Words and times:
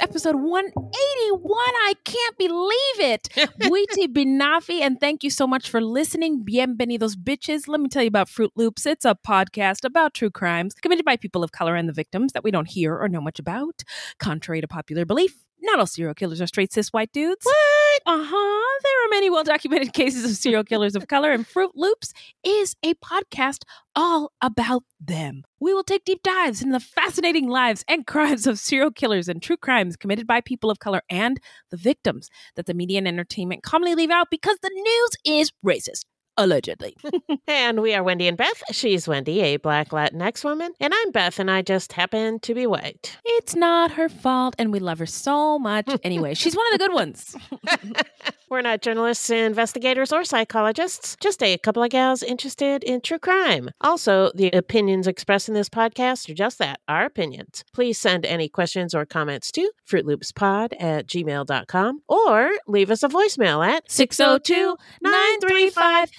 Episode 0.00 0.36
181. 0.36 1.40
I 1.44 1.94
can't 2.04 2.38
believe 2.38 2.98
it. 2.98 3.28
Buiti 3.60 4.06
Binafi, 4.06 4.80
and 4.80 4.98
thank 4.98 5.22
you 5.22 5.30
so 5.30 5.46
much 5.46 5.68
for 5.68 5.80
listening. 5.80 6.44
Bienvenidos, 6.44 7.14
bitches. 7.16 7.68
Let 7.68 7.80
me 7.80 7.88
tell 7.88 8.02
you 8.02 8.08
about 8.08 8.28
Fruit 8.28 8.52
Loops. 8.56 8.86
It's 8.86 9.04
a 9.04 9.16
podcast 9.26 9.84
about 9.84 10.14
true 10.14 10.30
crimes 10.30 10.74
committed 10.74 11.04
by 11.04 11.16
people 11.16 11.44
of 11.44 11.52
color 11.52 11.76
and 11.76 11.88
the 11.88 11.92
victims 11.92 12.32
that 12.32 12.42
we 12.42 12.50
don't 12.50 12.68
hear 12.68 12.96
or 12.96 13.08
know 13.08 13.20
much 13.20 13.38
about. 13.38 13.82
Contrary 14.18 14.60
to 14.60 14.68
popular 14.68 15.04
belief, 15.04 15.34
not 15.60 15.78
all 15.78 15.86
serial 15.86 16.14
killers 16.14 16.40
are 16.40 16.46
straight 16.46 16.72
cis 16.72 16.88
white 16.88 17.12
dudes. 17.12 17.44
What? 17.44 17.79
Uh 18.06 18.24
huh. 18.24 18.78
There 18.82 19.04
are 19.04 19.08
many 19.10 19.30
well 19.30 19.44
documented 19.44 19.92
cases 19.94 20.24
of 20.24 20.36
serial 20.36 20.64
killers 20.64 20.94
of 20.96 21.08
color, 21.08 21.32
and 21.32 21.46
Fruit 21.46 21.72
Loops 21.74 22.12
is 22.44 22.76
a 22.82 22.94
podcast 22.94 23.62
all 23.94 24.32
about 24.40 24.84
them. 25.00 25.42
We 25.60 25.74
will 25.74 25.84
take 25.84 26.04
deep 26.04 26.22
dives 26.22 26.62
into 26.62 26.72
the 26.72 26.80
fascinating 26.80 27.48
lives 27.48 27.84
and 27.88 28.06
crimes 28.06 28.46
of 28.46 28.58
serial 28.58 28.90
killers 28.90 29.28
and 29.28 29.42
true 29.42 29.56
crimes 29.56 29.96
committed 29.96 30.26
by 30.26 30.40
people 30.40 30.70
of 30.70 30.78
color 30.78 31.02
and 31.10 31.38
the 31.70 31.76
victims 31.76 32.30
that 32.56 32.66
the 32.66 32.74
media 32.74 32.98
and 32.98 33.08
entertainment 33.08 33.62
commonly 33.62 33.94
leave 33.94 34.10
out 34.10 34.28
because 34.30 34.58
the 34.62 34.70
news 34.72 35.42
is 35.42 35.52
racist. 35.64 36.04
Allegedly. 36.40 36.96
And 37.46 37.82
we 37.82 37.94
are 37.94 38.02
Wendy 38.02 38.26
and 38.28 38.36
Beth. 38.36 38.62
She's 38.72 39.06
Wendy, 39.06 39.40
a 39.40 39.56
black 39.58 39.90
Latinx 39.90 40.42
woman, 40.44 40.72
and 40.80 40.94
I'm 40.94 41.10
Beth, 41.10 41.38
and 41.38 41.50
I 41.50 41.60
just 41.62 41.92
happen 41.92 42.38
to 42.40 42.54
be 42.54 42.66
white. 42.66 43.18
it's 43.24 43.54
not 43.54 43.90
her 43.92 44.08
fault, 44.08 44.54
and 44.58 44.72
we 44.72 44.78
love 44.78 44.98
her 45.00 45.06
so 45.06 45.58
much. 45.58 45.86
Anyway, 46.02 46.32
she's 46.34 46.56
one 46.56 46.64
of 46.72 46.78
the 46.78 46.86
good 46.86 46.94
ones. 46.94 47.36
We're 48.50 48.62
not 48.62 48.82
journalists, 48.82 49.30
investigators, 49.30 50.12
or 50.12 50.24
psychologists, 50.24 51.16
just 51.20 51.40
a 51.40 51.56
couple 51.58 51.84
of 51.84 51.90
gals 51.90 52.24
interested 52.24 52.82
in 52.82 53.00
true 53.00 53.20
crime. 53.20 53.70
Also, 53.80 54.32
the 54.34 54.50
opinions 54.50 55.06
expressed 55.06 55.48
in 55.48 55.54
this 55.54 55.68
podcast 55.68 56.28
are 56.28 56.34
just 56.34 56.58
that, 56.58 56.80
our 56.88 57.04
opinions. 57.04 57.62
Please 57.72 57.96
send 58.00 58.26
any 58.26 58.48
questions 58.48 58.92
or 58.92 59.06
comments 59.06 59.52
to 59.52 59.70
fruitloopspod 59.88 60.72
at 60.80 61.06
gmail.com 61.06 62.02
or 62.08 62.50
leave 62.66 62.90
us 62.90 63.04
a 63.04 63.08
voicemail 63.08 63.64
at 63.64 63.88
602 63.88 64.76
935 65.00 66.10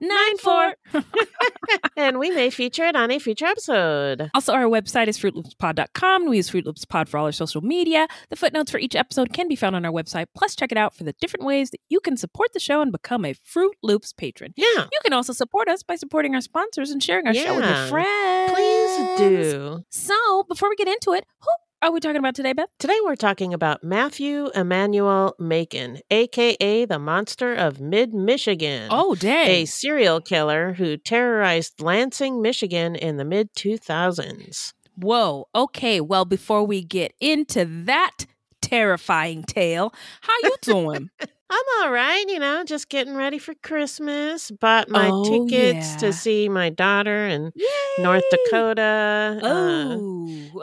6294. 0.00 1.02
and 1.96 2.18
we 2.18 2.30
may 2.30 2.50
feature 2.50 2.84
it 2.84 2.96
on 2.96 3.10
a 3.10 3.18
future 3.18 3.46
episode. 3.46 4.30
Also, 4.34 4.52
our 4.52 4.64
website 4.64 5.08
is 5.08 5.18
fruitloopspod.com. 5.18 6.28
We 6.28 6.36
use 6.36 6.48
Fruit 6.48 6.64
Loops 6.66 6.84
Pod 6.84 7.08
for 7.08 7.18
all 7.18 7.26
our 7.26 7.32
social 7.32 7.60
media. 7.60 8.06
The 8.30 8.36
footnotes 8.36 8.70
for 8.70 8.78
each 8.78 8.94
episode 8.94 9.32
can 9.32 9.48
be 9.48 9.56
found 9.56 9.76
on 9.76 9.84
our 9.84 9.92
website. 9.92 10.26
Plus, 10.36 10.54
check 10.54 10.72
it 10.72 10.78
out 10.78 10.94
for 10.94 11.04
the 11.04 11.14
different 11.20 11.44
ways 11.44 11.70
that 11.70 11.80
you 11.88 12.00
can 12.00 12.16
support 12.16 12.52
the 12.52 12.60
show 12.60 12.80
and 12.80 12.92
become 12.92 13.24
a 13.24 13.32
Fruit 13.34 13.74
Loops 13.82 14.12
patron. 14.12 14.52
Yeah, 14.56 14.66
You 14.92 15.00
can 15.02 15.12
also 15.12 15.32
support 15.32 15.68
us 15.68 15.82
by 15.82 15.96
supporting 15.96 16.34
our 16.34 16.40
sponsors 16.40 16.90
and 16.90 17.02
sharing 17.02 17.26
our 17.26 17.34
show 17.34 17.56
with 17.56 17.64
your 17.64 17.86
friends. 17.86 18.52
please 18.52 19.18
do. 19.18 19.84
So, 19.90 20.44
before 20.48 20.68
we 20.68 20.76
get 20.76 20.88
into 20.88 21.12
it, 21.12 21.24
who 21.40 21.50
are 21.82 21.92
we 21.92 22.00
talking 22.00 22.16
about 22.18 22.34
today, 22.34 22.52
Beth? 22.52 22.68
Today 22.78 22.96
we're 23.04 23.16
talking 23.16 23.54
about 23.54 23.84
Matthew 23.84 24.48
Emmanuel 24.54 25.34
Macon, 25.38 26.00
aka 26.10 26.84
the 26.84 26.98
Monster 26.98 27.54
of 27.54 27.80
Mid 27.80 28.12
Michigan. 28.12 28.88
Oh, 28.90 29.14
dang. 29.14 29.48
a 29.48 29.64
serial 29.64 30.20
killer 30.20 30.72
who 30.74 30.96
terrorized 30.96 31.80
Lansing, 31.80 32.42
Michigan 32.42 32.96
in 32.96 33.16
the 33.16 33.24
mid 33.24 33.54
2000s. 33.54 34.72
Whoa. 34.96 35.46
Okay. 35.54 36.00
Well, 36.00 36.24
before 36.24 36.64
we 36.64 36.82
get 36.82 37.14
into 37.20 37.64
that 37.84 38.26
terrifying 38.60 39.44
tale, 39.44 39.94
how 40.22 40.34
you 40.42 40.56
doing? 40.62 41.10
I'm 41.50 41.64
all 41.82 41.90
right, 41.90 42.24
you 42.28 42.38
know, 42.38 42.62
just 42.64 42.88
getting 42.90 43.14
ready 43.14 43.38
for 43.38 43.54
Christmas. 43.62 44.50
Bought 44.50 44.88
my 44.90 45.08
Oh, 45.10 45.24
tickets 45.24 45.92
yeah. 45.92 45.96
to 45.98 46.12
see 46.12 46.48
my 46.48 46.68
daughter 46.68 47.26
in 47.26 47.52
Yay! 47.54 47.66
North 48.00 48.24
Dakota. 48.30 49.40
uh, 49.42 49.96
Oh. 49.98 50.62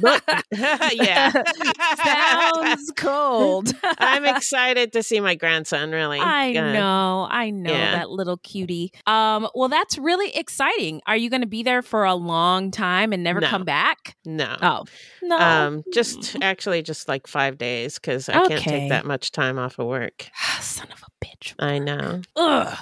but- 0.00 0.22
yeah. 0.94 1.32
Sounds 2.04 2.92
cold. 2.96 3.72
I'm 3.98 4.24
excited 4.24 4.92
to 4.94 5.02
see 5.02 5.20
my 5.20 5.34
grandson, 5.34 5.90
really. 5.90 6.18
I 6.18 6.54
Uh, 6.56 6.72
know, 6.72 7.28
I 7.30 7.50
know 7.50 7.70
yeah. 7.70 7.92
that 7.96 8.10
little 8.10 8.38
cutie. 8.38 8.92
Um, 9.06 9.48
well, 9.54 9.68
that's 9.68 9.98
really 9.98 10.34
exciting. 10.34 11.00
Are 11.06 11.16
you 11.16 11.28
going 11.30 11.42
to 11.42 11.46
be 11.46 11.62
there 11.62 11.82
for 11.82 12.04
a 12.04 12.14
long 12.14 12.70
time 12.70 13.12
and 13.12 13.22
never 13.22 13.40
No. 13.40 13.48
come 13.48 13.64
back? 13.64 14.16
No. 14.24 14.56
Oh, 14.62 14.84
no. 15.22 15.38
Um, 15.38 15.82
just 15.92 16.36
actually 16.42 16.82
just 16.82 17.08
like 17.08 17.26
five 17.26 17.58
days 17.58 17.98
because 17.98 18.28
I 18.28 18.48
can't 18.48 18.60
take 18.62 18.88
that 18.90 19.04
much 19.04 19.30
time 19.32 19.58
off 19.58 19.78
of 19.78 19.86
work. 19.86 20.21
son 20.60 20.88
of 20.92 21.02
a 21.02 21.24
bitch. 21.26 21.54
I 21.58 21.78
know. 21.78 22.22
Ugh. 22.36 22.78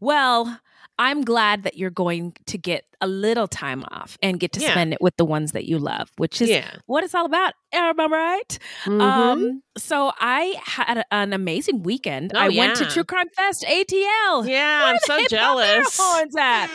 Well, 0.00 0.60
I'm 0.98 1.22
glad 1.24 1.64
that 1.64 1.76
you're 1.76 1.90
going 1.90 2.34
to 2.46 2.56
get 2.58 2.84
a 3.00 3.08
little 3.08 3.48
time 3.48 3.84
off 3.90 4.16
and 4.22 4.38
get 4.38 4.52
to 4.52 4.60
Yeah. 4.60 4.70
spend 4.70 4.92
it 4.92 5.00
with 5.00 5.16
the 5.16 5.24
ones 5.24 5.50
that 5.52 5.64
you 5.64 5.78
love, 5.78 6.08
which 6.18 6.40
is 6.40 6.48
yeah. 6.48 6.76
what 6.86 7.02
it's 7.02 7.14
all 7.14 7.26
about. 7.26 7.54
Am 7.72 7.98
I 7.98 8.06
right? 8.06 8.58
Mhm. 8.84 9.00
Um, 9.00 9.62
so 9.76 10.12
I 10.20 10.54
had 10.64 11.04
an 11.10 11.32
amazing 11.32 11.82
weekend. 11.82 12.30
Oh, 12.34 12.38
I 12.38 12.48
went 12.50 12.76
to. 12.76 12.84
True 12.86 13.02
Crime 13.04 13.28
Fest 13.36 13.64
ATL. 13.68 14.46
yeah, 14.48 14.84
Where 14.84 14.92
I'm 14.94 14.98
so 15.04 15.16
hip 15.18 15.32
hop 15.32 15.58
air 15.58 15.74
jealous. 15.82 15.96
horns 16.00 16.36
at? 16.38 16.70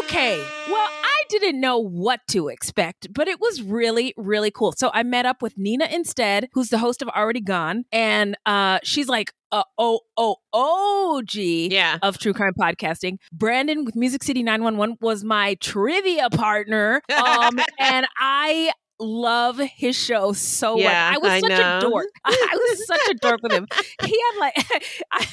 Okay, 0.00 0.38
well, 0.68 0.88
I 1.04 1.22
didn't 1.28 1.60
know 1.60 1.78
what 1.78 2.20
to 2.28 2.48
expect, 2.48 3.12
but 3.12 3.28
it 3.28 3.40
was 3.40 3.62
really, 3.62 4.14
really 4.16 4.50
cool. 4.50 4.72
So 4.76 4.90
I 4.92 5.02
met 5.04 5.26
up 5.26 5.42
with 5.42 5.56
Nina 5.56 5.86
Innsted, 5.86 6.48
who's 6.52 6.70
the 6.70 6.78
host 6.78 7.02
of 7.02 7.08
Already 7.08 7.40
Gone, 7.40 7.84
and 7.92 8.36
uh, 8.46 8.80
she's 8.82 9.08
like, 9.08 9.32
uh, 9.52 9.62
oh, 9.78 10.00
oh, 10.16 10.36
OG 10.52 11.34
Yeah. 11.36 11.98
of 12.02 12.18
true 12.18 12.32
crime 12.32 12.52
podcasting. 12.58 13.18
Brandon 13.32 13.84
with 13.84 13.94
Music 13.94 14.24
City 14.24 14.42
911 14.42 14.96
was 15.00 15.22
my 15.22 15.54
trivia 15.60 16.30
partner. 16.30 17.00
Um, 17.16 17.58
and 17.78 18.06
I 18.18 18.72
love 18.98 19.58
his 19.58 19.96
show 19.96 20.32
so 20.32 20.78
Yeah, 20.78 20.86
much. 21.10 21.14
I 21.14 21.18
was 21.18 21.30
I 21.32 21.40
such 21.40 21.50
know. 21.50 21.78
a 21.78 21.80
dork. 21.80 22.06
I 22.24 22.48
was 22.52 22.86
such 22.86 23.08
a 23.10 23.14
dork 23.14 23.40
with 23.42 23.52
him. 23.52 23.66
He 24.04 24.16
had 24.32 24.38
like, 24.40 24.54
I, 25.12 25.26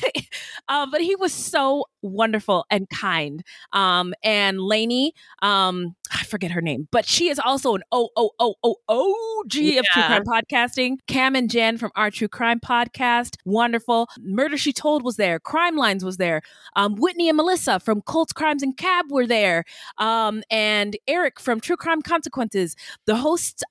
um, 0.68 0.92
but 0.92 1.02
he 1.02 1.16
was 1.16 1.32
so 1.34 1.86
wonderful 2.02 2.66
and 2.72 2.90
kind. 2.90 3.44
Um, 3.72 4.14
and 4.24 4.60
Lainey, 4.60 5.14
um, 5.42 5.96
I 6.12 6.24
forget 6.24 6.52
her 6.52 6.62
name, 6.62 6.88
but 6.92 7.06
she 7.06 7.30
is 7.30 7.40
also 7.40 7.76
an 7.76 7.84
O 7.92 8.10
O 8.16 8.32
O 8.40 8.56
O 8.64 8.76
OG 8.88 9.56
of 9.78 9.86
true 9.86 10.04
crime 10.04 10.24
podcasting. 10.24 10.98
Cam 11.08 11.36
and 11.36 11.50
Jen 11.50 11.78
from 11.78 11.92
our 11.96 12.10
true 12.12 12.28
crime 12.28 12.60
podcast, 12.60 13.36
wonderful. 13.46 14.08
Murder 14.20 14.58
She 14.58 14.74
Told 14.74 15.04
was 15.04 15.18
there. 15.18 15.40
Crime 15.40 15.76
Lines 15.76 16.04
was 16.04 16.18
there. 16.18 16.42
Um, 16.76 16.96
Whitney 16.96 17.30
and 17.30 17.38
Melissa 17.38 17.80
from 17.80 18.02
Colts 18.02 18.34
Crimes 18.34 18.64
and 18.64 18.76
Cab 18.78 19.06
were 19.10 19.28
there. 19.28 19.64
Um, 19.98 20.44
and 20.50 20.96
Eric 21.08 21.40
from 21.40 21.60
True 21.60 21.78
Crime 21.78 22.02
Consequences. 22.02 22.76
The 23.06 23.18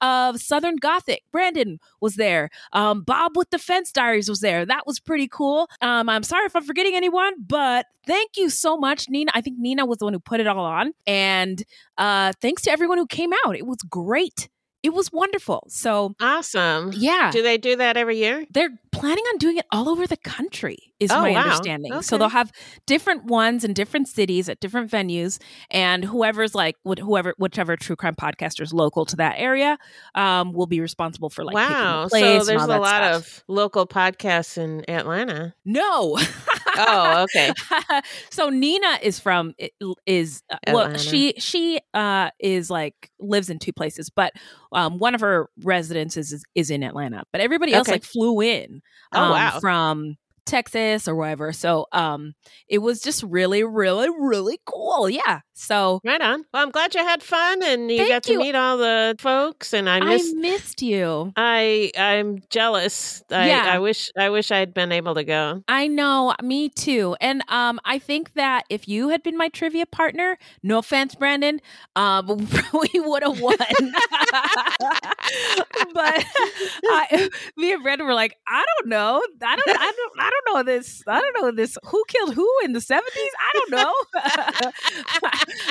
of 0.00 0.40
Southern 0.40 0.76
Gothic, 0.76 1.22
Brandon 1.32 1.78
was 2.00 2.16
there. 2.16 2.50
Um, 2.72 3.02
Bob 3.02 3.36
with 3.36 3.50
the 3.50 3.58
Fence 3.58 3.90
Diaries 3.92 4.28
was 4.28 4.40
there. 4.40 4.64
That 4.66 4.86
was 4.86 5.00
pretty 5.00 5.28
cool. 5.28 5.68
Um, 5.80 6.08
I'm 6.08 6.22
sorry 6.22 6.46
if 6.46 6.54
I'm 6.54 6.64
forgetting 6.64 6.94
anyone, 6.94 7.32
but 7.44 7.86
thank 8.06 8.36
you 8.36 8.50
so 8.50 8.76
much, 8.76 9.08
Nina. 9.08 9.32
I 9.34 9.40
think 9.40 9.58
Nina 9.58 9.86
was 9.86 9.98
the 9.98 10.04
one 10.04 10.12
who 10.14 10.20
put 10.20 10.40
it 10.40 10.46
all 10.46 10.64
on. 10.64 10.92
And 11.06 11.62
uh, 11.98 12.32
thanks 12.40 12.62
to 12.62 12.70
everyone 12.70 12.98
who 12.98 13.06
came 13.06 13.32
out. 13.44 13.56
It 13.56 13.66
was 13.66 13.78
great 13.88 14.48
it 14.82 14.92
was 14.92 15.12
wonderful. 15.12 15.64
So 15.68 16.14
awesome. 16.20 16.92
Yeah. 16.94 17.30
Do 17.32 17.42
they 17.42 17.58
do 17.58 17.76
that 17.76 17.96
every 17.96 18.18
year? 18.18 18.44
They're 18.50 18.70
planning 18.90 19.24
on 19.32 19.38
doing 19.38 19.56
it 19.56 19.66
all 19.72 19.88
over 19.88 20.06
the 20.06 20.16
country, 20.18 20.76
is 21.00 21.10
Oh, 21.10 21.20
my 21.22 21.30
wow. 21.32 21.42
understanding. 21.42 22.02
So 22.02 22.18
they'll 22.18 22.28
have 22.28 22.52
different 22.86 23.24
ones 23.24 23.64
in 23.64 23.72
different 23.72 24.08
cities 24.08 24.48
at 24.48 24.60
different 24.60 24.90
venues, 24.90 25.40
and 25.70 26.04
whoever's 26.04 26.54
like, 26.54 26.76
whoever, 26.84 27.34
whichever 27.38 27.76
true 27.76 27.96
crime 27.96 28.14
podcaster 28.16 28.60
is 28.60 28.72
local 28.74 29.04
to 29.06 29.16
that 29.16 29.36
area, 29.38 29.78
um, 30.14 30.52
will 30.52 30.66
be 30.66 30.80
responsible 30.80 31.30
for 31.30 31.44
like 31.44 31.54
wow. 31.54 32.08
So 32.08 32.18
there's 32.44 32.48
a 32.62 32.66
lot 32.66 32.86
stuff. 32.86 33.38
of 33.38 33.44
local 33.48 33.86
podcasts 33.86 34.58
in 34.58 34.88
Atlanta. 34.90 35.54
no. 35.64 36.18
Oh, 36.76 37.24
okay. 37.24 37.54
so 38.30 38.48
Nina 38.48 38.98
is 39.02 39.18
from 39.18 39.54
is 40.06 40.42
uh, 40.50 40.56
well 40.66 40.88
she 40.96 41.34
she 41.38 41.80
uh 41.94 42.30
is 42.38 42.70
like 42.70 43.10
lives 43.20 43.50
in 43.50 43.58
two 43.58 43.72
places 43.72 44.10
but 44.10 44.32
um 44.72 44.98
one 44.98 45.14
of 45.14 45.20
her 45.20 45.48
residences 45.62 46.32
is, 46.32 46.44
is 46.54 46.70
in 46.70 46.82
Atlanta 46.82 47.22
but 47.32 47.40
everybody 47.40 47.74
else 47.74 47.90
Okay. 47.90 47.92
like 47.92 48.04
flew 48.04 48.40
in 48.40 48.80
Oh, 49.12 49.24
um, 49.24 49.28
wow. 49.28 49.60
from 49.60 50.16
Texas 50.44 51.06
or 51.08 51.14
wherever 51.14 51.52
so 51.52 51.86
um 51.92 52.34
it 52.68 52.78
was 52.78 53.00
just 53.00 53.22
really 53.22 53.62
really 53.64 54.08
really 54.18 54.58
cool 54.66 55.08
yeah 55.08 55.40
so 55.54 56.00
Right 56.04 56.20
on. 56.20 56.44
Well, 56.52 56.62
I'm 56.62 56.70
glad 56.70 56.94
you 56.94 57.00
had 57.04 57.22
fun 57.22 57.62
and 57.62 57.88
you 57.90 58.08
got 58.08 58.24
to 58.24 58.32
you. 58.32 58.38
meet 58.38 58.54
all 58.56 58.78
the 58.78 59.14
folks. 59.20 59.72
And 59.72 59.88
I 59.88 59.98
I 60.00 60.20
missed 60.34 60.82
you 60.82 61.32
I 61.36 61.92
I'm 61.96 62.40
jealous. 62.50 63.22
I, 63.30 63.46
Yeah. 63.48 63.64
I 63.66 63.78
wish 63.78 64.10
I 64.18 64.30
wish 64.30 64.50
I'd 64.50 64.74
been 64.74 64.90
able 64.90 65.14
to 65.14 65.22
go. 65.24 65.62
I 65.68 65.86
know, 65.86 66.34
me 66.42 66.68
too. 66.68 67.16
And 67.20 67.42
um, 67.48 67.78
I 67.84 67.98
think 68.00 68.32
that 68.34 68.64
if 68.70 68.88
you 68.88 69.10
had 69.10 69.22
been 69.22 69.36
my 69.36 69.48
trivia 69.50 69.86
partner, 69.86 70.36
no 70.62 70.78
offense, 70.78 71.14
Brandon, 71.14 71.60
um, 71.94 72.26
we 72.26 72.88
would 73.00 73.22
have 73.22 73.40
won. 73.40 73.56
but 75.94 76.24
I, 76.84 77.28
me 77.56 77.72
and 77.72 77.82
Brandon 77.82 78.06
were 78.06 78.14
like, 78.14 78.36
I 78.46 78.64
don't 78.78 78.88
know, 78.88 79.22
I 79.42 79.56
don't, 79.56 79.68
I 79.68 79.92
don't, 79.96 80.12
I 80.20 80.30
don't 80.32 80.54
know 80.54 80.62
this. 80.72 81.02
I 81.06 81.20
don't 81.20 81.42
know 81.42 81.50
this. 81.50 81.76
Who 81.86 82.02
killed 82.08 82.34
who 82.34 82.48
in 82.64 82.72
the 82.72 82.80
seventies? 82.80 83.30
I 83.38 83.58
don't 83.58 83.70
know. 83.70 83.92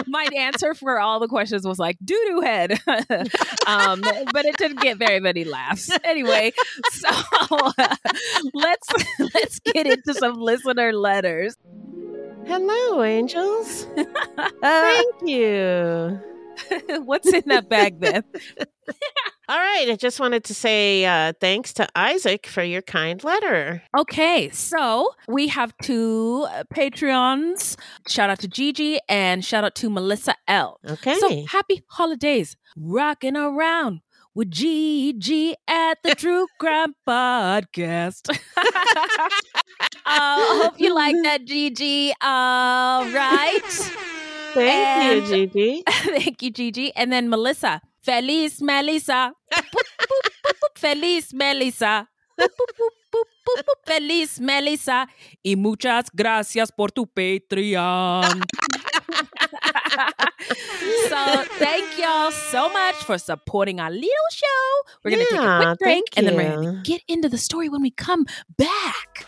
my 0.07 0.27
answer 0.37 0.73
for 0.73 0.99
all 0.99 1.19
the 1.19 1.27
questions 1.27 1.65
was 1.65 1.79
like 1.79 1.97
doo 2.03 2.21
doo 2.27 2.41
head, 2.41 2.71
um, 3.67 4.01
but 4.33 4.45
it 4.45 4.57
didn't 4.57 4.81
get 4.81 4.97
very 4.97 5.19
many 5.19 5.43
laughs. 5.43 5.89
Anyway, 6.03 6.53
so 6.91 7.09
let's 8.53 8.87
let's 9.33 9.59
get 9.59 9.87
into 9.87 10.13
some 10.13 10.35
listener 10.35 10.93
letters. 10.93 11.57
Hello, 12.45 13.03
angels. 13.03 13.87
Thank 14.61 15.15
you. 15.25 16.19
What's 17.05 17.31
in 17.31 17.43
that 17.47 17.69
bag, 17.69 17.99
Beth? 17.99 18.23
All 19.49 19.57
right. 19.57 19.87
I 19.89 19.95
just 19.95 20.19
wanted 20.19 20.43
to 20.45 20.53
say 20.53 21.05
uh, 21.05 21.33
thanks 21.39 21.73
to 21.73 21.87
Isaac 21.95 22.47
for 22.47 22.63
your 22.63 22.81
kind 22.81 23.23
letter. 23.23 23.81
Okay, 23.97 24.49
so 24.49 25.09
we 25.27 25.47
have 25.47 25.73
two 25.81 26.47
uh, 26.49 26.63
Patreons. 26.73 27.75
Shout 28.07 28.29
out 28.29 28.39
to 28.39 28.47
Gigi 28.47 28.99
and 29.09 29.43
shout 29.43 29.63
out 29.63 29.75
to 29.75 29.89
Melissa 29.89 30.35
L. 30.47 30.79
Okay. 30.89 31.15
So 31.15 31.45
happy 31.47 31.83
holidays, 31.89 32.55
rocking 32.77 33.35
around 33.35 34.01
with 34.33 34.49
Gigi 34.51 35.55
at 35.67 35.97
the 36.03 36.15
True 36.15 36.47
Crime 36.59 36.95
Podcast. 37.07 38.29
uh, 40.05 40.63
hope 40.63 40.79
you 40.79 40.93
like 40.95 41.15
that, 41.23 41.45
Gigi. 41.45 42.13
All 42.21 43.05
right. 43.09 43.91
Thank 44.53 44.87
and- 44.87 45.27
you, 45.29 45.47
Gigi. 45.47 45.83
Thank 45.89 46.41
you, 46.41 46.51
Gigi. 46.51 46.95
And 46.95 47.11
then 47.11 47.29
Melissa. 47.29 47.81
Feliz 48.01 48.61
Melissa. 48.61 49.33
Boop, 49.53 49.67
boop, 49.99 50.09
boop. 50.33 50.77
Feliz 50.77 51.33
Melissa. 51.33 52.07
Feliz 53.85 54.39
Melissa. 54.39 55.07
Y 55.43 55.55
muchas 55.55 56.05
gracias 56.13 56.71
por 56.71 56.91
tu 56.91 57.05
Patreon. 57.05 58.41
so 61.09 61.43
thank 61.59 61.97
y'all 61.99 62.31
so 62.31 62.69
much 62.69 62.95
for 62.95 63.17
supporting 63.17 63.79
our 63.79 63.91
little 63.91 64.31
show. 64.31 64.83
We're 65.03 65.11
gonna 65.11 65.25
take 65.29 65.39
a 65.39 65.61
quick 65.61 65.79
break 65.79 66.03
and 66.17 66.27
then 66.27 66.35
we're 66.35 66.55
gonna 66.55 66.81
get 66.83 67.01
into 67.07 67.29
the 67.29 67.37
story 67.37 67.69
when 67.69 67.81
we 67.81 67.91
come 67.91 68.25
back. 68.57 69.27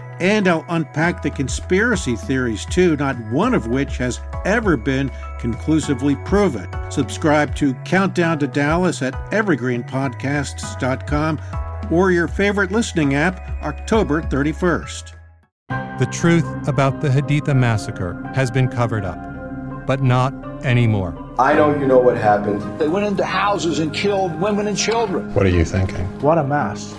and 0.21 0.47
I'll 0.47 0.63
unpack 0.69 1.21
the 1.23 1.31
conspiracy 1.31 2.15
theories 2.15 2.63
too, 2.65 2.95
not 2.95 3.17
one 3.31 3.55
of 3.55 3.65
which 3.67 3.97
has 3.97 4.21
ever 4.45 4.77
been 4.77 5.11
conclusively 5.39 6.15
proven. 6.17 6.69
Subscribe 6.91 7.55
to 7.55 7.73
Countdown 7.85 8.37
to 8.39 8.47
Dallas 8.47 9.01
at 9.01 9.13
evergreenpodcasts.com 9.31 11.41
or 11.89 12.11
your 12.11 12.27
favorite 12.27 12.71
listening 12.71 13.15
app 13.15 13.49
October 13.63 14.21
31st. 14.21 15.13
The 15.97 16.05
truth 16.11 16.67
about 16.67 17.01
the 17.01 17.09
Haditha 17.09 17.55
massacre 17.55 18.21
has 18.35 18.51
been 18.51 18.67
covered 18.67 19.03
up, 19.03 19.87
but 19.87 20.03
not 20.03 20.35
anymore. 20.63 21.17
I 21.39 21.55
know 21.55 21.75
you 21.75 21.87
know 21.87 21.97
what 21.97 22.17
happened. 22.17 22.61
They 22.79 22.87
went 22.87 23.07
into 23.07 23.25
houses 23.25 23.79
and 23.79 23.91
killed 23.91 24.39
women 24.39 24.67
and 24.67 24.77
children. 24.77 25.33
What 25.33 25.47
are 25.47 25.49
you 25.49 25.65
thinking? 25.65 26.05
What 26.21 26.37
a 26.37 26.43
mess. 26.43 26.93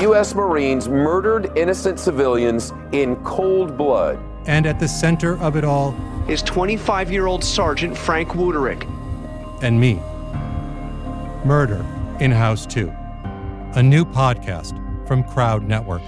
U.S. 0.00 0.34
Marines 0.34 0.88
murdered 0.88 1.50
innocent 1.56 1.98
civilians 1.98 2.72
in 2.92 3.16
cold 3.24 3.76
blood. 3.78 4.18
And 4.46 4.66
at 4.66 4.78
the 4.78 4.86
center 4.88 5.38
of 5.38 5.56
it 5.56 5.64
all, 5.64 5.94
is 6.28 6.42
25 6.42 7.10
year 7.10 7.26
old 7.26 7.42
Sergeant 7.42 7.96
Frank 7.96 8.30
Wuterich. 8.30 8.82
and 9.62 9.80
me. 9.80 9.94
Murder 11.46 11.84
in 12.20 12.30
House 12.30 12.66
2, 12.66 12.88
a 13.76 13.82
new 13.82 14.04
podcast 14.04 14.76
from 15.06 15.22
Crowd 15.24 15.62
Network. 15.66 16.02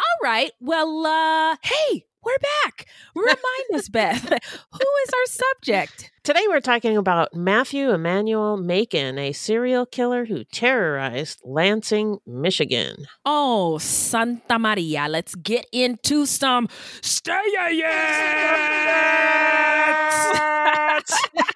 All 0.00 0.18
right. 0.22 0.50
Well, 0.60 1.06
uh, 1.06 1.56
hey, 1.62 2.04
we're 2.26 2.38
back. 2.64 2.86
Remind 3.14 3.74
us, 3.74 3.88
Beth, 3.88 4.22
who 4.72 4.80
is 5.04 5.10
our 5.14 5.26
subject? 5.26 6.10
Today 6.24 6.42
we're 6.48 6.60
talking 6.60 6.96
about 6.96 7.32
Matthew 7.34 7.90
Emmanuel 7.90 8.56
Macon, 8.56 9.16
a 9.16 9.32
serial 9.32 9.86
killer 9.86 10.24
who 10.24 10.42
terrorized 10.42 11.40
Lansing, 11.44 12.18
Michigan. 12.26 13.06
Oh, 13.24 13.78
Santa 13.78 14.58
Maria. 14.58 15.06
Let's 15.08 15.36
get 15.36 15.66
into 15.70 16.26
some 16.26 16.68
stay 17.00 17.32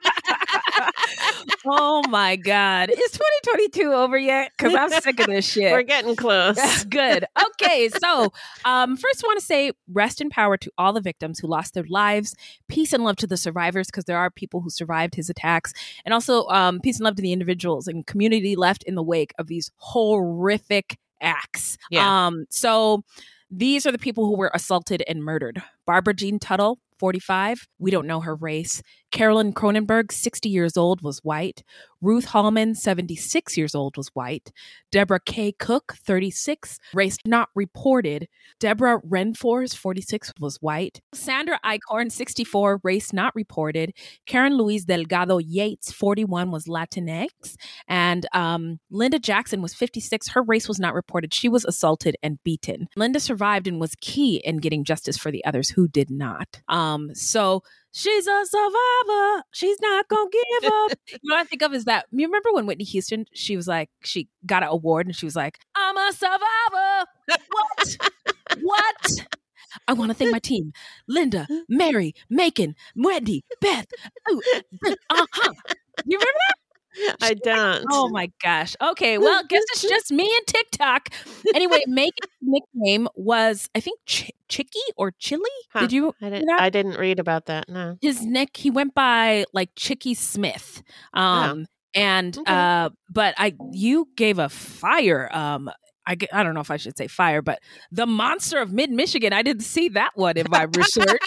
oh 1.66 2.02
my 2.08 2.36
God. 2.36 2.90
Is 2.90 3.10
2022 3.12 3.92
over 3.92 4.18
yet? 4.18 4.52
Because 4.56 4.74
I'm 4.74 4.90
sick 5.00 5.20
of 5.20 5.26
this 5.26 5.44
shit. 5.52 5.72
We're 5.72 5.82
getting 5.82 6.16
close. 6.16 6.84
Good. 6.88 7.24
Okay, 7.44 7.88
so 7.88 8.32
um, 8.64 8.96
first, 8.96 9.24
I 9.24 9.28
want 9.28 9.40
to 9.40 9.44
say 9.44 9.72
rest 9.92 10.20
in 10.20 10.30
power 10.30 10.56
to 10.56 10.70
all 10.78 10.92
the 10.92 11.00
victims 11.00 11.38
who 11.38 11.46
lost 11.46 11.74
their 11.74 11.84
lives. 11.88 12.34
Peace 12.68 12.92
and 12.92 13.04
love 13.04 13.16
to 13.16 13.26
the 13.26 13.36
survivors, 13.36 13.86
because 13.86 14.04
there 14.04 14.18
are 14.18 14.30
people 14.30 14.60
who 14.60 14.70
survived 14.70 15.14
his 15.14 15.30
attacks, 15.30 15.72
and 16.04 16.14
also 16.14 16.46
um, 16.48 16.80
peace 16.80 16.98
and 16.98 17.04
love 17.04 17.16
to 17.16 17.22
the 17.22 17.32
individuals 17.32 17.86
and 17.86 18.06
community 18.06 18.56
left 18.56 18.82
in 18.84 18.94
the 18.94 19.02
wake 19.02 19.32
of 19.38 19.46
these 19.46 19.70
horrific 19.76 20.98
acts. 21.20 21.76
Yeah. 21.90 22.26
Um, 22.26 22.46
so 22.50 23.02
these 23.50 23.86
are 23.86 23.92
the 23.92 23.98
people 23.98 24.26
who 24.26 24.36
were 24.36 24.50
assaulted 24.54 25.02
and 25.08 25.24
murdered 25.24 25.62
Barbara 25.86 26.14
Jean 26.14 26.38
Tuttle, 26.38 26.78
45. 26.98 27.66
We 27.78 27.90
don't 27.90 28.06
know 28.06 28.20
her 28.20 28.34
race. 28.34 28.82
Carolyn 29.10 29.52
Cronenberg, 29.52 30.12
60 30.12 30.48
years 30.48 30.76
old, 30.76 31.02
was 31.02 31.18
white. 31.24 31.62
Ruth 32.02 32.26
Hallman, 32.26 32.74
76 32.74 33.56
years 33.56 33.74
old, 33.74 33.96
was 33.96 34.08
white. 34.08 34.52
Deborah 34.90 35.20
K. 35.20 35.52
Cook, 35.52 35.94
36, 36.04 36.78
race 36.94 37.18
not 37.26 37.50
reported. 37.54 38.28
Deborah 38.58 39.00
Renfors, 39.02 39.74
46, 39.74 40.32
was 40.40 40.56
white. 40.62 41.00
Sandra 41.12 41.60
Eichhorn, 41.64 42.10
64, 42.10 42.80
race 42.82 43.12
not 43.12 43.34
reported. 43.34 43.92
Karen 44.26 44.56
Louise 44.56 44.84
Delgado 44.84 45.38
Yates, 45.38 45.92
41, 45.92 46.50
was 46.50 46.66
Latinx. 46.66 47.56
And 47.86 48.26
um, 48.32 48.80
Linda 48.90 49.18
Jackson 49.18 49.60
was 49.60 49.74
56. 49.74 50.28
Her 50.28 50.42
race 50.42 50.68
was 50.68 50.78
not 50.78 50.94
reported. 50.94 51.34
She 51.34 51.48
was 51.48 51.64
assaulted 51.64 52.16
and 52.22 52.42
beaten. 52.44 52.88
Linda 52.96 53.20
survived 53.20 53.66
and 53.66 53.80
was 53.80 53.94
key 54.00 54.36
in 54.44 54.58
getting 54.58 54.84
justice 54.84 55.18
for 55.18 55.30
the 55.30 55.44
others 55.44 55.68
who 55.68 55.86
did 55.86 56.10
not. 56.10 56.62
Um, 56.68 57.14
so 57.14 57.62
She's 57.92 58.26
a 58.26 58.44
survivor. 58.46 59.42
She's 59.50 59.80
not 59.80 60.08
gonna 60.08 60.30
give 60.30 60.72
up. 60.72 60.92
you 61.08 61.18
know 61.24 61.34
what 61.34 61.40
I 61.40 61.44
think 61.44 61.62
of 61.62 61.74
is 61.74 61.84
that 61.86 62.06
you 62.12 62.26
remember 62.26 62.52
when 62.52 62.66
Whitney 62.66 62.84
Houston, 62.84 63.26
she 63.34 63.56
was 63.56 63.66
like, 63.66 63.90
she 64.04 64.28
got 64.46 64.62
an 64.62 64.68
award 64.68 65.06
and 65.06 65.16
she 65.16 65.26
was 65.26 65.34
like, 65.36 65.58
I'm 65.74 65.96
a 65.96 66.12
survivor. 66.12 67.06
What? 67.50 67.96
what? 68.60 69.06
I 69.88 69.92
want 69.92 70.10
to 70.10 70.14
thank 70.14 70.32
my 70.32 70.38
team. 70.38 70.72
Linda, 71.08 71.46
Mary, 71.68 72.14
Macon, 72.28 72.74
Wendy, 72.96 73.44
Beth. 73.60 73.86
uh-huh. 74.28 75.52
You 76.06 76.18
remember 76.18 76.38
that? 76.48 76.54
I 77.22 77.34
don't. 77.34 77.84
Oh 77.90 78.08
my 78.08 78.30
gosh. 78.42 78.74
Okay. 78.80 79.18
Well, 79.18 79.42
guess 79.48 79.62
it's 79.72 79.82
just 79.82 80.10
me 80.12 80.24
and 80.24 80.46
TikTok. 80.46 81.10
Anyway, 81.54 81.82
Macon's 81.86 82.30
nickname 82.40 83.08
was, 83.14 83.68
I 83.74 83.80
think, 83.80 84.00
Ch- 84.06 84.30
Chicky 84.48 84.78
or 84.96 85.12
Chili. 85.18 85.42
Huh. 85.72 85.80
Did 85.80 85.92
you? 85.92 86.14
I 86.20 86.30
didn't, 86.30 86.50
I 86.50 86.70
didn't 86.70 86.98
read 86.98 87.18
about 87.18 87.46
that. 87.46 87.68
No. 87.68 87.96
His 88.00 88.24
nick, 88.24 88.56
he 88.56 88.70
went 88.70 88.94
by 88.94 89.44
like 89.52 89.70
Chicky 89.76 90.14
Smith. 90.14 90.82
Um, 91.14 91.66
and 91.92 92.38
Okay. 92.38 92.52
uh 92.54 92.88
but 93.12 93.34
i 93.36 93.52
you 93.72 94.06
gave 94.16 94.38
a 94.38 94.48
fire 94.48 95.28
um 95.32 95.68
I, 96.10 96.16
I 96.32 96.42
don't 96.42 96.54
know 96.54 96.60
if 96.60 96.72
I 96.72 96.76
should 96.76 96.98
say 96.98 97.06
fire, 97.06 97.40
but 97.40 97.60
the 97.92 98.06
monster 98.06 98.58
of 98.58 98.72
mid 98.72 98.90
Michigan. 98.90 99.32
I 99.32 99.42
didn't 99.42 99.62
see 99.62 99.88
that 99.90 100.10
one 100.16 100.36
in 100.36 100.46
my 100.50 100.66
research. 100.76 101.22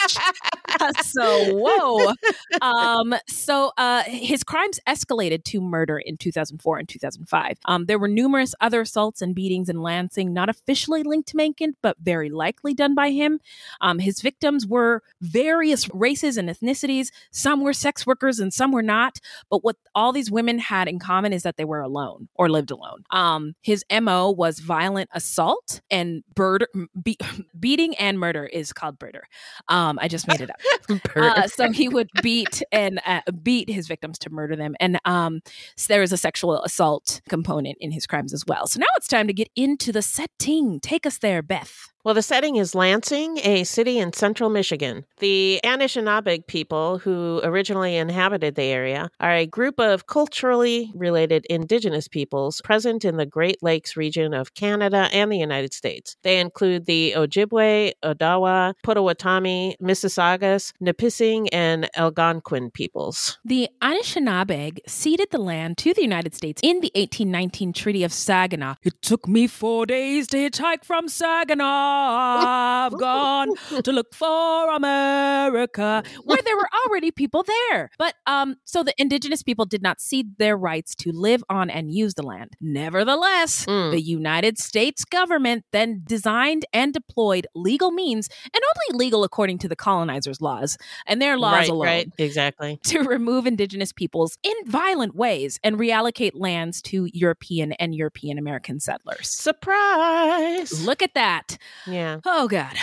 so 1.04 1.56
whoa. 1.56 2.14
Um, 2.62 3.16
so 3.28 3.72
uh, 3.78 4.04
his 4.04 4.44
crimes 4.44 4.82
escalated 4.86 5.46
to 5.46 5.62
murder 5.62 5.98
in 5.98 6.18
2004 6.18 6.78
and 6.78 6.90
2005. 6.90 7.58
Um, 7.66 7.86
there 7.86 7.98
were 7.98 8.10
numerous 8.10 8.54
other 8.60 8.82
assaults 8.82 9.22
and 9.22 9.34
beatings 9.34 9.70
in 9.70 9.82
Lansing, 9.82 10.34
not 10.34 10.50
officially 10.50 11.04
linked 11.04 11.30
to 11.30 11.38
Macon, 11.38 11.78
but 11.82 11.96
very 12.02 12.30
likely 12.30 12.74
done 12.74 12.94
by 12.94 13.12
him. 13.12 13.40
Um, 13.80 14.00
his 14.00 14.20
victims 14.20 14.68
were 14.68 15.02
various 15.22 15.90
races 15.94 16.36
and 16.36 16.50
ethnicities. 16.50 17.12
Some 17.32 17.62
were 17.62 17.74
sex 17.74 18.06
workers 18.06 18.40
and 18.40 18.54
some 18.54 18.74
were 18.74 18.84
not. 18.84 19.20
But 19.50 19.64
what 19.64 19.78
all 19.96 20.12
these 20.12 20.30
women 20.30 20.60
had 20.60 20.90
in 20.90 21.00
common 21.00 21.32
is 21.32 21.44
that 21.44 21.56
they 21.56 21.66
were 21.66 21.82
alone 21.82 22.28
or 22.36 22.50
lived 22.50 22.72
alone. 22.72 23.04
Um, 23.12 23.56
his 23.62 23.86
MO 24.02 24.30
was 24.32 24.60
violent 24.74 25.08
assault 25.14 25.82
and 25.92 26.24
bird 26.34 26.66
be- 27.04 27.20
beating 27.60 27.94
and 27.98 28.20
murder 28.20 28.44
is 28.44 28.74
called 28.74 28.98
murder. 29.00 29.24
Um, 29.68 30.00
I 30.02 30.08
just 30.08 30.28
made 30.28 30.42
it 30.42 30.50
up. 30.50 30.60
Uh, 31.16 31.48
so 31.48 31.72
he 31.72 31.88
would 31.88 32.10
beat 32.22 32.62
and 32.72 33.00
uh, 33.06 33.22
beat 33.42 33.70
his 33.70 33.88
victims 33.88 34.18
to 34.20 34.30
murder 34.30 34.56
them, 34.56 34.76
and 34.80 35.00
um, 35.06 35.42
so 35.78 35.94
there 35.94 36.02
is 36.02 36.12
a 36.12 36.18
sexual 36.18 36.62
assault 36.64 37.22
component 37.30 37.78
in 37.80 37.92
his 37.92 38.06
crimes 38.06 38.34
as 38.34 38.44
well. 38.48 38.68
So 38.68 38.80
now 38.80 38.88
it's 38.98 39.08
time 39.08 39.28
to 39.28 39.34
get 39.34 39.50
into 39.56 39.92
the 39.92 40.02
setting. 40.02 40.80
Take 40.80 41.06
us 41.06 41.20
there, 41.20 41.42
Beth. 41.42 41.93
Well, 42.04 42.14
the 42.14 42.22
setting 42.22 42.58
is 42.58 42.76
Lansing, 42.76 43.38
a 43.46 43.64
city 43.64 43.98
in 43.98 44.12
central 44.12 44.50
Michigan. 44.50 45.06
The 45.20 45.62
Anishinaabeg 45.64 46.48
people, 46.48 46.98
who 46.98 47.40
originally 47.46 47.96
inhabited 47.96 48.56
the 48.56 48.64
area, 48.64 49.10
are 49.22 49.32
a 49.34 49.46
group 49.46 49.80
of 49.80 50.06
culturally 50.06 50.92
related 50.96 51.46
indigenous 51.46 52.10
peoples 52.10 52.60
present 52.62 53.06
in 53.06 53.16
the 53.16 53.26
Great 53.26 53.64
Lakes 53.64 53.96
region 53.96 54.34
of 54.34 54.54
Canada 54.54 55.08
and 55.14 55.32
the 55.32 55.38
United 55.38 55.74
States. 55.74 56.18
They 56.24 56.42
include 56.42 56.88
the 56.88 57.14
Ojibwe, 57.16 57.94
Odawa, 58.04 58.74
Potawatomi, 58.84 59.78
Mississaugas, 59.82 60.74
Nipissing, 60.82 61.48
and 61.54 61.90
Algonquin 61.96 62.72
peoples. 62.72 63.40
The 63.46 63.70
Anishinaabe 63.82 64.80
ceded 64.86 65.32
the 65.32 65.38
land 65.38 65.78
to 65.78 65.94
the 65.94 66.02
United 66.02 66.36
States 66.36 66.60
in 66.62 66.82
the 66.82 66.92
1819 66.96 67.72
Treaty 67.72 68.04
of 68.04 68.12
Saginaw. 68.12 68.76
It 68.84 69.02
took 69.02 69.26
me 69.26 69.48
four 69.48 69.86
days 69.86 70.28
to 70.28 70.38
hitchhike 70.38 70.84
from 70.84 71.08
Saginaw. 71.08 71.93
I've 71.94 72.98
gone 73.00 73.50
to 73.84 73.92
look 73.92 74.14
for 74.14 74.70
America, 74.74 76.04
where 76.24 76.42
there 76.44 76.56
were 76.58 76.70
already 76.86 77.12
people 77.12 77.44
there. 77.44 77.90
But 77.98 78.16
um, 78.26 78.58
so 78.66 78.84
the 78.84 78.94
indigenous 78.98 79.44
people 79.44 79.66
did 79.66 79.82
not 79.82 80.02
cede 80.02 80.38
their 80.38 80.58
rights 80.58 80.96
to 80.96 81.12
live 81.12 81.44
on 81.50 81.70
and 81.70 81.92
use 81.94 82.14
the 82.16 82.24
land. 82.24 82.52
Nevertheless, 82.62 83.66
Mm. 83.66 83.92
the 83.92 84.02
United 84.02 84.58
States 84.58 85.06
government 85.06 85.64
then 85.72 86.02
designed 86.06 86.66
and 86.74 86.94
deployed 86.94 87.48
legal 87.56 87.92
means, 87.92 88.28
and 88.54 88.62
only 88.72 89.06
legal 89.06 89.24
according 89.24 89.58
to 89.60 89.68
the 89.68 89.76
colonizers' 89.76 90.42
laws 90.42 90.78
and 91.06 91.22
their 91.22 91.38
laws 91.38 91.54
right, 91.54 91.70
alone 91.70 91.86
right, 91.86 92.12
exactly. 92.18 92.80
to 92.84 93.00
remove 93.04 93.46
indigenous 93.48 93.92
peoples 93.94 94.38
in 94.44 94.54
violent 94.66 95.16
ways 95.16 95.60
and 95.64 95.78
reallocate 95.78 96.32
lands 96.34 96.82
to 96.82 97.08
European 97.14 97.74
and 97.74 97.96
European 97.96 98.38
American 98.38 98.80
settlers. 98.80 99.30
Surprise! 99.30 100.86
Look 100.86 101.02
at 101.02 101.14
that. 101.14 101.58
Yeah. 101.88 102.20
Oh, 102.26 102.48
God. 102.48 102.76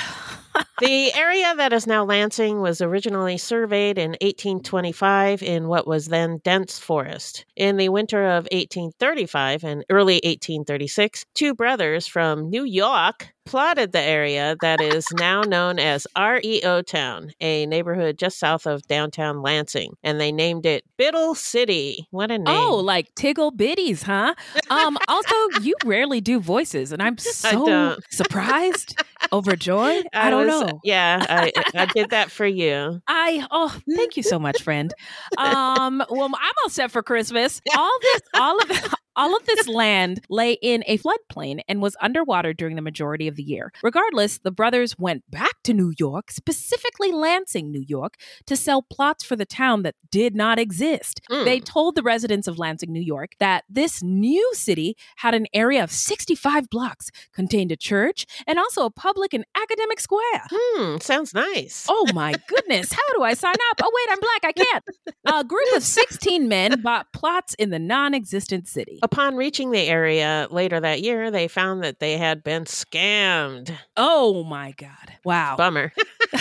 the 0.80 1.14
area 1.14 1.54
that 1.56 1.72
is 1.72 1.86
now 1.86 2.04
Lansing 2.04 2.60
was 2.60 2.80
originally 2.80 3.36
surveyed 3.38 3.98
in 3.98 4.10
1825 4.20 5.42
in 5.42 5.68
what 5.68 5.86
was 5.86 6.06
then 6.06 6.40
dense 6.42 6.78
forest. 6.78 7.44
In 7.56 7.76
the 7.76 7.88
winter 7.90 8.24
of 8.24 8.48
1835 8.52 9.64
and 9.64 9.84
early 9.90 10.14
1836, 10.24 11.24
two 11.34 11.54
brothers 11.54 12.06
from 12.06 12.50
New 12.50 12.64
York 12.64 13.32
plotted 13.50 13.90
the 13.90 14.00
area 14.00 14.56
that 14.60 14.80
is 14.80 15.06
now 15.18 15.42
known 15.42 15.78
as 15.78 16.06
REO 16.16 16.82
Town, 16.82 17.32
a 17.40 17.66
neighborhood 17.66 18.16
just 18.16 18.38
south 18.38 18.64
of 18.66 18.82
downtown 18.86 19.42
Lansing, 19.42 19.94
and 20.04 20.20
they 20.20 20.30
named 20.30 20.66
it 20.66 20.84
Biddle 20.96 21.34
City. 21.34 22.06
What 22.10 22.30
a 22.30 22.38
name. 22.38 22.46
Oh, 22.46 22.76
like 22.76 23.12
Tiggle 23.16 23.50
Bitties, 23.50 24.04
huh? 24.04 24.34
Um, 24.68 24.96
also, 25.08 25.34
you 25.62 25.74
rarely 25.84 26.20
do 26.20 26.38
voices, 26.38 26.92
and 26.92 27.02
I'm 27.02 27.18
so 27.18 27.96
surprised, 28.10 29.02
overjoyed. 29.32 30.06
I, 30.14 30.30
don't 30.30 30.46
was- 30.46 30.60
know. 30.60 30.69
Yeah, 30.84 31.24
I, 31.28 31.52
I 31.74 31.86
did 31.86 32.10
that 32.10 32.30
for 32.30 32.46
you. 32.46 33.00
I 33.06 33.46
oh, 33.50 33.76
thank 33.96 34.16
you 34.16 34.22
so 34.22 34.38
much, 34.38 34.62
friend. 34.62 34.92
Um, 35.38 36.02
well, 36.10 36.24
I'm 36.26 36.34
all 36.64 36.68
set 36.70 36.90
for 36.90 37.02
Christmas. 37.02 37.60
All 37.76 37.98
this, 38.02 38.20
all 38.34 38.58
of 38.60 38.68
all 39.20 39.36
of 39.36 39.44
this 39.44 39.68
land 39.68 40.24
lay 40.30 40.52
in 40.62 40.82
a 40.86 40.96
floodplain 40.96 41.60
and 41.68 41.82
was 41.82 41.94
underwater 42.00 42.54
during 42.54 42.74
the 42.74 42.80
majority 42.80 43.28
of 43.28 43.36
the 43.36 43.42
year. 43.42 43.70
Regardless, 43.82 44.38
the 44.38 44.50
brothers 44.50 44.98
went 44.98 45.30
back 45.30 45.62
to 45.64 45.74
New 45.74 45.92
York, 45.98 46.30
specifically 46.30 47.12
Lansing, 47.12 47.70
New 47.70 47.84
York, 47.86 48.14
to 48.46 48.56
sell 48.56 48.80
plots 48.80 49.22
for 49.22 49.36
the 49.36 49.44
town 49.44 49.82
that 49.82 49.94
did 50.10 50.34
not 50.34 50.58
exist. 50.58 51.20
Mm. 51.30 51.44
They 51.44 51.60
told 51.60 51.96
the 51.96 52.02
residents 52.02 52.48
of 52.48 52.58
Lansing, 52.58 52.90
New 52.90 53.02
York, 53.02 53.32
that 53.40 53.64
this 53.68 54.02
new 54.02 54.50
city 54.54 54.96
had 55.16 55.34
an 55.34 55.46
area 55.52 55.84
of 55.84 55.90
65 55.90 56.70
blocks, 56.70 57.10
contained 57.34 57.70
a 57.72 57.76
church, 57.76 58.24
and 58.46 58.58
also 58.58 58.86
a 58.86 58.90
public 58.90 59.34
and 59.34 59.44
academic 59.54 60.00
square. 60.00 60.46
Hmm, 60.50 60.96
sounds 61.02 61.34
nice. 61.34 61.84
Oh 61.90 62.06
my 62.14 62.32
goodness. 62.48 62.90
How 62.90 63.14
do 63.14 63.22
I 63.22 63.34
sign 63.34 63.54
up? 63.70 63.82
Oh, 63.82 63.90
wait, 63.92 64.12
I'm 64.12 64.20
black. 64.20 64.44
I 64.44 64.52
can't. 64.52 64.84
A 65.26 65.44
group 65.44 65.76
of 65.76 65.82
16 65.82 66.48
men 66.48 66.80
bought 66.80 67.12
plots 67.12 67.52
in 67.58 67.68
the 67.68 67.78
non 67.78 68.14
existent 68.14 68.66
city. 68.66 68.98
Upon 69.12 69.36
reaching 69.36 69.72
the 69.72 69.80
area 69.80 70.46
later 70.50 70.78
that 70.78 71.02
year, 71.02 71.30
they 71.30 71.48
found 71.48 71.82
that 71.82 71.98
they 71.98 72.16
had 72.16 72.44
been 72.44 72.64
scammed. 72.64 73.76
Oh 73.96 74.44
my 74.44 74.72
God. 74.72 75.14
Wow. 75.24 75.56
Bummer. 75.56 75.92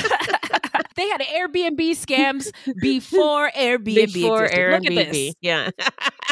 they 0.95 1.09
had 1.09 1.21
Airbnb 1.21 1.79
scams 1.91 2.51
before 2.79 3.49
Airbnb. 3.51 4.13
Before 4.13 4.45
existed. 4.45 4.71
Look 4.71 4.85
at 4.85 4.91
Airbnb. 4.91 5.11
this. 5.11 5.35
Yeah. 5.41 5.69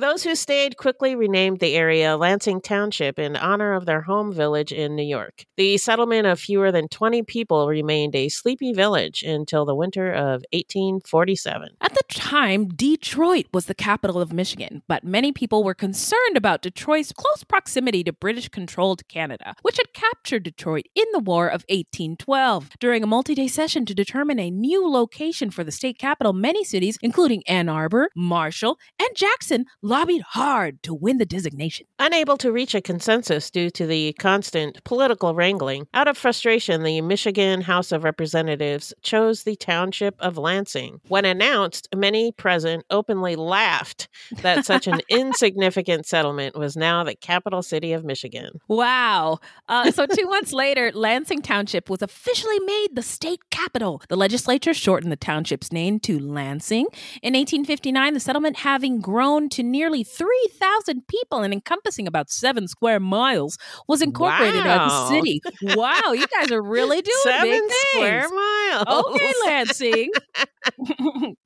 Those 0.00 0.22
who 0.22 0.34
stayed 0.34 0.78
quickly 0.78 1.14
renamed 1.14 1.60
the 1.60 1.74
area 1.74 2.16
Lansing 2.16 2.62
Township 2.62 3.18
in 3.18 3.36
honor 3.36 3.74
of 3.74 3.84
their 3.84 4.00
home 4.00 4.32
village 4.32 4.72
in 4.72 4.96
New 4.96 5.02
York. 5.02 5.44
The 5.58 5.76
settlement 5.76 6.26
of 6.26 6.40
fewer 6.40 6.72
than 6.72 6.88
20 6.88 7.22
people 7.24 7.68
remained 7.68 8.16
a 8.16 8.30
sleepy 8.30 8.72
village 8.72 9.22
until 9.22 9.66
the 9.66 9.74
winter 9.74 10.10
of 10.10 10.42
1847. 10.54 11.76
At 11.82 11.92
the 11.92 12.02
time, 12.08 12.68
Detroit 12.68 13.44
was 13.52 13.66
the 13.66 13.74
capital 13.74 14.22
of 14.22 14.32
Michigan, 14.32 14.82
but 14.88 15.04
many 15.04 15.32
people 15.32 15.62
were 15.62 15.74
concerned 15.74 16.34
about 16.34 16.62
Detroit's 16.62 17.12
close 17.12 17.44
proximity 17.44 18.02
to 18.04 18.12
British 18.14 18.48
controlled 18.48 19.06
Canada, 19.06 19.54
which 19.60 19.76
had 19.76 19.92
captured 19.92 20.44
Detroit 20.44 20.86
in 20.94 21.04
the 21.12 21.18
War 21.18 21.46
of 21.46 21.62
1812. 21.68 22.70
During 22.80 23.02
a 23.02 23.06
multi 23.06 23.34
day 23.34 23.48
session 23.48 23.84
to 23.84 23.94
determine 23.94 24.38
a 24.38 24.50
new 24.50 24.88
location 24.88 25.50
for 25.50 25.62
the 25.62 25.70
state 25.70 25.98
capital, 25.98 26.32
many 26.32 26.64
cities, 26.64 26.96
including 27.02 27.42
Ann 27.46 27.68
Arbor, 27.68 28.08
Marshall, 28.16 28.78
and 28.98 29.10
Jackson, 29.14 29.66
lobbied 29.90 30.22
hard 30.22 30.80
to 30.84 30.94
win 30.94 31.18
the 31.18 31.26
designation. 31.26 31.84
Unable 31.98 32.36
to 32.36 32.52
reach 32.52 32.76
a 32.76 32.80
consensus 32.80 33.50
due 33.50 33.70
to 33.70 33.88
the 33.88 34.12
constant 34.14 34.82
political 34.84 35.34
wrangling, 35.34 35.88
out 35.92 36.06
of 36.06 36.16
frustration, 36.16 36.84
the 36.84 37.00
Michigan 37.00 37.60
House 37.60 37.90
of 37.90 38.04
Representatives 38.04 38.94
chose 39.02 39.42
the 39.42 39.56
township 39.56 40.14
of 40.20 40.38
Lansing. 40.38 41.00
When 41.08 41.24
announced, 41.24 41.88
many 41.94 42.30
present 42.30 42.84
openly 42.88 43.34
laughed 43.34 44.08
that 44.42 44.64
such 44.64 44.86
an 44.86 45.00
insignificant 45.08 46.06
settlement 46.06 46.56
was 46.56 46.76
now 46.76 47.02
the 47.02 47.16
capital 47.16 47.60
city 47.60 47.92
of 47.92 48.04
Michigan. 48.04 48.60
Wow. 48.68 49.40
Uh, 49.68 49.90
so, 49.90 50.06
two 50.06 50.26
months 50.26 50.52
later, 50.52 50.92
Lansing 50.94 51.42
Township 51.42 51.90
was 51.90 52.00
officially 52.00 52.60
made 52.60 52.90
the 52.94 53.02
state 53.02 53.50
capital. 53.50 54.02
The 54.08 54.16
legislature 54.16 54.72
shortened 54.72 55.10
the 55.10 55.16
township's 55.16 55.72
name 55.72 55.98
to 56.00 56.20
Lansing. 56.20 56.86
In 57.22 57.34
1859, 57.34 58.14
the 58.14 58.20
settlement 58.20 58.58
having 58.58 59.00
grown 59.00 59.48
to 59.48 59.64
nearly 59.70 60.02
3,000 60.04 61.06
people 61.08 61.42
and 61.42 61.52
encompassing 61.52 62.06
about 62.06 62.30
seven 62.30 62.68
square 62.68 63.00
miles 63.00 63.56
was 63.88 64.02
incorporated 64.02 64.64
Wow. 64.64 64.86
as 64.86 64.92
a 65.10 65.14
city. 65.14 65.40
Wow, 65.76 66.12
you 66.12 66.26
guys 66.26 66.50
are 66.50 66.62
really 66.62 67.02
doing 67.02 67.16
Seven 67.22 67.48
big 67.50 67.60
things. 67.62 67.74
square 67.92 68.28
miles. 68.28 68.84
Okay, 69.06 69.32
Lansing. 69.46 70.10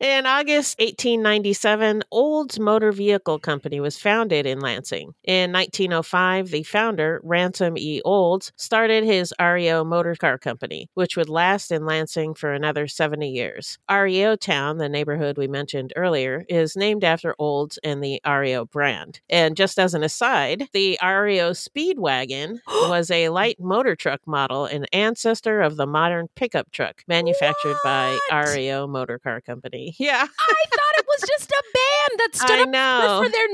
In 0.01 0.27
August 0.27 0.79
1897, 0.79 2.03
Olds 2.11 2.59
Motor 2.59 2.93
Vehicle 2.93 3.39
Company 3.39 3.81
was 3.81 3.99
founded 3.99 4.45
in 4.47 4.61
Lansing. 4.61 5.13
In 5.25 5.53
1905, 5.53 6.49
the 6.51 6.63
founder, 6.65 7.21
Ransom 7.23 7.79
E. 7.79 8.01
Olds, 8.05 8.53
started 8.57 9.05
his 9.05 9.33
REO 9.41 9.85
Motor 9.85 10.15
Car 10.17 10.37
Company, 10.39 10.89
which 10.95 11.17
would 11.17 11.29
last 11.29 11.71
in 11.71 11.87
Lansing 11.87 12.35
for 12.35 12.53
another 12.53 12.87
70 12.87 13.29
years. 13.31 13.79
REO 13.91 14.37
Town, 14.37 14.79
the 14.79 14.89
neighborhood 14.89 15.39
we 15.39 15.47
mentioned 15.49 15.93
earlier, 15.97 16.45
is 16.49 16.77
named 16.77 17.05
after 17.05 17.35
Olds 17.39 17.79
and 17.85 18.03
the 18.03 18.14
REO 18.27 18.65
brand. 18.67 19.21
And 19.29 19.57
just 19.57 19.79
as 19.79 19.95
an 19.95 20.03
aside, 20.03 20.69
the 20.73 20.99
REO 21.03 21.51
Speedwagon 21.53 22.61
was 22.67 23.11
a 23.11 23.29
light 23.29 23.59
motor 23.61 23.95
truck 23.97 24.21
model, 24.27 24.65
an 24.67 24.87
ancestor 24.93 25.61
of 25.61 25.77
the 25.77 25.87
modern 25.87 26.29
pickup 26.37 26.71
truck 26.73 27.03
manufactured 27.09 27.77
by 27.85 28.19
What? 28.31 28.49
REO 28.55 28.87
Motor 28.87 29.19
Car 29.19 29.41
Company. 29.41 29.95
Yeah. 30.05 30.27
I 30.27 30.65
thought 30.71 30.99
it 30.99 31.07
was 31.09 31.29
just 31.29 31.51
a 31.51 31.63
band 31.75 32.21
that 32.21 32.29
stood 32.35 32.59
I 32.59 32.63
up 32.63 32.69
know. 32.69 33.23
for 33.25 33.31
their 33.31 33.49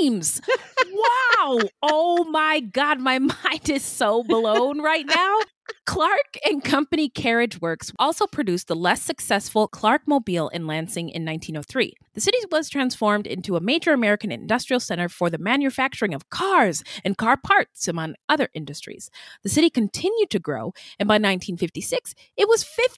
names. 0.00 0.40
wow. 0.92 1.60
Oh 1.82 2.24
my 2.30 2.60
God. 2.60 2.98
My 3.00 3.18
mind 3.18 3.68
is 3.70 3.84
so 3.84 4.22
blown 4.24 4.80
right 4.80 5.06
now. 5.06 5.38
Clark 5.84 6.38
and 6.44 6.62
Company 6.62 7.08
Carriage 7.08 7.60
Works 7.60 7.92
also 7.98 8.26
produced 8.26 8.68
the 8.68 8.76
less 8.76 9.02
successful 9.02 9.68
Clark 9.68 10.02
Mobile 10.06 10.48
in 10.48 10.66
Lansing 10.66 11.08
in 11.08 11.24
1903. 11.24 11.94
The 12.14 12.20
city 12.20 12.38
was 12.50 12.68
transformed 12.68 13.26
into 13.26 13.56
a 13.56 13.60
major 13.60 13.92
American 13.92 14.30
industrial 14.30 14.80
center 14.80 15.08
for 15.08 15.30
the 15.30 15.38
manufacturing 15.38 16.14
of 16.14 16.28
cars 16.30 16.82
and 17.04 17.16
car 17.16 17.36
parts, 17.36 17.88
among 17.88 18.14
other 18.28 18.48
industries. 18.54 19.10
The 19.42 19.48
city 19.48 19.70
continued 19.70 20.30
to 20.30 20.38
grow, 20.38 20.74
and 20.98 21.08
by 21.08 21.14
1956, 21.14 22.14
it 22.36 22.48
was 22.48 22.62
15 22.64 22.96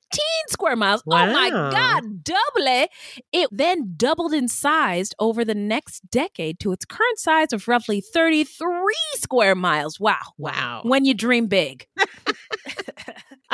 square 0.48 0.76
miles. 0.76 1.02
Oh 1.06 1.10
my 1.10 1.50
God, 1.50 2.24
double! 2.24 2.88
It 3.32 3.48
then 3.52 3.94
doubled 3.96 4.32
in 4.32 4.48
size 4.48 5.12
over 5.18 5.44
the 5.44 5.54
next 5.54 6.10
decade 6.10 6.58
to 6.60 6.72
its 6.72 6.84
current 6.84 7.18
size 7.18 7.52
of 7.52 7.68
roughly 7.68 8.00
33 8.00 8.94
square 9.16 9.54
miles. 9.54 10.00
Wow. 10.00 10.34
Wow. 10.38 10.82
When 10.84 11.04
you 11.04 11.14
dream 11.14 11.46
big. 11.46 11.86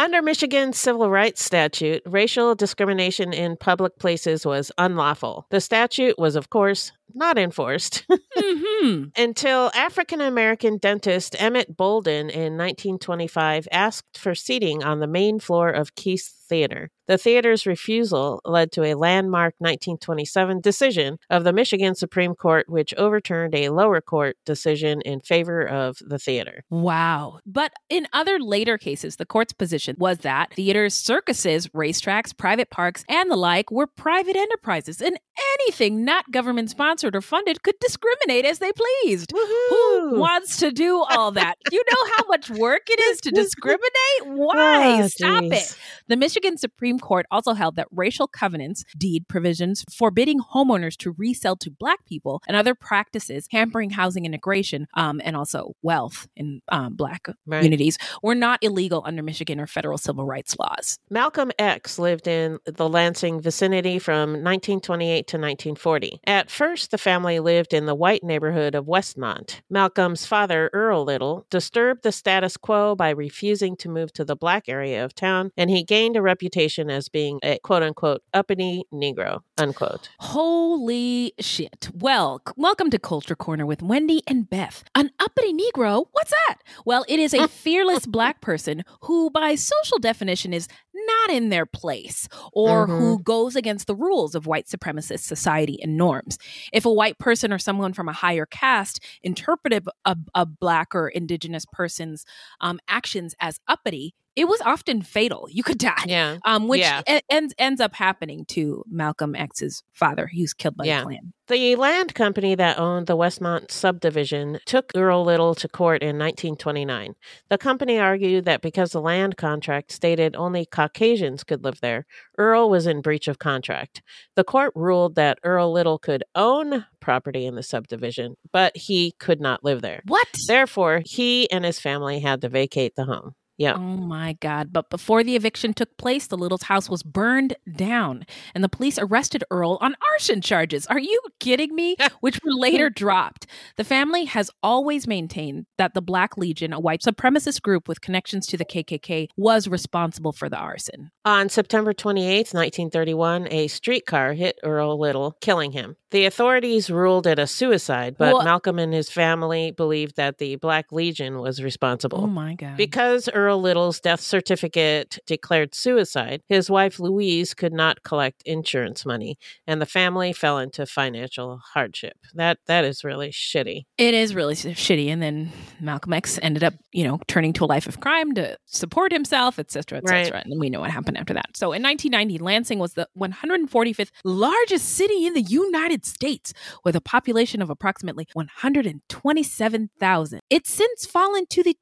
Under 0.00 0.22
Michigan's 0.22 0.80
civil 0.80 1.10
rights 1.10 1.44
statute, 1.44 2.02
racial 2.06 2.54
discrimination 2.54 3.34
in 3.34 3.58
public 3.58 3.98
places 3.98 4.46
was 4.46 4.72
unlawful. 4.78 5.44
The 5.50 5.60
statute 5.60 6.18
was, 6.18 6.36
of 6.36 6.48
course, 6.48 6.92
not 7.14 7.38
enforced 7.38 8.04
hmm 8.36 9.04
until 9.16 9.70
African 9.74 10.20
American 10.20 10.78
dentist 10.78 11.36
Emmett 11.38 11.76
Bolden 11.76 12.30
in 12.30 12.56
1925 12.56 13.68
asked 13.72 14.18
for 14.18 14.34
seating 14.34 14.82
on 14.82 15.00
the 15.00 15.06
main 15.06 15.38
floor 15.38 15.70
of 15.70 15.94
Keith's 15.94 16.40
Theater. 16.50 16.90
The 17.06 17.16
theater's 17.18 17.66
refusal 17.66 18.40
led 18.44 18.72
to 18.72 18.84
a 18.84 18.94
landmark 18.94 19.54
1927 19.58 20.60
decision 20.60 21.18
of 21.28 21.44
the 21.44 21.52
Michigan 21.52 21.94
Supreme 21.94 22.34
Court, 22.34 22.68
which 22.68 22.92
overturned 22.94 23.54
a 23.54 23.70
lower 23.70 24.00
court 24.00 24.36
decision 24.46 25.00
in 25.02 25.20
favor 25.20 25.66
of 25.66 25.98
the 26.00 26.18
theater. 26.18 26.64
Wow. 26.70 27.40
But 27.46 27.72
in 27.88 28.06
other 28.12 28.38
later 28.38 28.78
cases, 28.78 29.16
the 29.16 29.26
court's 29.26 29.52
position 29.52 29.96
was 29.98 30.18
that 30.18 30.54
theaters, 30.54 30.94
circuses, 30.94 31.68
racetracks, 31.68 32.36
private 32.36 32.70
parks, 32.70 33.04
and 33.08 33.30
the 33.30 33.36
like 33.36 33.70
were 33.70 33.86
private 33.88 34.36
enterprises, 34.36 35.00
and 35.00 35.18
anything 35.58 36.04
not 36.04 36.30
government 36.30 36.70
sponsored 36.70 36.99
or 37.04 37.20
funded 37.20 37.62
could 37.62 37.74
discriminate 37.80 38.44
as 38.44 38.58
they 38.58 38.70
pleased. 38.72 39.32
Who 39.32 40.18
wants 40.18 40.56
to 40.58 40.70
do 40.70 41.02
all 41.10 41.30
that? 41.32 41.56
You 41.70 41.82
know 41.90 42.10
how 42.16 42.24
much 42.28 42.50
work 42.50 42.82
it 42.88 43.00
is 43.00 43.20
to 43.22 43.30
discriminate? 43.30 43.80
Why? 44.26 45.02
Oh, 45.02 45.08
Stop 45.08 45.44
it. 45.44 45.76
The 46.08 46.16
Michigan 46.16 46.56
Supreme 46.58 46.98
Court 46.98 47.26
also 47.30 47.52
held 47.52 47.76
that 47.76 47.88
racial 47.92 48.26
covenants, 48.26 48.84
deed 48.96 49.28
provisions 49.28 49.84
forbidding 49.94 50.40
homeowners 50.40 50.96
to 50.98 51.12
resell 51.16 51.56
to 51.56 51.70
black 51.70 52.04
people, 52.06 52.42
and 52.48 52.56
other 52.56 52.74
practices 52.74 53.46
hampering 53.50 53.90
housing 53.90 54.24
integration 54.26 54.86
um, 54.94 55.20
and 55.24 55.36
also 55.36 55.74
wealth 55.82 56.26
in 56.36 56.60
um, 56.70 56.94
black 56.94 57.28
Right. 57.46 57.58
communities 57.58 57.98
were 58.22 58.34
not 58.34 58.58
illegal 58.62 59.02
under 59.04 59.22
Michigan 59.22 59.60
or 59.60 59.66
federal 59.66 59.98
civil 59.98 60.24
rights 60.24 60.56
laws. 60.58 60.98
Malcolm 61.10 61.50
X 61.58 61.98
lived 61.98 62.26
in 62.28 62.58
the 62.64 62.88
Lansing 62.88 63.40
vicinity 63.40 63.98
from 63.98 64.30
1928 64.30 65.26
to 65.28 65.36
1940. 65.36 66.20
At 66.26 66.50
first, 66.50 66.89
the 66.90 66.98
family 66.98 67.40
lived 67.40 67.72
in 67.72 67.86
the 67.86 67.94
white 67.94 68.22
neighborhood 68.22 68.74
of 68.74 68.86
Westmont. 68.86 69.60
Malcolm's 69.70 70.26
father, 70.26 70.70
Earl 70.72 71.04
Little, 71.04 71.46
disturbed 71.50 72.02
the 72.02 72.12
status 72.12 72.56
quo 72.56 72.94
by 72.94 73.10
refusing 73.10 73.76
to 73.76 73.88
move 73.88 74.12
to 74.14 74.24
the 74.24 74.36
black 74.36 74.68
area 74.68 75.04
of 75.04 75.14
town, 75.14 75.52
and 75.56 75.70
he 75.70 75.84
gained 75.84 76.16
a 76.16 76.22
reputation 76.22 76.90
as 76.90 77.08
being 77.08 77.38
a 77.42 77.58
quote 77.60 77.82
unquote 77.82 78.22
uppity 78.34 78.84
Negro, 78.92 79.40
unquote. 79.58 80.10
Holy 80.18 81.32
shit. 81.38 81.88
Well, 81.94 82.42
welcome 82.56 82.90
to 82.90 82.98
Culture 82.98 83.36
Corner 83.36 83.64
with 83.64 83.82
Wendy 83.82 84.22
and 84.26 84.48
Beth. 84.50 84.84
An 84.94 85.10
uppity 85.20 85.52
Negro? 85.52 86.06
What's 86.12 86.32
that? 86.48 86.58
Well, 86.84 87.04
it 87.08 87.20
is 87.20 87.34
a 87.34 87.48
fearless 87.60 88.06
black 88.06 88.40
person 88.40 88.84
who, 89.02 89.30
by 89.30 89.54
social 89.54 89.98
definition, 89.98 90.52
is 90.52 90.68
not 91.06 91.30
in 91.30 91.48
their 91.48 91.66
place 91.66 92.28
or 92.52 92.86
who 92.86 93.18
goes 93.22 93.56
against 93.56 93.86
the 93.86 93.94
rules 93.94 94.34
of 94.34 94.46
white 94.46 94.66
supremacist 94.66 95.20
society 95.20 95.78
and 95.82 95.96
norms. 95.96 96.38
If 96.72 96.84
a 96.84 96.92
white 96.92 97.18
person 97.18 97.52
or 97.52 97.58
someone 97.58 97.92
from 97.92 98.08
a 98.08 98.12
higher 98.12 98.46
caste 98.46 99.02
interpreted 99.22 99.86
a, 100.04 100.16
a 100.34 100.46
black 100.46 100.94
or 100.94 101.08
indigenous 101.08 101.64
person's 101.72 102.24
um, 102.60 102.80
actions 102.88 103.34
as 103.40 103.60
uppity, 103.68 104.14
it 104.40 104.48
was 104.48 104.60
often 104.62 105.02
fatal. 105.02 105.46
You 105.50 105.62
could 105.62 105.78
die 105.78 106.04
Yeah. 106.06 106.38
um, 106.46 106.66
which 106.66 106.80
Yeah. 106.80 107.02
e- 107.08 107.20
ends 107.28 107.52
ends 107.58 107.80
up 107.80 107.94
happening 107.94 108.44
to 108.48 108.82
Malcolm 108.90 109.34
X's 109.34 109.82
father. 109.92 110.26
He 110.26 110.40
was 110.42 110.54
killed 110.54 110.76
by 110.76 110.84
Yeah. 110.86 111.00
the 111.00 111.06
Klan. 111.06 111.32
The 111.48 111.74
land 111.76 112.14
company 112.14 112.54
that 112.54 112.78
owned 112.78 113.08
the 113.08 113.16
Westmont 113.16 113.72
subdivision 113.72 114.60
took 114.66 114.92
Earl 114.94 115.24
Little 115.24 115.54
to 115.56 115.68
court 115.68 116.00
in 116.02 116.16
1929. 116.16 117.14
The 117.48 117.58
company 117.58 117.98
argued 117.98 118.44
that 118.44 118.62
because 118.62 118.92
the 118.92 119.00
land 119.00 119.36
contract 119.36 119.90
stated 119.92 120.36
only 120.36 120.64
Caucasians 120.64 121.42
could 121.44 121.64
live 121.64 121.80
there, 121.80 122.06
Earl 122.38 122.70
was 122.70 122.86
in 122.86 123.00
breach 123.00 123.26
of 123.28 123.38
contract. 123.40 124.00
The 124.36 124.44
court 124.44 124.72
ruled 124.76 125.16
that 125.16 125.38
Earl 125.42 125.72
Little 125.72 125.98
could 125.98 126.22
own 126.36 126.86
property 127.00 127.46
in 127.46 127.56
the 127.56 127.62
subdivision, 127.64 128.36
but 128.52 128.76
he 128.76 129.12
could 129.18 129.40
not 129.40 129.64
live 129.64 129.82
there. 129.82 130.02
What? 130.06 130.28
Therefore, 130.46 131.02
he 131.04 131.50
and 131.50 131.64
his 131.64 131.80
family 131.80 132.20
had 132.20 132.40
to 132.42 132.48
vacate 132.48 132.94
the 132.94 133.06
home. 133.06 133.34
Yeah. 133.60 133.74
Oh 133.74 133.78
my 133.78 134.38
God. 134.40 134.72
But 134.72 134.88
before 134.88 135.22
the 135.22 135.36
eviction 135.36 135.74
took 135.74 135.98
place, 135.98 136.26
the 136.26 136.38
Little's 136.38 136.62
house 136.62 136.88
was 136.88 137.02
burned 137.02 137.56
down, 137.70 138.24
and 138.54 138.64
the 138.64 138.70
police 138.70 138.98
arrested 138.98 139.44
Earl 139.50 139.76
on 139.82 139.94
arson 140.12 140.40
charges. 140.40 140.86
Are 140.86 140.98
you 140.98 141.20
kidding 141.40 141.74
me? 141.74 141.94
Which 142.22 142.40
were 142.42 142.54
later 142.54 142.88
dropped. 143.04 143.46
The 143.76 143.84
family 143.84 144.24
has 144.24 144.50
always 144.62 145.06
maintained 145.06 145.66
that 145.76 145.92
the 145.92 146.00
Black 146.00 146.38
Legion, 146.38 146.72
a 146.72 146.80
white 146.80 147.02
supremacist 147.02 147.60
group 147.60 147.86
with 147.86 148.00
connections 148.00 148.46
to 148.46 148.56
the 148.56 148.64
KKK, 148.64 149.28
was 149.36 149.68
responsible 149.68 150.32
for 150.32 150.48
the 150.48 150.56
arson. 150.56 151.10
On 151.26 151.50
September 151.50 151.92
28, 151.92 152.54
1931, 152.54 153.46
a 153.50 153.68
streetcar 153.68 154.32
hit 154.32 154.58
Earl 154.62 154.98
Little, 154.98 155.36
killing 155.42 155.72
him. 155.72 155.96
The 156.12 156.24
authorities 156.24 156.90
ruled 156.90 157.26
it 157.26 157.38
a 157.38 157.46
suicide, 157.46 158.16
but 158.18 158.32
Well- 158.32 158.42
Malcolm 158.44 158.78
and 158.78 158.94
his 158.94 159.10
family 159.10 159.70
believed 159.70 160.16
that 160.16 160.38
the 160.38 160.56
Black 160.56 160.90
Legion 160.92 161.40
was 161.40 161.62
responsible. 161.62 162.22
Oh 162.22 162.26
my 162.26 162.54
God. 162.54 162.76
Because 162.78 163.28
Earl 163.28 163.49
Earl 163.50 163.60
Little's 163.60 163.98
death 164.00 164.20
certificate 164.20 165.18
declared 165.26 165.74
suicide, 165.74 166.40
his 166.48 166.70
wife 166.70 167.00
Louise 167.00 167.52
could 167.52 167.72
not 167.72 168.04
collect 168.04 168.44
insurance 168.46 169.04
money, 169.04 169.36
and 169.66 169.82
the 169.82 169.86
family 169.86 170.32
fell 170.32 170.58
into 170.58 170.86
financial 170.86 171.60
hardship. 171.74 172.12
That 172.34 172.58
that 172.66 172.84
is 172.84 173.02
really 173.02 173.30
shitty. 173.30 173.86
It 173.98 174.14
is 174.14 174.36
really 174.36 174.54
shitty. 174.54 175.08
And 175.08 175.20
then 175.20 175.50
Malcolm 175.80 176.12
X 176.12 176.38
ended 176.42 176.62
up, 176.62 176.74
you 176.92 177.02
know, 177.02 177.18
turning 177.26 177.52
to 177.54 177.64
a 177.64 177.66
life 177.66 177.88
of 177.88 177.98
crime 177.98 178.34
to 178.34 178.56
support 178.66 179.10
himself, 179.12 179.58
et 179.58 179.72
cetera, 179.72 179.98
et 179.98 180.04
Right. 180.04 180.26
cetera. 180.26 180.42
And 180.44 180.60
we 180.60 180.70
know 180.70 180.78
what 180.80 180.92
happened 180.92 181.18
after 181.18 181.34
that. 181.34 181.56
So 181.56 181.72
in 181.72 181.82
1990, 181.82 182.38
Lansing 182.38 182.78
was 182.78 182.94
the 182.94 183.08
145th 183.18 184.12
largest 184.22 184.90
city 184.90 185.26
in 185.26 185.34
the 185.34 185.42
United 185.42 186.06
States 186.06 186.52
with 186.84 186.94
a 186.94 187.00
population 187.00 187.60
of 187.60 187.68
approximately 187.68 188.28
127,000. 188.34 190.40
It's 190.48 190.72
since 190.72 191.04
fallen 191.04 191.46
to 191.50 191.64
the 191.64 191.76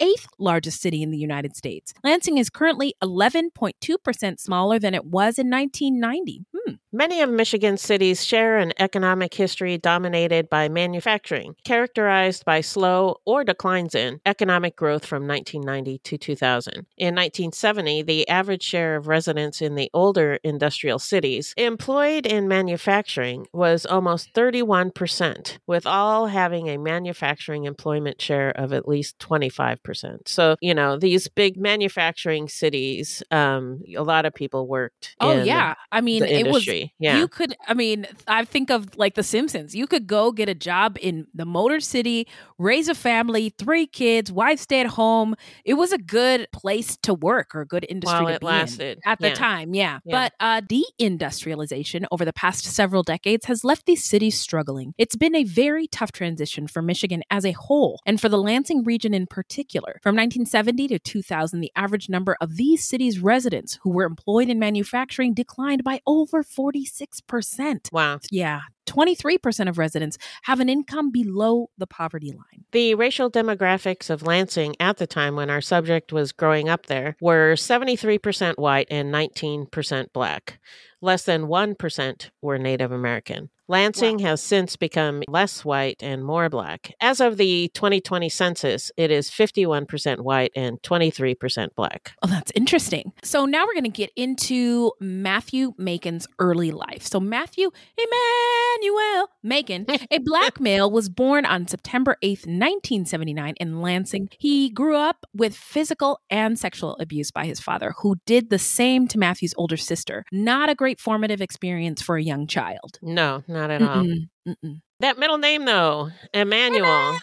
268th 0.00 0.26
largest 0.38 0.80
city 0.80 1.02
in 1.02 1.10
the 1.10 1.18
United 1.18 1.56
States. 1.56 1.92
Lansing 2.02 2.38
is 2.38 2.50
currently 2.50 2.94
11.2% 3.02 4.40
smaller 4.40 4.78
than 4.78 4.94
it 4.94 5.04
was 5.04 5.38
in 5.38 5.50
1990. 5.50 6.44
Hmm. 6.54 6.59
Many 6.92 7.20
of 7.20 7.30
Michigan's 7.30 7.82
cities 7.82 8.24
share 8.24 8.58
an 8.58 8.72
economic 8.78 9.32
history 9.34 9.78
dominated 9.78 10.50
by 10.50 10.68
manufacturing, 10.68 11.54
characterized 11.64 12.44
by 12.44 12.60
slow 12.60 13.16
or 13.24 13.44
declines 13.44 13.94
in 13.94 14.20
economic 14.26 14.76
growth 14.76 15.06
from 15.06 15.26
1990 15.26 15.98
to 15.98 16.18
2000. 16.18 16.74
In 16.96 17.14
1970, 17.14 18.02
the 18.02 18.28
average 18.28 18.62
share 18.62 18.96
of 18.96 19.06
residents 19.06 19.62
in 19.62 19.74
the 19.74 19.90
older 19.94 20.38
industrial 20.42 20.98
cities 20.98 21.54
employed 21.56 22.26
in 22.26 22.48
manufacturing 22.48 23.46
was 23.52 23.86
almost 23.86 24.32
31%, 24.34 25.58
with 25.66 25.86
all 25.86 26.26
having 26.26 26.68
a 26.68 26.76
manufacturing 26.76 27.64
employment 27.64 28.20
share 28.20 28.50
of 28.50 28.72
at 28.72 28.88
least 28.88 29.18
25%. 29.18 30.26
So, 30.26 30.56
you 30.60 30.74
know, 30.74 30.98
these 30.98 31.28
big 31.28 31.56
manufacturing 31.56 32.48
cities, 32.48 33.22
um, 33.30 33.82
a 33.96 34.02
lot 34.02 34.26
of 34.26 34.34
people 34.34 34.66
worked 34.66 35.14
Oh 35.20 35.42
yeah, 35.42 35.74
I 35.92 36.00
mean 36.00 36.22
it 36.24 36.46
was. 36.46 36.59
Industry. 36.60 36.94
yeah. 36.98 37.18
You 37.18 37.28
could, 37.28 37.54
I 37.66 37.74
mean, 37.74 38.06
I 38.26 38.44
think 38.44 38.70
of 38.70 38.96
like 38.96 39.14
The 39.14 39.22
Simpsons. 39.22 39.74
You 39.74 39.86
could 39.86 40.06
go 40.06 40.32
get 40.32 40.48
a 40.48 40.54
job 40.54 40.96
in 41.00 41.26
the 41.34 41.44
Motor 41.44 41.80
City, 41.80 42.26
raise 42.58 42.88
a 42.88 42.94
family, 42.94 43.54
three 43.58 43.86
kids, 43.86 44.30
wife 44.32 44.58
stay 44.60 44.80
at 44.80 44.86
home. 44.86 45.34
It 45.64 45.74
was 45.74 45.92
a 45.92 45.98
good 45.98 46.46
place 46.52 46.96
to 47.02 47.14
work 47.14 47.54
or 47.54 47.62
a 47.62 47.66
good 47.66 47.86
industry 47.88 48.24
While 48.24 48.34
to 48.34 48.40
be 48.40 48.46
lasted, 48.46 48.98
in 49.04 49.10
at 49.10 49.18
the 49.20 49.30
time. 49.32 49.74
Yeah, 49.74 49.98
Yeah. 50.04 50.30
but 50.30 50.32
uh, 50.40 50.60
deindustrialization 50.62 52.04
over 52.10 52.24
the 52.24 52.32
past 52.32 52.64
several 52.64 53.02
decades 53.02 53.46
has 53.46 53.64
left 53.64 53.86
these 53.86 54.04
cities 54.04 54.38
struggling. 54.38 54.94
It's 54.98 55.16
been 55.16 55.34
a 55.34 55.44
very 55.44 55.86
tough 55.86 56.12
transition 56.12 56.66
for 56.66 56.82
Michigan 56.82 57.22
as 57.30 57.44
a 57.44 57.52
whole, 57.52 58.00
and 58.06 58.20
for 58.20 58.28
the 58.28 58.38
Lansing 58.38 58.84
region 58.84 59.14
in 59.14 59.26
particular. 59.26 60.00
From 60.02 60.14
1970 60.16 60.88
to 60.88 60.98
2000, 60.98 61.60
the 61.60 61.72
average 61.76 62.08
number 62.08 62.36
of 62.40 62.56
these 62.56 62.86
cities' 62.86 63.20
residents 63.20 63.78
who 63.82 63.90
were 63.90 64.04
employed 64.04 64.48
in 64.48 64.58
manufacturing 64.58 65.34
declined 65.34 65.84
by 65.84 66.00
over 66.06 66.42
46%. 66.58 67.92
Wow. 67.92 68.20
Yeah, 68.30 68.60
23% 68.86 69.68
of 69.68 69.78
residents 69.78 70.18
have 70.42 70.60
an 70.60 70.68
income 70.68 71.10
below 71.10 71.70
the 71.78 71.86
poverty 71.86 72.32
line. 72.32 72.64
The 72.72 72.94
racial 72.94 73.30
demographics 73.30 74.10
of 74.10 74.22
Lansing 74.22 74.74
at 74.80 74.96
the 74.96 75.06
time 75.06 75.36
when 75.36 75.50
our 75.50 75.60
subject 75.60 76.12
was 76.12 76.32
growing 76.32 76.68
up 76.68 76.86
there 76.86 77.16
were 77.20 77.54
73% 77.54 78.58
white 78.58 78.88
and 78.90 79.12
19% 79.12 80.12
black. 80.12 80.58
Less 81.00 81.24
than 81.24 81.46
1% 81.46 82.30
were 82.42 82.58
Native 82.58 82.92
American. 82.92 83.50
Lansing 83.70 84.18
has 84.18 84.42
since 84.42 84.74
become 84.74 85.22
less 85.28 85.64
white 85.64 86.02
and 86.02 86.24
more 86.24 86.48
black. 86.48 86.92
As 87.00 87.20
of 87.20 87.36
the 87.36 87.70
2020 87.72 88.28
census, 88.28 88.90
it 88.96 89.12
is 89.12 89.30
51% 89.30 90.22
white 90.22 90.50
and 90.56 90.82
23% 90.82 91.68
black. 91.76 92.16
Oh, 92.20 92.26
that's 92.26 92.50
interesting. 92.56 93.12
So 93.22 93.44
now 93.44 93.64
we're 93.64 93.74
going 93.74 93.84
to 93.84 93.90
get 93.90 94.10
into 94.16 94.90
Matthew 94.98 95.74
Macon's 95.78 96.26
early 96.40 96.72
life. 96.72 97.06
So 97.06 97.20
Matthew 97.20 97.70
Emmanuel 97.96 99.28
Macon, 99.44 99.86
a 100.10 100.18
black 100.18 100.58
male, 100.58 100.90
was 100.90 101.08
born 101.08 101.46
on 101.46 101.68
September 101.68 102.16
8th, 102.24 102.48
1979 102.48 103.54
in 103.60 103.80
Lansing. 103.80 104.30
He 104.36 104.70
grew 104.70 104.96
up 104.96 105.26
with 105.32 105.54
physical 105.54 106.18
and 106.28 106.58
sexual 106.58 106.96
abuse 106.98 107.30
by 107.30 107.46
his 107.46 107.60
father, 107.60 107.94
who 108.00 108.16
did 108.26 108.50
the 108.50 108.58
same 108.58 109.06
to 109.06 109.18
Matthew's 109.18 109.54
older 109.56 109.76
sister. 109.76 110.24
Not 110.32 110.68
a 110.68 110.74
great 110.74 110.98
formative 110.98 111.40
experience 111.40 112.02
for 112.02 112.16
a 112.16 112.22
young 112.22 112.48
child. 112.48 112.98
No, 113.00 113.44
not 113.60 113.70
at 113.70 113.82
all. 113.82 114.04
Mm-mm, 114.04 114.28
mm-mm. 114.48 114.80
That 115.00 115.18
middle 115.18 115.38
name, 115.38 115.64
though, 115.64 116.10
Emmanuel. 116.32 116.86
Emmanuel. 116.86 117.20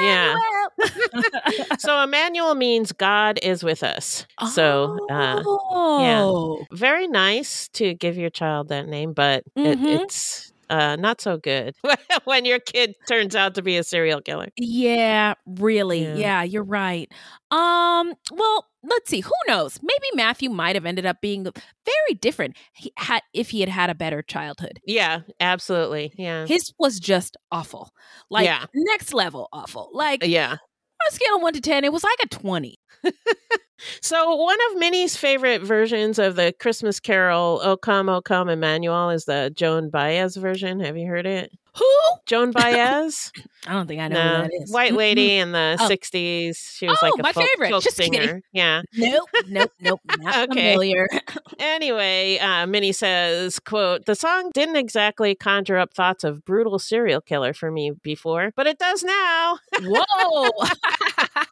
Yeah. 0.00 0.34
So 1.78 2.00
Emmanuel 2.02 2.54
means 2.54 2.92
God 2.92 3.38
is 3.42 3.62
with 3.62 3.82
us. 3.82 4.26
So, 4.52 4.98
uh, 5.10 5.42
oh. 5.46 6.64
very 6.72 7.06
nice 7.06 7.68
to 7.74 7.94
give 7.94 8.16
your 8.16 8.30
child 8.30 8.68
that 8.68 8.88
name, 8.88 9.12
but 9.12 9.44
it, 9.56 9.78
Mhm. 9.78 10.00
it's 10.02 10.52
uh, 10.70 10.96
not 10.96 11.20
so 11.20 11.36
good 11.36 11.74
when 12.24 12.44
your 12.44 12.58
kid 12.58 12.94
turns 13.08 13.36
out 13.36 13.54
to 13.56 13.62
be 13.62 13.76
a 13.76 13.82
serial 13.84 14.20
killer. 14.20 14.48
Yeah, 14.56 15.34
really. 15.46 16.02
Yeah. 16.04 16.14
Yeah. 16.16 16.42
you're 16.42 16.64
right. 16.64 17.10
Um, 17.50 18.14
well, 18.32 18.66
let's 18.88 19.10
see. 19.10 19.20
Who 19.20 19.32
knows? 19.46 19.78
Maybe 19.82 20.06
Matthew 20.14 20.50
might 20.50 20.76
have 20.76 20.86
ended 20.86 21.06
up 21.06 21.20
being 21.20 21.44
very 21.44 22.14
different 22.20 22.56
he 22.74 22.92
had 22.96 23.22
if 23.32 23.50
he 23.50 23.60
had 23.60 23.68
had 23.68 23.90
a 23.90 23.94
better 23.94 24.22
childhood. 24.22 24.80
Yeah, 24.86 25.20
absolutely. 25.40 26.12
Yeah. 26.16 26.46
His 26.46 26.72
was 26.78 27.00
just 27.00 27.36
awful. 27.50 27.90
Like 28.30 28.44
Yeah. 28.46 28.66
next 28.74 29.12
level 29.14 29.48
awful. 29.52 29.90
Like 29.92 30.22
uh, 30.22 30.26
Yeah. 30.26 30.52
on 30.52 30.58
a 31.08 31.12
scale 31.12 31.36
of 31.36 31.42
1 31.42 31.52
to 31.54 31.60
10, 31.60 31.84
it 31.84 31.92
was 31.92 32.04
like 32.04 32.18
a 32.22 32.28
20. 32.28 32.76
So 34.00 34.36
one 34.36 34.56
of 34.70 34.78
Minnie's 34.78 35.16
favorite 35.16 35.60
versions 35.62 36.18
of 36.18 36.36
the 36.36 36.54
Christmas 36.60 37.00
Carol 37.00 37.60
"O 37.62 37.76
Come, 37.76 38.08
O 38.08 38.22
Come, 38.22 38.48
Emmanuel" 38.48 39.10
is 39.10 39.24
the 39.24 39.52
Joan 39.54 39.90
Baez 39.90 40.36
version. 40.36 40.78
Have 40.80 40.96
you 40.96 41.06
heard 41.08 41.26
it? 41.26 41.50
Who? 41.76 41.86
Joan 42.26 42.50
Baez, 42.52 43.32
I 43.66 43.72
don't 43.72 43.86
think 43.86 44.00
I 44.00 44.08
know 44.08 44.14
no, 44.14 44.36
who 44.36 44.42
that 44.42 44.50
is. 44.62 44.72
white 44.72 44.94
lady 44.94 45.36
in 45.36 45.52
the 45.52 45.76
Oh. 45.80 45.88
'60s. 45.88 46.56
She 46.76 46.86
was 46.86 46.98
Oh, 47.02 47.06
like 47.06 47.14
a 47.18 47.22
my 47.22 47.32
folk, 47.32 47.44
favorite. 47.52 47.70
folk 47.70 47.82
Just 47.82 47.98
kidding. 47.98 48.14
singer. 48.20 48.42
Yeah. 48.52 48.82
Nope, 48.96 49.28
nope, 49.48 49.72
nope. 49.80 50.00
Not 50.18 50.50
Okay. 50.50 50.72
familiar. 50.72 51.08
Anyway, 51.60 52.36
uh, 52.38 52.66
Minnie 52.66 52.92
says, 52.92 53.60
"quote 53.60 54.06
The 54.06 54.14
song 54.16 54.50
didn't 54.52 54.74
exactly 54.76 55.34
conjure 55.36 55.76
up 55.78 55.94
thoughts 55.94 56.24
of 56.24 56.44
brutal 56.44 56.78
serial 56.80 57.20
killer 57.20 57.52
for 57.54 57.70
me 57.70 57.92
before, 58.02 58.52
but 58.56 58.66
it 58.66 58.78
does 58.78 59.04
now." 59.04 59.58
Whoa. 59.80 60.50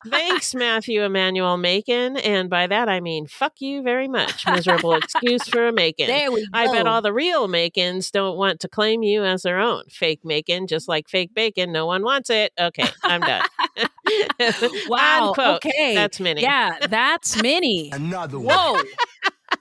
Thanks, 0.09 0.55
Matthew 0.55 1.03
Emmanuel 1.03 1.57
Macon, 1.57 2.17
and 2.17 2.51
by 2.51 2.67
that 2.67 2.89
I 2.89 3.01
mean 3.01 3.27
fuck 3.27 3.61
you 3.61 3.83
very 3.83 4.09
much. 4.09 4.47
Miserable 4.47 4.95
excuse 4.95 5.47
for 5.49 5.69
a 5.69 5.73
Macon. 5.73 6.09
there 6.09 6.33
we 6.33 6.43
go. 6.43 6.47
I 6.53 6.67
bet 6.67 6.87
all 6.89 7.01
the 7.03 7.13
real 7.13 7.47
Macons 7.49 8.11
don't 8.11 8.37
want 8.37 8.59
to 8.61 8.69
claim 8.69 9.03
you 9.03 9.25
as 9.25 9.43
their 9.43 9.59
own. 9.61 9.85
Fake 10.13 10.25
Macon, 10.27 10.67
just 10.67 10.89
like 10.89 11.09
fake 11.09 11.33
bacon, 11.35 11.73
no 11.73 11.87
one 11.87 12.03
wants 12.03 12.29
it. 12.29 12.53
Okay, 12.61 12.85
I'm 13.03 13.23
done. 13.23 13.43
Wow. 14.89 15.29
Unquote. 15.29 15.65
Okay. 15.65 15.95
That's 15.95 16.21
Minnie. 16.21 16.43
Yeah, 16.43 16.77
that's 16.91 17.41
Minnie. 17.41 17.89
Another 17.93 18.39
one. 18.39 18.55
Whoa. 18.55 18.83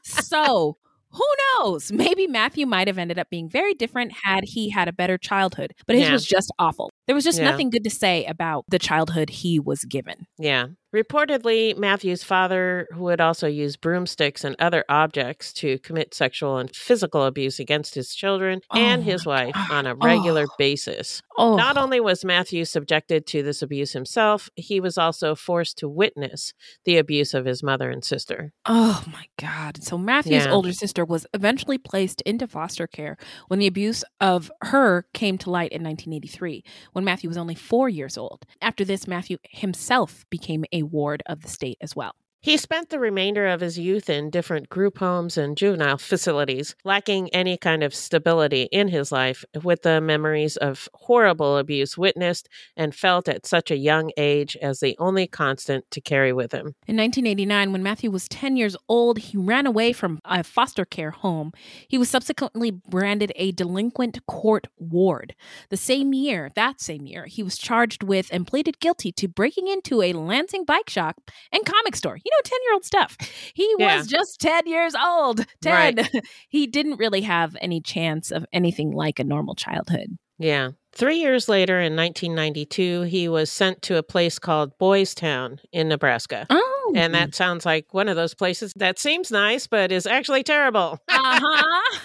so, 0.04 0.78
who 1.12 1.24
knows? 1.60 1.92
Maybe 1.92 2.28
Matthew 2.28 2.66
might 2.66 2.88
have 2.88 2.98
ended 2.98 3.18
up 3.18 3.30
being 3.30 3.48
very 3.50 3.74
different 3.74 4.12
had 4.24 4.44
he 4.44 4.70
had 4.70 4.88
a 4.90 4.94
better 4.94 5.18
childhood, 5.18 5.74
but 5.88 5.96
his 5.96 6.06
Yeah. 6.08 6.12
was 6.14 6.26
just 6.26 6.52
awful. 6.60 6.92
There 7.08 7.16
was 7.16 7.24
just 7.24 7.40
Yeah. 7.40 7.50
nothing 7.52 7.70
good 7.70 7.84
to 7.86 7.90
say 7.90 8.26
about 8.26 8.66
the 8.68 8.80
childhood 8.80 9.30
he 9.30 9.58
was 9.60 9.86
given. 9.86 10.26
Yeah. 10.38 10.68
Reportedly, 10.94 11.78
Matthew's 11.78 12.24
father 12.24 12.88
who 12.94 13.04
would 13.04 13.22
also 13.22 13.48
use 13.48 13.78
broomsticks 13.78 14.44
and 14.44 14.56
other 14.60 14.84
objects 14.90 15.54
to 15.54 15.80
commit 15.80 16.14
sexual 16.14 16.58
and 16.58 16.74
physical 16.76 17.24
abuse 17.26 17.60
against 17.60 17.96
his 17.96 18.14
children 18.14 18.62
and 18.74 19.02
Oh 19.02 19.06
his 19.06 19.26
wife 19.26 19.54
God. 19.54 19.72
on 19.72 19.88
a 19.88 19.94
oh. 19.94 19.98
regular 20.06 20.46
Oh. 20.50 20.56
basis. 20.58 21.22
Oh, 21.38 21.56
Not 21.56 21.78
only 21.78 22.00
was 22.00 22.26
Matthew 22.26 22.66
subjected 22.66 23.26
to 23.28 23.42
this 23.42 23.62
abuse 23.62 23.94
himself, 23.94 24.50
he 24.56 24.80
was 24.80 24.98
also 24.98 25.34
forced 25.34 25.78
to 25.80 25.88
witness 25.90 26.54
the 26.86 26.98
abuse 26.98 27.34
of 27.34 27.46
his 27.46 27.64
mother 27.64 27.90
and 27.90 28.04
sister. 28.04 28.52
oh 28.66 29.04
my 29.12 29.26
God. 29.40 29.82
So, 29.84 29.98
Matthew's 29.98 30.46
Yeah. 30.46 30.52
older 30.52 30.74
sister 30.74 31.06
was 31.06 31.26
eventually 31.34 31.78
placed 31.78 32.22
into 32.22 32.48
foster 32.48 32.86
care 32.86 33.18
when 33.48 33.60
the 33.60 33.68
abuse 33.68 34.04
of 34.20 34.52
her 34.64 35.06
came 35.14 35.38
to 35.40 35.50
light 35.50 35.72
in 35.72 35.84
1983, 35.84 36.64
when 36.92 37.06
Matthew 37.06 37.30
was 37.30 37.38
only 37.38 37.56
four 37.56 37.88
years 37.90 38.18
old. 38.18 38.46
After 38.62 38.84
this, 38.84 39.08
Matthew 39.08 39.38
himself 39.50 40.26
became 40.30 40.66
a 40.74 40.81
ward 40.84 41.24
of 41.28 41.42
the 41.42 41.50
state 41.50 41.78
as 41.82 41.96
well. 41.96 42.16
He 42.44 42.58
spent 42.58 42.90
the 42.90 42.98
remainder 42.98 43.46
of 43.46 43.62
his 43.62 43.78
youth 43.78 44.10
in 44.10 44.32
different 44.32 44.68
group 44.68 44.98
homes 44.98 45.38
and 45.38 45.56
juvenile 45.56 46.00
facilities, 46.00 46.74
lacking 46.84 47.30
any 47.30 47.56
kind 47.56 47.84
of 47.84 47.94
stability 47.94 48.64
in 48.72 48.88
his 48.88 49.12
life, 49.12 49.46
with 49.64 49.84
the 49.84 50.02
memories 50.02 50.58
of 50.58 50.90
horrible 50.96 51.58
abuse 51.58 52.00
witnessed 52.00 52.50
and 52.76 52.96
felt 52.96 53.30
at 53.30 53.46
such 53.46 53.70
a 53.70 53.78
young 53.78 54.10
age 54.18 54.58
as 54.60 54.80
the 54.80 54.96
only 54.98 55.28
constant 55.28 55.86
to 55.92 56.02
carry 56.02 56.34
with 56.34 56.52
him. 56.52 56.74
In 56.88 56.98
1989, 56.98 57.72
when 57.72 57.84
Matthew 57.84 58.10
was 58.10 58.28
10 58.30 58.58
years 58.58 58.76
old, 58.90 59.20
he 59.20 59.38
ran 59.38 59.68
away 59.68 59.94
from 59.94 60.20
a 60.26 60.44
foster 60.44 60.84
care 60.84 61.12
home. 61.12 61.52
He 61.88 62.00
was 62.00 62.10
subsequently 62.10 62.72
branded 62.72 63.34
a 63.36 63.52
delinquent 63.52 64.26
court 64.26 64.66
ward. 64.80 65.36
The 65.70 65.78
same 65.78 66.12
year, 66.12 66.50
that 66.56 66.82
same 66.82 67.06
year, 67.06 67.28
he 67.28 67.44
was 67.44 67.60
charged 67.60 68.02
with 68.02 68.30
and 68.32 68.48
pleaded 68.48 68.80
guilty 68.80 69.12
to 69.12 69.28
breaking 69.28 69.68
into 69.68 70.02
a 70.02 70.14
Lansing 70.14 70.66
bike 70.66 70.90
shop 70.90 71.22
and 71.52 71.64
comic 71.64 71.96
store. 71.96 72.18
You 72.32 72.38
know, 72.38 72.42
10 72.46 72.60
year 72.64 72.74
old 72.74 72.86
stuff. 72.86 73.18
He 73.54 73.76
Yeah. 73.78 73.98
was 73.98 74.08
just 74.08 74.40
10 74.40 74.66
years 74.68 74.94
old. 74.96 75.46
10. 75.62 75.96
Right. 75.98 76.12
he 76.50 76.66
didn't 76.68 76.98
really 76.98 77.22
have 77.22 77.58
any 77.62 77.82
chance 77.82 78.32
of 78.32 78.46
anything 78.54 78.92
like 78.92 79.20
a 79.20 79.24
normal 79.24 79.56
childhood. 79.56 80.18
Yeah. 80.40 80.72
Three 80.94 81.18
years 81.18 81.48
later, 81.48 81.80
in 81.80 81.96
1992, 81.96 83.04
he 83.04 83.28
was 83.28 83.52
sent 83.52 83.82
to 83.84 83.98
a 83.98 84.04
place 84.04 84.40
called 84.40 84.78
Boys 84.78 85.14
Town 85.14 85.60
in 85.72 85.88
Nebraska. 85.90 86.48
Oh. 86.50 86.71
And 86.96 87.14
that 87.14 87.36
sounds 87.36 87.66
like 87.66 87.94
one 87.94 88.08
of 88.08 88.16
those 88.16 88.34
places 88.34 88.74
that 88.76 89.00
seems 89.00 89.32
nice, 89.32 89.68
but 89.68 89.92
is 89.92 90.06
actually 90.06 90.44
terrible. 90.44 91.00
uh-huh. 91.08 91.98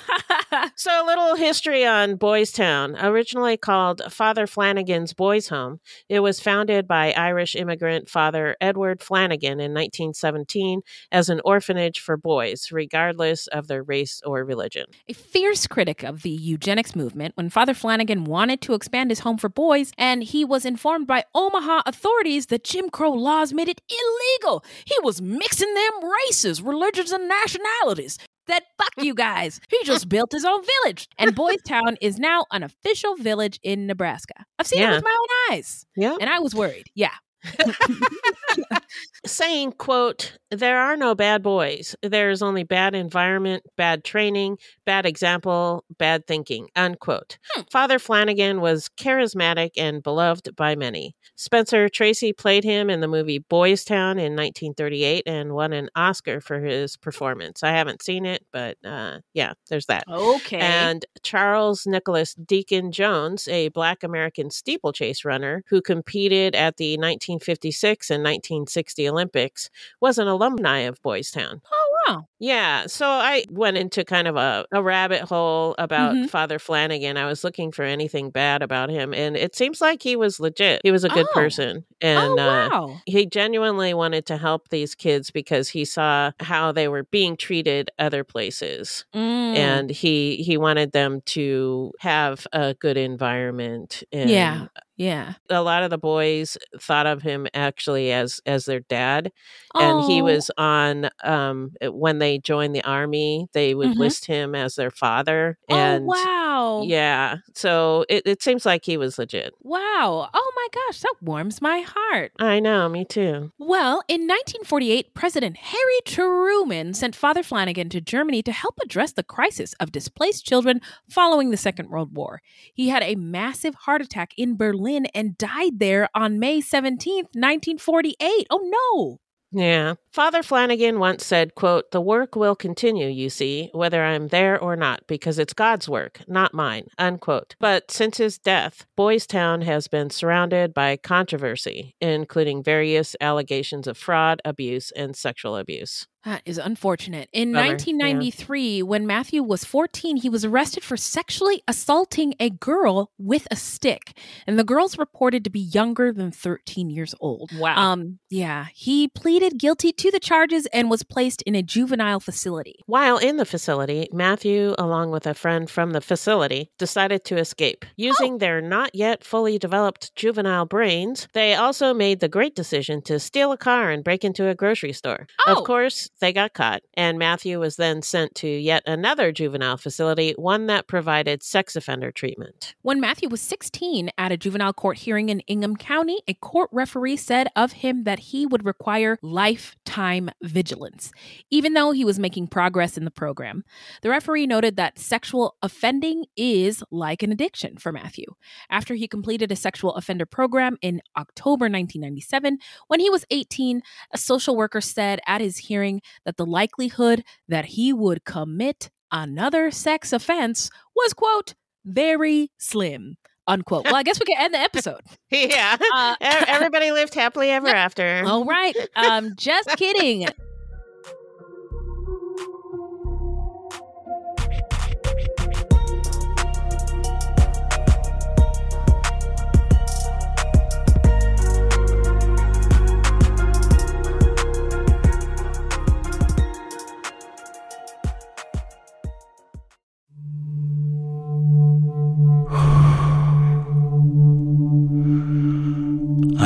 So, 0.76 0.90
a 0.90 1.06
little 1.06 1.34
history 1.36 1.84
on 1.84 2.16
Boys 2.16 2.52
Town. 2.52 2.96
Originally 3.00 3.56
called 3.56 4.02
Father 4.10 4.46
Flanagan's 4.46 5.12
Boys 5.12 5.48
Home, 5.48 5.80
it 6.08 6.20
was 6.20 6.40
founded 6.40 6.86
by 6.86 7.12
Irish 7.12 7.54
immigrant 7.56 8.08
Father 8.08 8.56
Edward 8.60 9.02
Flanagan 9.02 9.60
in 9.60 9.72
1917 9.74 10.82
as 11.12 11.28
an 11.28 11.40
orphanage 11.44 12.00
for 12.00 12.16
boys, 12.16 12.70
regardless 12.72 13.46
of 13.48 13.68
their 13.68 13.82
race 13.82 14.20
or 14.24 14.44
religion. 14.44 14.86
a 15.08 15.14
fierce 15.14 15.66
critic 15.66 16.02
of 16.02 16.22
the 16.22 16.30
eugenics 16.30 16.94
movement 16.94 17.36
when 17.36 17.50
Father 17.50 17.74
Flanagan 17.74 18.24
wanted 18.24 18.60
to 18.62 18.74
expand 18.74 19.10
his 19.10 19.20
home 19.20 19.38
for 19.38 19.48
boys, 19.48 19.92
and 19.98 20.22
he 20.22 20.44
was 20.44 20.64
informed 20.64 21.06
by 21.06 21.24
Omaha 21.34 21.82
authorities 21.86 22.46
that 22.46 22.64
Jim 22.64 22.90
Crow 22.90 23.12
laws 23.12 23.52
made 23.52 23.68
it 23.68 23.80
illegal. 23.88 24.64
He 24.84 24.94
was 25.02 25.20
mixing 25.22 25.72
them 25.74 25.92
races, 26.28 26.62
religions, 26.62 27.12
and 27.12 27.28
nationalities. 27.28 28.18
That 28.46 28.62
fuck 28.78 28.92
you 29.04 29.14
guys. 29.14 29.60
He 29.68 29.78
just 29.84 30.08
built 30.08 30.30
his 30.32 30.44
own 30.44 30.60
village. 30.84 31.08
And 31.18 31.34
Boys 31.34 31.60
Town 31.66 31.96
is 32.00 32.18
now 32.18 32.44
an 32.52 32.62
official 32.62 33.16
village 33.16 33.58
in 33.62 33.86
Nebraska. 33.86 34.44
I've 34.58 34.66
seen 34.68 34.82
it 34.82 34.90
with 34.90 35.04
my 35.04 35.18
own 35.20 35.54
eyes. 35.56 35.84
Yeah. 35.96 36.16
And 36.20 36.30
I 36.30 36.38
was 36.38 36.54
worried. 36.54 36.86
Yeah. 36.94 37.10
saying 39.26 39.72
quote 39.72 40.36
there 40.50 40.78
are 40.78 40.96
no 40.96 41.16
bad 41.16 41.42
boys. 41.42 41.96
There's 42.02 42.40
only 42.40 42.62
bad 42.62 42.94
environment 42.94 43.64
bad 43.76 44.04
training 44.04 44.58
bad 44.84 45.04
example 45.04 45.84
bad 45.98 46.26
thinking 46.26 46.68
unquote. 46.76 47.38
Father 47.70 47.98
flanagan 47.98 48.60
was 48.60 48.88
charismatic 48.96 49.70
and 49.76 50.02
beloved 50.02 50.54
by 50.54 50.76
many. 50.76 51.16
Spencer 51.34 51.88
tracy 51.88 52.32
played 52.32 52.62
him 52.62 52.88
in 52.88 53.00
the 53.00 53.08
movie 53.08 53.40
boys 53.40 53.84
town 53.84 54.18
in 54.18 54.36
1938 54.36 55.24
and 55.26 55.52
won 55.52 55.72
an 55.72 55.90
oscar 55.96 56.40
for 56.40 56.60
his 56.60 56.96
performance. 56.96 57.64
I 57.64 57.70
haven't 57.70 58.02
seen 58.02 58.24
it 58.24 58.46
but 58.52 58.76
uh, 58.84 59.18
yeah 59.34 59.54
there's 59.68 59.86
that. 59.86 60.04
Okay. 60.08 60.58
and 60.58 61.04
Charles 61.22 61.86
Nicholas 61.86 62.34
Deacon 62.34 62.92
Jones, 62.92 63.48
a 63.48 63.68
black 63.70 64.04
American 64.04 64.50
steeplechase 64.50 65.24
runner 65.24 65.64
who 65.68 65.82
competed 65.82 66.54
at 66.54 66.76
the 66.76 66.96
1956 67.36 68.10
and 68.10 68.22
1960 68.22 69.08
Olympics, 69.08 69.70
was 70.00 70.18
an 70.18 70.28
alumni 70.28 70.80
of 70.80 71.00
Boys 71.02 71.30
Town. 71.30 71.60
oh, 71.72 71.82
wow. 72.08 72.28
Yeah, 72.38 72.86
so 72.86 73.06
I 73.08 73.44
went 73.50 73.76
into 73.76 74.04
kind 74.04 74.28
of 74.28 74.36
a, 74.36 74.64
a 74.70 74.80
rabbit 74.82 75.22
hole 75.22 75.74
about 75.78 76.14
Mhm. 76.14 76.28
Father 76.30 76.58
Flanagan. 76.58 77.16
I 77.16 77.26
was 77.26 77.42
looking 77.42 77.72
for 77.72 77.82
anything 77.82 78.30
bad 78.30 78.62
about 78.62 78.90
him, 78.90 79.12
and 79.14 79.36
it 79.36 79.56
seems 79.56 79.80
like 79.80 80.02
he 80.02 80.14
was 80.16 80.38
legit. 80.38 80.80
He 80.84 80.92
was 80.92 81.02
a 81.04 81.08
good 81.08 81.26
Oh. 81.30 81.34
person. 81.34 81.84
And 82.00 82.38
oh, 82.38 82.42
uh, 82.42 82.68
wow. 82.70 82.96
he 83.06 83.26
genuinely 83.26 83.92
wanted 83.94 84.26
to 84.26 84.36
help 84.36 84.68
these 84.68 84.94
kids 84.94 85.30
because 85.30 85.70
he 85.70 85.84
saw 85.84 86.30
how 86.40 86.70
they 86.72 86.86
were 86.88 87.04
being 87.04 87.36
treated 87.36 87.90
other 87.98 88.22
places 88.22 89.04
Mm. 89.14 89.56
and 89.56 89.90
he 89.90 90.36
he 90.36 90.56
wanted 90.56 90.92
them 90.92 91.22
to 91.26 91.92
have 92.00 92.46
a 92.52 92.74
good 92.74 92.96
environment 92.96 94.02
and 94.12 94.30
Yeah. 94.30 94.66
Yeah. 94.96 95.34
a 95.50 95.62
lot 95.62 95.82
of 95.82 95.90
the 95.90 95.98
boys 95.98 96.56
thought 96.80 97.06
of 97.06 97.22
him 97.22 97.46
actually 97.54 98.12
as 98.12 98.40
as 98.46 98.64
their 98.64 98.80
dad 98.80 99.30
and 99.74 100.04
he 100.04 100.20
Oh. 100.22 100.24
was 100.24 100.50
on 100.56 101.10
um 101.22 101.72
when 101.82 102.18
they 102.18 102.38
joined 102.38 102.74
the 102.74 102.82
army 102.84 103.46
they 103.52 103.74
would 103.74 103.90
Mhm. 103.90 103.96
list 103.96 104.26
him 104.26 104.54
as 104.54 104.74
their 104.76 104.90
father 104.90 105.58
and 105.68 106.04
oh, 106.04 106.06
wow. 106.06 106.82
yeah 106.86 107.36
so 107.54 108.04
it, 108.08 108.22
it 108.26 108.42
seems 108.42 108.64
like 108.64 108.84
he 108.84 108.96
was 108.96 109.18
legit 109.18 109.52
Wow. 109.62 110.28
Oh 110.32 110.52
my 110.56 110.68
gosh, 110.72 111.00
that 111.00 111.14
warms 111.20 111.60
my 111.62 111.80
heart. 111.86 112.32
i 112.38 112.58
know 112.60 112.88
me 112.88 113.04
too 113.04 113.52
Well, 113.58 114.02
in 114.08 114.22
1948, 114.26 115.14
President 115.14 115.56
Harry 115.58 116.00
Truman 116.04 116.94
sent 116.94 117.14
Father 117.14 117.42
Flanagan 117.42 117.88
to 117.90 118.00
Germany 118.00 118.42
to 118.42 118.52
help 118.52 118.78
address 118.82 119.12
the 119.12 119.22
crisis 119.22 119.74
of 119.80 119.92
displaced 119.92 120.44
children 120.46 120.80
following 121.08 121.50
the 121.50 121.56
Second 121.56 121.90
World 121.90 122.14
War. 122.16 122.40
He 122.74 122.88
had 122.88 123.02
a 123.02 123.14
massive 123.16 123.74
heart 123.74 124.00
attack 124.02 124.32
in 124.36 124.56
Berlin 124.56 124.85
and 124.88 125.38
died 125.38 125.78
there 125.78 126.08
on 126.14 126.38
May 126.38 126.60
17th, 126.60 127.34
1948. 127.34 128.46
Oh 128.50 129.18
no. 129.52 129.60
Yeah. 129.62 129.94
Father 130.16 130.42
Flanagan 130.42 130.98
once 130.98 131.26
said, 131.26 131.54
quote, 131.54 131.90
the 131.90 132.00
work 132.00 132.36
will 132.36 132.56
continue, 132.56 133.06
you 133.06 133.28
see, 133.28 133.68
whether 133.74 134.02
I'm 134.02 134.28
there 134.28 134.58
or 134.58 134.74
not, 134.74 135.06
because 135.06 135.38
it's 135.38 135.52
God's 135.52 135.90
work, 135.90 136.22
not 136.26 136.54
mine, 136.54 136.86
unquote. 136.96 137.54
But 137.58 137.90
since 137.90 138.16
his 138.16 138.38
death, 138.38 138.86
Boys 138.96 139.26
Town 139.26 139.60
has 139.60 139.88
been 139.88 140.08
surrounded 140.08 140.72
by 140.72 140.96
controversy, 140.96 141.96
including 142.00 142.62
various 142.62 143.14
allegations 143.20 143.86
of 143.86 143.98
fraud, 143.98 144.40
abuse, 144.42 144.90
and 144.92 145.14
sexual 145.14 145.54
abuse. 145.54 146.06
That 146.26 146.42
is 146.44 146.58
unfortunate. 146.58 147.28
In 147.32 147.52
Bummer, 147.52 147.66
yeah. 147.66 147.72
1993, 147.74 148.82
when 148.82 149.06
Matthew 149.06 149.44
was 149.44 149.64
14, 149.64 150.16
he 150.16 150.28
was 150.28 150.44
arrested 150.44 150.82
for 150.82 150.96
sexually 150.96 151.62
assaulting 151.68 152.34
a 152.40 152.50
girl 152.50 153.12
with 153.16 153.46
a 153.48 153.54
stick. 153.54 154.18
And 154.44 154.58
the 154.58 154.64
girl's 154.64 154.98
reported 154.98 155.44
to 155.44 155.50
be 155.50 155.60
younger 155.60 156.12
than 156.12 156.32
13 156.32 156.90
years 156.90 157.14
old. 157.20 157.52
Wow. 157.56 157.76
Um, 157.76 158.18
yeah, 158.28 158.66
he 158.74 159.06
pleaded 159.06 159.56
guilty 159.56 159.92
to 159.92 160.05
the 160.10 160.20
charges 160.20 160.66
and 160.66 160.90
was 160.90 161.02
placed 161.02 161.42
in 161.42 161.54
a 161.54 161.62
juvenile 161.62 162.20
facility. 162.20 162.76
While 162.86 163.18
in 163.18 163.36
the 163.36 163.44
facility, 163.44 164.08
Matthew, 164.12 164.74
along 164.78 165.10
with 165.10 165.26
a 165.26 165.34
friend 165.34 165.68
from 165.68 165.90
the 165.90 166.00
facility, 166.00 166.70
decided 166.78 167.24
to 167.24 167.36
escape. 167.36 167.84
Using 167.96 168.34
oh. 168.34 168.38
their 168.38 168.60
not 168.60 168.94
yet 168.94 169.24
fully 169.24 169.58
developed 169.58 170.14
juvenile 170.14 170.66
brains, 170.66 171.28
they 171.32 171.54
also 171.54 171.92
made 171.92 172.20
the 172.20 172.28
great 172.28 172.54
decision 172.54 173.02
to 173.02 173.18
steal 173.18 173.52
a 173.52 173.56
car 173.56 173.90
and 173.90 174.04
break 174.04 174.24
into 174.24 174.48
a 174.48 174.54
grocery 174.54 174.92
store. 174.92 175.26
Oh. 175.46 175.56
Of 175.56 175.64
course, 175.64 176.10
they 176.20 176.32
got 176.32 176.54
caught, 176.54 176.82
and 176.94 177.18
Matthew 177.18 177.58
was 177.58 177.76
then 177.76 178.02
sent 178.02 178.34
to 178.36 178.48
yet 178.48 178.82
another 178.86 179.32
juvenile 179.32 179.76
facility, 179.76 180.34
one 180.36 180.66
that 180.66 180.86
provided 180.86 181.42
sex 181.42 181.76
offender 181.76 182.12
treatment. 182.12 182.74
When 182.82 183.00
Matthew 183.00 183.28
was 183.28 183.40
16 183.40 184.10
at 184.16 184.32
a 184.32 184.36
juvenile 184.36 184.72
court 184.72 184.98
hearing 184.98 185.28
in 185.28 185.40
Ingham 185.40 185.76
County, 185.76 186.20
a 186.28 186.34
court 186.34 186.70
referee 186.72 187.16
said 187.16 187.48
of 187.56 187.72
him 187.72 188.04
that 188.04 188.18
he 188.18 188.46
would 188.46 188.64
require 188.64 189.18
lifetime 189.22 189.95
vigilance, 190.42 191.10
even 191.50 191.74
though 191.74 191.92
he 191.92 192.04
was 192.04 192.18
making 192.18 192.48
progress 192.48 192.96
in 192.96 193.04
the 193.04 193.10
program. 193.10 193.64
The 194.02 194.10
referee 194.10 194.46
noted 194.46 194.76
that 194.76 194.98
sexual 194.98 195.56
offending 195.62 196.24
is 196.36 196.82
like 196.90 197.22
an 197.22 197.32
addiction 197.32 197.76
for 197.78 197.92
Matthew. 197.92 198.26
After 198.70 198.94
he 198.94 199.08
completed 199.08 199.50
a 199.50 199.56
sexual 199.56 199.94
offender 199.94 200.26
program 200.26 200.76
in 200.82 201.00
October 201.16 201.64
1997, 201.64 202.58
when 202.88 203.00
he 203.00 203.10
was 203.10 203.24
18, 203.30 203.82
a 204.12 204.18
social 204.18 204.56
worker 204.56 204.80
said 204.80 205.20
at 205.26 205.40
his 205.40 205.58
hearing 205.58 206.00
that 206.24 206.36
the 206.36 206.46
likelihood 206.46 207.24
that 207.48 207.66
he 207.66 207.92
would 207.92 208.24
commit 208.24 208.90
another 209.10 209.70
sex 209.70 210.12
offense 210.12 210.70
was, 210.94 211.14
quote, 211.14 211.54
very 211.84 212.50
slim. 212.58 213.16
Unquote. 213.48 213.84
Well, 213.84 213.94
I 213.94 214.02
guess 214.02 214.18
we 214.18 214.26
can 214.26 214.40
end 214.42 214.54
the 214.54 214.58
episode. 214.58 215.00
yeah. 215.30 215.76
Uh, 215.94 216.16
Everybody 216.20 216.90
lived 216.92 217.14
happily 217.14 217.50
ever 217.50 217.68
after. 217.86 218.22
All 218.26 218.44
right. 218.44 218.76
Um, 218.96 219.34
just 219.36 219.68
kidding. 219.76 220.26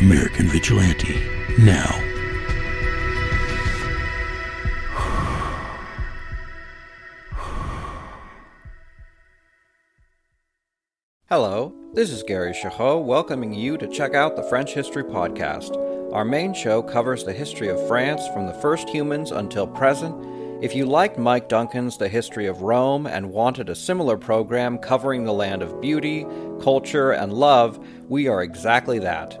American 0.00 0.46
Vigilante 0.46 1.26
now. 1.58 1.90
Hello, 11.28 11.74
this 11.94 12.12
is 12.12 12.22
Gary 12.22 12.52
Girod 12.52 13.04
welcoming 13.06 13.52
you 13.52 13.76
to 13.76 13.88
check 13.88 14.14
out 14.14 14.36
the 14.36 14.44
French 14.44 14.72
History 14.72 15.02
Podcast. 15.02 15.74
Our 16.12 16.24
main 16.24 16.54
show 16.54 16.80
covers 16.80 17.24
the 17.24 17.32
history 17.32 17.66
of 17.66 17.84
France 17.88 18.22
from 18.28 18.46
the 18.46 18.54
first 18.54 18.88
humans 18.88 19.32
until 19.32 19.66
present. 19.66 20.14
If 20.62 20.76
you 20.76 20.86
liked 20.86 21.18
Mike 21.18 21.48
Duncan's 21.48 21.98
The 21.98 22.08
History 22.08 22.46
of 22.46 22.62
Rome 22.62 23.08
and 23.08 23.32
wanted 23.32 23.68
a 23.68 23.74
similar 23.74 24.16
program 24.16 24.78
covering 24.78 25.24
the 25.24 25.32
land 25.32 25.60
of 25.60 25.80
beauty, 25.80 26.24
culture, 26.62 27.10
and 27.10 27.32
love, 27.32 27.84
we 28.08 28.28
are 28.28 28.44
exactly 28.44 29.00
that. 29.00 29.40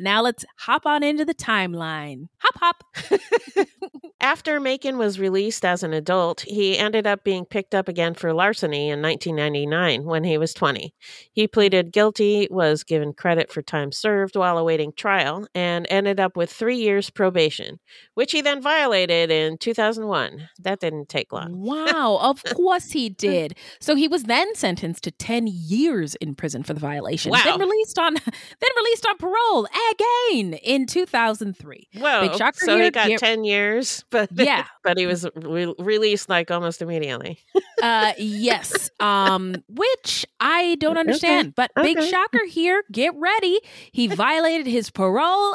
Now 0.00 0.22
let's 0.22 0.44
hop 0.58 0.86
on 0.86 1.02
into 1.02 1.24
the 1.24 1.34
timeline. 1.34 2.28
Hop, 2.38 2.58
hop. 2.58 2.84
After 4.22 4.60
Macon 4.60 4.98
was 4.98 5.18
released 5.18 5.64
as 5.64 5.82
an 5.82 5.94
adult, 5.94 6.42
he 6.42 6.76
ended 6.76 7.06
up 7.06 7.24
being 7.24 7.46
picked 7.46 7.74
up 7.74 7.88
again 7.88 8.12
for 8.12 8.34
larceny 8.34 8.90
in 8.90 9.00
1999 9.00 10.04
when 10.04 10.24
he 10.24 10.36
was 10.36 10.52
20. 10.52 10.94
He 11.32 11.48
pleaded 11.48 11.90
guilty, 11.90 12.46
was 12.50 12.84
given 12.84 13.14
credit 13.14 13.50
for 13.50 13.62
time 13.62 13.92
served 13.92 14.36
while 14.36 14.58
awaiting 14.58 14.92
trial, 14.92 15.48
and 15.54 15.86
ended 15.88 16.20
up 16.20 16.36
with 16.36 16.52
three 16.52 16.76
years 16.76 17.08
probation, 17.08 17.80
which 18.12 18.32
he 18.32 18.42
then 18.42 18.60
violated 18.60 19.30
in 19.30 19.56
2001. 19.56 20.48
That 20.58 20.80
didn't 20.80 21.08
take 21.08 21.32
long. 21.32 21.58
Wow, 21.58 22.18
of 22.20 22.44
course 22.54 22.90
he 22.90 23.08
did. 23.08 23.56
So 23.80 23.94
he 23.94 24.06
was 24.06 24.24
then 24.24 24.54
sentenced 24.54 25.04
to 25.04 25.10
10 25.12 25.46
years 25.46 26.14
in 26.16 26.34
prison 26.34 26.62
for 26.62 26.74
the 26.74 26.80
violation. 26.80 27.30
Wow. 27.30 27.40
Then 27.42 27.60
released 27.60 27.98
on 27.98 28.14
then 28.24 28.70
released 28.76 29.06
on 29.06 29.16
parole 29.16 29.66
again 29.92 30.54
in 30.54 30.86
2003. 30.86 31.88
Whoa! 31.98 32.20
Big 32.28 32.34
shocker 32.36 32.58
so 32.64 32.76
here. 32.76 32.84
he 32.84 32.90
got 32.90 33.08
Get- 33.08 33.20
ten 33.20 33.44
years, 33.44 34.04
but 34.10 34.28
Yeah. 34.32 34.64
but 34.84 34.98
he 34.98 35.06
was 35.06 35.26
re- 35.34 35.74
released 35.78 36.28
like 36.28 36.50
almost 36.50 36.82
immediately. 36.82 37.38
uh 37.82 38.12
yes 38.18 38.90
um 39.00 39.54
which 39.68 40.26
i 40.38 40.76
don't 40.80 40.98
understand 40.98 41.54
but 41.54 41.70
big 41.76 41.98
shocker 42.02 42.44
here 42.46 42.82
get 42.92 43.14
ready 43.16 43.58
he 43.90 44.06
violated 44.06 44.66
his 44.66 44.90
parole 44.90 45.54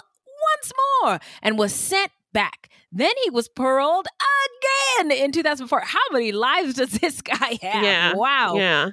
once 0.56 0.74
more 1.04 1.20
and 1.44 1.58
was 1.60 1.72
sent 1.72 2.10
back 2.34 2.70
then 2.92 3.12
he 3.24 3.30
was 3.30 3.48
paroled 3.48 4.08
again 4.98 5.12
in 5.12 5.32
2004 5.32 5.82
how 5.86 6.00
many 6.12 6.32
lives 6.32 6.74
does 6.74 6.90
this 6.94 7.22
guy 7.22 7.60
have 7.62 7.84
Yeah. 7.84 8.14
wow 8.16 8.56
Yeah. 8.56 8.90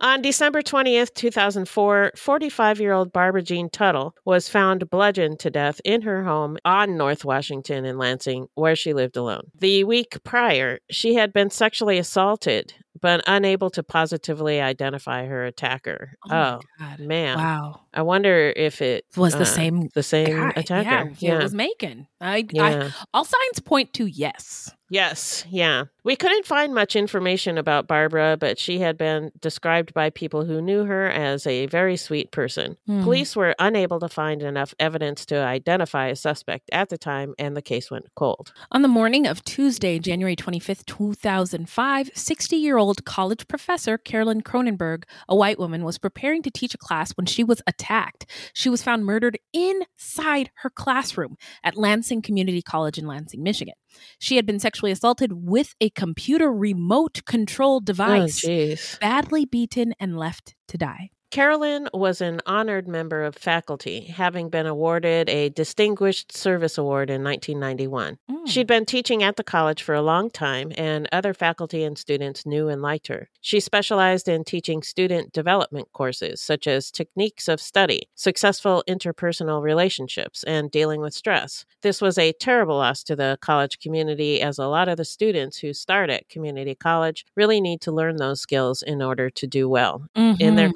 On 0.00 0.20
December 0.20 0.62
20th, 0.62 1.14
2004, 1.14 2.12
45 2.16 2.80
year 2.80 2.92
old 2.92 3.12
Barbara 3.12 3.42
Jean 3.42 3.70
Tuttle 3.70 4.14
was 4.24 4.48
found 4.48 4.90
bludgeoned 4.90 5.38
to 5.40 5.50
death 5.50 5.80
in 5.84 6.02
her 6.02 6.24
home 6.24 6.58
on 6.64 6.96
North 6.96 7.24
Washington 7.24 7.84
in 7.84 7.98
Lansing, 7.98 8.48
where 8.54 8.76
she 8.76 8.92
lived 8.92 9.16
alone. 9.16 9.50
The 9.58 9.84
week 9.84 10.22
prior, 10.24 10.80
she 10.90 11.14
had 11.14 11.32
been 11.32 11.50
sexually 11.50 11.98
assaulted, 11.98 12.74
but 13.02 13.22
unable 13.26 13.68
to 13.70 13.82
positively 13.82 14.60
identify 14.60 15.26
her 15.26 15.44
attacker. 15.44 16.14
Oh 16.30 16.60
Oh, 16.80 16.94
man. 16.98 17.36
wow 17.36 17.80
I 17.94 18.00
wonder 18.02 18.52
if 18.56 18.80
it 18.80 19.04
was 19.16 19.34
the 19.34 19.40
uh, 19.40 19.44
same 19.44 19.88
the 19.94 20.02
same 20.02 20.28
guy. 20.38 20.52
attacker. 20.56 21.12
yeah, 21.18 21.34
it 21.38 21.42
was 21.42 21.52
Macon. 21.54 22.06
I, 22.20 22.46
Yeah. 22.50 22.88
I 22.90 23.04
all 23.12 23.24
signs 23.24 23.60
point 23.60 23.92
to 23.94 24.06
yes 24.06 24.70
Yes, 24.90 25.46
yeah. 25.48 25.84
We 26.04 26.16
couldn't 26.16 26.44
find 26.44 26.74
much 26.74 26.96
information 26.96 27.56
about 27.56 27.86
Barbara, 27.86 28.36
but 28.38 28.58
she 28.58 28.78
had 28.80 28.98
been 28.98 29.32
described 29.40 29.94
by 29.94 30.10
people 30.10 30.44
who 30.44 30.60
knew 30.60 30.84
her 30.84 31.06
as 31.10 31.46
a 31.46 31.64
very 31.64 31.96
sweet 31.96 32.30
person. 32.30 32.76
Hmm. 32.86 33.02
Police 33.02 33.34
were 33.34 33.54
unable 33.58 34.00
to 34.00 34.08
find 34.10 34.42
enough 34.42 34.74
evidence 34.78 35.24
to 35.26 35.36
identify 35.36 36.08
a 36.08 36.16
suspect 36.16 36.68
at 36.72 36.90
the 36.90 36.98
time, 36.98 37.32
and 37.38 37.56
the 37.56 37.62
case 37.62 37.90
went 37.90 38.04
cold. 38.16 38.52
On 38.70 38.82
the 38.82 38.88
morning 38.88 39.26
of 39.26 39.42
Tuesday, 39.44 39.98
January 39.98 40.36
25th, 40.36 40.84
2005, 40.84 42.10
60 42.14 42.56
year 42.56 42.76
old 42.76 42.91
college 43.00 43.48
professor 43.48 43.98
Carolyn 43.98 44.42
Kronenberg, 44.42 45.04
a 45.28 45.36
white 45.36 45.58
woman, 45.58 45.84
was 45.84 45.98
preparing 45.98 46.42
to 46.42 46.50
teach 46.50 46.74
a 46.74 46.78
class 46.78 47.12
when 47.12 47.26
she 47.26 47.44
was 47.44 47.62
attacked. 47.66 48.26
She 48.52 48.68
was 48.68 48.82
found 48.82 49.04
murdered 49.04 49.38
inside 49.52 50.50
her 50.56 50.70
classroom 50.70 51.36
at 51.64 51.76
Lansing 51.76 52.22
Community 52.22 52.62
College 52.62 52.98
in 52.98 53.06
Lansing, 53.06 53.42
Michigan. 53.42 53.74
She 54.18 54.36
had 54.36 54.46
been 54.46 54.58
sexually 54.58 54.92
assaulted 54.92 55.32
with 55.32 55.74
a 55.80 55.90
computer 55.90 56.52
remote 56.52 57.22
control 57.26 57.76
oh, 57.76 57.80
device, 57.80 58.44
Oh, 58.46 58.74
badly 59.00 59.44
beaten, 59.44 59.94
and 59.98 60.18
left 60.18 60.54
to 60.68 60.78
die. 60.78 61.10
Carolyn 61.32 61.88
was 61.94 62.20
an 62.20 62.42
honored 62.44 62.86
member 62.86 63.24
of 63.24 63.34
faculty, 63.34 64.02
having 64.02 64.50
been 64.50 64.66
awarded 64.66 65.30
a 65.30 65.48
Distinguished 65.48 66.30
Service 66.30 66.76
Award 66.76 67.08
in 67.08 67.24
1991. 67.24 68.18
Mm. 68.30 68.46
She'd 68.46 68.66
been 68.66 68.84
teaching 68.84 69.22
at 69.22 69.36
the 69.36 69.42
college 69.42 69.82
for 69.82 69.94
a 69.94 70.02
long 70.02 70.28
time, 70.28 70.72
and 70.76 71.08
other 71.10 71.32
faculty 71.32 71.84
and 71.84 71.96
students 71.96 72.44
knew 72.44 72.68
and 72.68 72.82
liked 72.82 73.06
her. 73.06 73.30
She 73.40 73.60
specialized 73.60 74.28
in 74.28 74.44
teaching 74.44 74.82
student 74.82 75.32
development 75.32 75.88
courses 75.94 76.42
such 76.42 76.66
as 76.66 76.90
techniques 76.90 77.48
of 77.48 77.62
study, 77.62 78.10
successful 78.14 78.84
interpersonal 78.86 79.62
relationships, 79.62 80.44
and 80.44 80.70
dealing 80.70 81.00
with 81.00 81.14
stress. 81.14 81.64
This 81.80 82.02
was 82.02 82.18
a 82.18 82.34
terrible 82.34 82.76
loss 82.76 83.02
to 83.04 83.16
the 83.16 83.38
college 83.40 83.78
community, 83.78 84.42
as 84.42 84.58
a 84.58 84.66
lot 84.66 84.86
of 84.86 84.98
the 84.98 85.04
students 85.06 85.56
who 85.56 85.72
start 85.72 86.10
at 86.10 86.28
community 86.28 86.74
college 86.74 87.24
really 87.34 87.62
need 87.62 87.80
to 87.80 87.90
learn 87.90 88.16
those 88.16 88.42
skills 88.42 88.82
in 88.82 89.00
order 89.00 89.30
to 89.30 89.46
do 89.46 89.66
well 89.66 90.08
in 90.14 90.56
their 90.56 90.68
Mhm. 90.68 90.74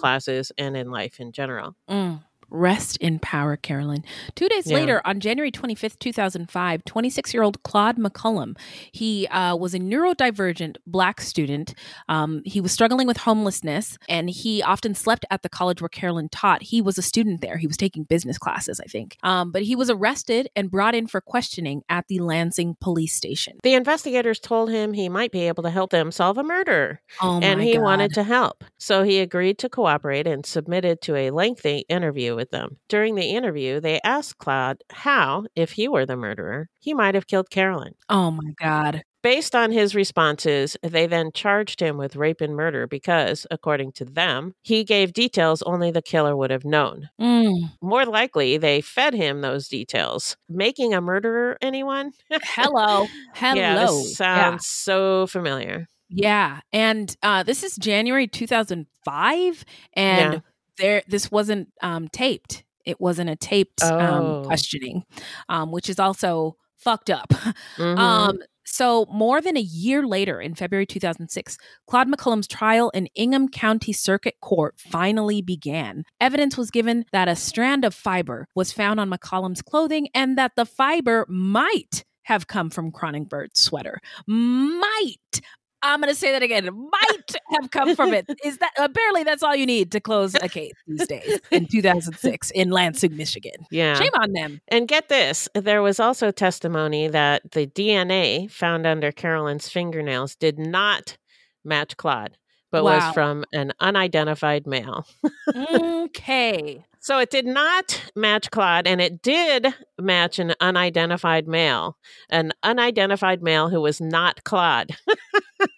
And 0.58 0.76
in 0.76 0.90
life 0.90 1.20
in 1.20 1.32
general. 1.32 1.76
Mm. 1.88 2.22
Rest 2.50 2.96
in 2.98 3.18
power, 3.18 3.56
Carolyn. 3.56 4.04
Two 4.34 4.48
days 4.48 4.66
Yeah. 4.70 4.76
later, 4.76 5.02
on 5.04 5.20
January 5.20 5.50
25th, 5.50 5.98
2005, 5.98 6.84
26 6.84 7.34
year 7.34 7.42
old 7.42 7.62
Claude 7.64 7.96
McCollum, 7.98 8.56
he 8.92 9.26
uh, 9.28 9.56
was 9.56 9.74
a 9.74 9.78
neurodivergent 9.80 10.76
black 10.86 11.20
student. 11.20 11.74
Um, 12.08 12.42
he 12.44 12.60
was 12.60 12.72
struggling 12.72 13.06
with 13.06 13.16
homelessness 13.18 13.98
and 14.08 14.30
he 14.30 14.62
often 14.62 14.94
slept 14.94 15.24
at 15.30 15.42
the 15.42 15.48
college 15.48 15.80
where 15.82 15.88
Carolyn 15.88 16.28
taught. 16.28 16.62
He 16.62 16.80
was 16.80 16.98
a 16.98 17.02
student 17.02 17.40
there. 17.40 17.56
He 17.56 17.66
was 17.66 17.76
taking 17.76 18.04
business 18.04 18.38
classes, 18.38 18.80
I 18.80 18.84
think. 18.86 19.16
Um, 19.22 19.50
but 19.50 19.62
he 19.62 19.74
was 19.76 19.90
arrested 19.90 20.48
and 20.54 20.70
brought 20.70 20.94
in 20.94 21.06
for 21.06 21.20
questioning 21.20 21.82
at 21.88 22.06
the 22.08 22.20
Lansing 22.20 22.76
police 22.80 23.14
station. 23.14 23.58
The 23.62 23.74
investigators 23.74 24.38
told 24.38 24.70
him 24.70 24.92
he 24.92 25.08
might 25.08 25.32
be 25.32 25.48
able 25.48 25.62
to 25.64 25.70
help 25.70 25.90
them 25.90 26.12
solve 26.12 26.38
a 26.38 26.44
murder. 26.44 27.00
Oh, 27.20 27.40
and 27.42 27.60
he 27.60 27.74
God. 27.74 27.82
wanted 27.82 28.14
to 28.14 28.22
help. 28.22 28.64
So 28.78 29.02
he 29.02 29.18
agreed 29.20 29.58
to 29.58 29.68
cooperate 29.68 30.26
and 30.26 30.46
submitted 30.46 31.00
to 31.02 31.16
a 31.16 31.30
lengthy 31.30 31.84
interview 31.88 32.35
with 32.36 32.50
them. 32.50 32.76
During 32.88 33.14
the 33.16 33.30
interview, 33.30 33.80
they 33.80 34.00
asked 34.04 34.38
Claude 34.38 34.82
how, 34.92 35.46
if 35.56 35.72
he 35.72 35.88
were 35.88 36.06
the 36.06 36.16
murderer, 36.16 36.68
he 36.78 36.94
might 36.94 37.14
have 37.16 37.26
killed 37.26 37.50
Carolyn. 37.50 37.94
Oh, 38.08 38.30
my 38.30 38.52
God. 38.60 39.02
Based 39.22 39.56
on 39.56 39.72
his 39.72 39.96
responses, 39.96 40.76
they 40.84 41.08
then 41.08 41.32
charged 41.34 41.80
him 41.80 41.96
with 41.96 42.14
rape 42.14 42.40
and 42.40 42.54
murder 42.54 42.86
because, 42.86 43.44
according 43.50 43.90
to 43.92 44.04
them, 44.04 44.52
he 44.62 44.84
gave 44.84 45.12
details 45.12 45.62
only 45.62 45.90
the 45.90 46.00
killer 46.02 46.36
would 46.36 46.52
have 46.52 46.64
known. 46.64 47.08
Mm. 47.20 47.70
More 47.82 48.04
likely, 48.06 48.56
they 48.56 48.80
fed 48.80 49.14
him 49.14 49.40
those 49.40 49.66
details. 49.66 50.36
Making 50.48 50.94
a 50.94 51.00
murderer 51.00 51.58
anyone? 51.60 52.12
Hello. 52.30 53.06
Hello. 53.34 53.56
Yeah, 53.56 53.74
Yeah. 53.80 53.86
sounds 53.88 54.66
so 54.68 55.26
familiar. 55.26 55.88
Yeah, 56.08 56.60
and 56.72 57.16
uh, 57.24 57.42
this 57.42 57.64
is 57.64 57.74
January 57.74 58.28
2005, 58.28 59.64
and 59.94 60.34
Yeah. 60.34 60.40
There 60.78 61.02
this 61.08 61.30
wasn't 61.30 61.68
um, 61.82 62.08
taped. 62.08 62.64
It 62.84 63.00
wasn't 63.00 63.30
a 63.30 63.36
taped 63.36 63.80
Oh. 63.82 63.98
um, 63.98 64.44
questioning, 64.44 65.04
um, 65.48 65.72
which 65.72 65.88
is 65.90 65.98
also 65.98 66.56
fucked 66.76 67.10
up. 67.10 67.28
Mhm. 67.78 67.98
Um, 67.98 68.38
So, 68.68 69.06
more 69.12 69.40
than 69.40 69.56
a 69.56 69.60
year 69.60 70.04
later, 70.04 70.40
in 70.40 70.56
February 70.56 70.86
2006, 70.86 71.56
Claude 71.86 72.08
McCollum's 72.08 72.48
trial 72.48 72.90
in 72.90 73.06
Ingham 73.14 73.48
County 73.48 73.92
Circuit 73.92 74.34
Court 74.42 74.74
finally 74.76 75.40
began. 75.40 76.02
Evidence 76.20 76.56
was 76.56 76.72
given 76.72 77.04
that 77.12 77.28
a 77.28 77.36
strand 77.36 77.84
of 77.84 77.94
fiber 77.94 78.48
was 78.56 78.72
found 78.72 78.98
on 78.98 79.08
McCollum's 79.08 79.62
clothing 79.62 80.08
and 80.14 80.36
that 80.36 80.56
the 80.56 80.66
fiber 80.66 81.24
might 81.28 82.04
have 82.24 82.48
come 82.48 82.68
from 82.68 82.90
Kronenberg's 82.90 83.60
sweater. 83.60 84.00
Might. 84.26 85.40
I'm 85.82 86.00
going 86.00 86.12
to 86.12 86.18
say 86.18 86.32
that 86.32 86.42
again. 86.42 86.68
Might 86.90 87.36
have 87.52 87.70
come 87.70 87.94
from 87.94 88.12
it. 88.12 88.26
Is 88.44 88.58
that 88.58 88.72
apparently 88.78 89.22
that's 89.24 89.42
all 89.42 89.54
you 89.54 89.66
need 89.66 89.92
to 89.92 90.00
close 90.00 90.34
a 90.34 90.48
case 90.48 90.72
these 90.86 91.06
days 91.06 91.40
in 91.50 91.66
2006 91.70 92.50
in 92.52 92.70
Lansing, 92.70 93.16
Michigan. 93.16 93.66
Yeah. 93.70 93.94
Shame 93.94 94.10
on 94.20 94.32
them. 94.32 94.60
And 94.68 94.88
get 94.88 95.08
this 95.08 95.48
there 95.54 95.82
was 95.82 96.00
also 96.00 96.30
testimony 96.30 97.08
that 97.08 97.50
the 97.52 97.66
DNA 97.66 98.50
found 98.50 98.86
under 98.86 99.12
Carolyn's 99.12 99.68
fingernails 99.68 100.34
did 100.34 100.58
not 100.58 101.16
match 101.64 101.96
Claude, 101.96 102.36
but 102.72 102.82
Wow. 102.84 102.96
was 102.96 103.14
from 103.14 103.44
an 103.52 103.72
unidentified 103.80 104.66
male. 104.66 105.06
okay. 105.56 106.84
So 107.06 107.20
it 107.20 107.30
did 107.30 107.46
not 107.46 108.02
match 108.16 108.50
Claude, 108.50 108.88
and 108.88 109.00
it 109.00 109.22
did 109.22 109.72
match 109.96 110.40
an 110.40 110.54
unidentified 110.60 111.46
male, 111.46 111.96
an 112.30 112.50
unidentified 112.64 113.42
male 113.44 113.68
who 113.68 113.80
was 113.80 114.00
not 114.00 114.42
Claude. 114.42 114.90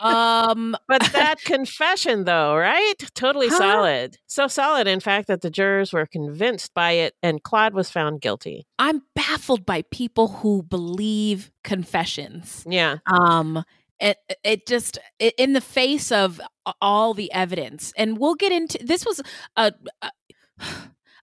Um, 0.00 0.74
but 0.88 1.02
that 1.12 1.34
confession, 1.44 2.24
though, 2.24 2.56
right? 2.56 2.94
Totally 3.14 3.48
Huh? 3.48 3.58
solid. 3.58 4.16
So 4.26 4.48
solid, 4.48 4.86
in 4.86 5.00
fact, 5.00 5.28
that 5.28 5.42
the 5.42 5.50
jurors 5.50 5.92
were 5.92 6.06
convinced 6.06 6.72
by 6.72 6.92
it, 6.92 7.12
and 7.22 7.42
Claude 7.42 7.74
was 7.74 7.90
found 7.90 8.22
guilty. 8.22 8.66
I'm 8.78 9.02
baffled 9.14 9.66
by 9.66 9.82
people 9.90 10.28
who 10.28 10.62
believe 10.62 11.50
confessions. 11.62 12.64
Yeah. 12.66 13.00
Um, 13.06 13.64
it 14.00 14.16
it 14.42 14.66
just 14.66 14.98
it, 15.18 15.34
in 15.36 15.52
the 15.52 15.60
face 15.60 16.10
of 16.10 16.40
all 16.80 17.12
the 17.12 17.30
evidence, 17.32 17.92
and 17.98 18.16
we'll 18.16 18.34
get 18.34 18.50
into 18.50 18.78
this 18.82 19.04
was 19.04 19.20
a. 19.56 19.74
a 20.00 20.10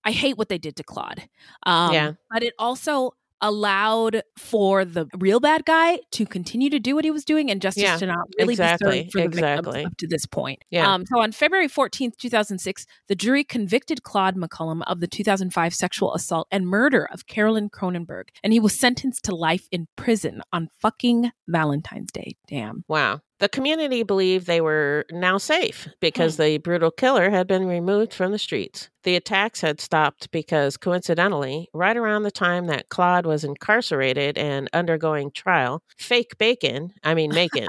I 0.06 0.12
hate 0.12 0.38
what 0.38 0.50
they 0.50 0.58
did 0.58 0.76
to 0.78 0.84
Claude. 0.84 1.28
Um, 1.64 1.94
Yeah. 1.94 2.12
but 2.32 2.44
it 2.44 2.54
also 2.60 3.12
allowed 3.42 4.22
for 4.38 4.86
the 4.86 5.06
real 5.18 5.40
bad 5.42 5.66
guy 5.66 6.00
to 6.10 6.26
continue 6.26 6.70
to 6.70 6.80
do 6.80 6.96
what 6.96 7.04
he 7.04 7.12
was 7.12 7.26
doing 7.26 7.52
and 7.52 7.62
justice 7.62 7.84
Yeah, 7.84 7.98
to 7.98 8.06
not 8.06 8.28
really 8.40 8.54
exactly, 8.54 9.04
be 9.04 9.10
served 9.10 9.12
for 9.12 9.20
the 9.20 9.26
exactly. 9.26 9.86
up 9.86 9.98
to 9.98 10.08
this 10.08 10.26
point. 10.26 10.64
Yeah. 10.70 10.92
Um, 10.92 11.06
so 11.06 11.20
on 11.22 11.32
February 11.34 11.68
14th, 11.68 12.18
2006, 12.18 12.86
the 13.08 13.14
jury 13.16 13.44
convicted 13.44 14.04
Claude 14.04 14.38
McCollum 14.38 14.82
of 14.88 15.00
the 15.02 15.08
2005 15.08 15.76
sexual 15.76 16.14
assault 16.14 16.48
and 16.50 16.66
murder 16.66 17.08
of 17.12 17.28
Carolyn 17.28 17.70
Kronenberg, 17.70 18.30
and 18.44 18.54
he 18.54 18.60
was 18.60 18.78
sentenced 18.80 19.26
to 19.26 19.36
life 19.36 19.68
in 19.72 19.88
prison 19.98 20.42
on 20.54 20.70
fucking 20.80 21.32
Valentine's 21.48 22.12
Day. 22.14 22.38
Damn. 22.48 22.86
Wow. 22.88 23.20
The 23.40 23.50
community 23.50 24.04
believed 24.04 24.48
they 24.48 24.62
were 24.62 25.06
now 25.12 25.38
safe 25.38 25.90
because 26.00 26.38
the 26.38 26.58
brutal 26.58 26.90
killer 26.90 27.30
had 27.30 27.48
been 27.48 27.68
removed 27.68 28.14
from 28.14 28.32
the 28.32 28.40
streets. 28.40 28.90
The 29.04 29.16
attacks 29.18 29.60
had 29.62 29.82
stopped 29.82 30.32
because, 30.32 30.78
coincidentally, 30.78 31.68
right 31.74 31.98
around 31.98 32.24
the 32.24 32.32
time 32.32 32.68
that 32.68 32.88
Claude 32.90 33.26
was 33.26 33.44
incarcerated 33.44 34.38
and 34.38 34.70
undergoing 34.74 35.32
trial, 35.32 35.84
fake 35.98 36.38
bacon, 36.38 36.94
I 37.04 37.14
mean, 37.14 37.30
Macon, 37.34 37.68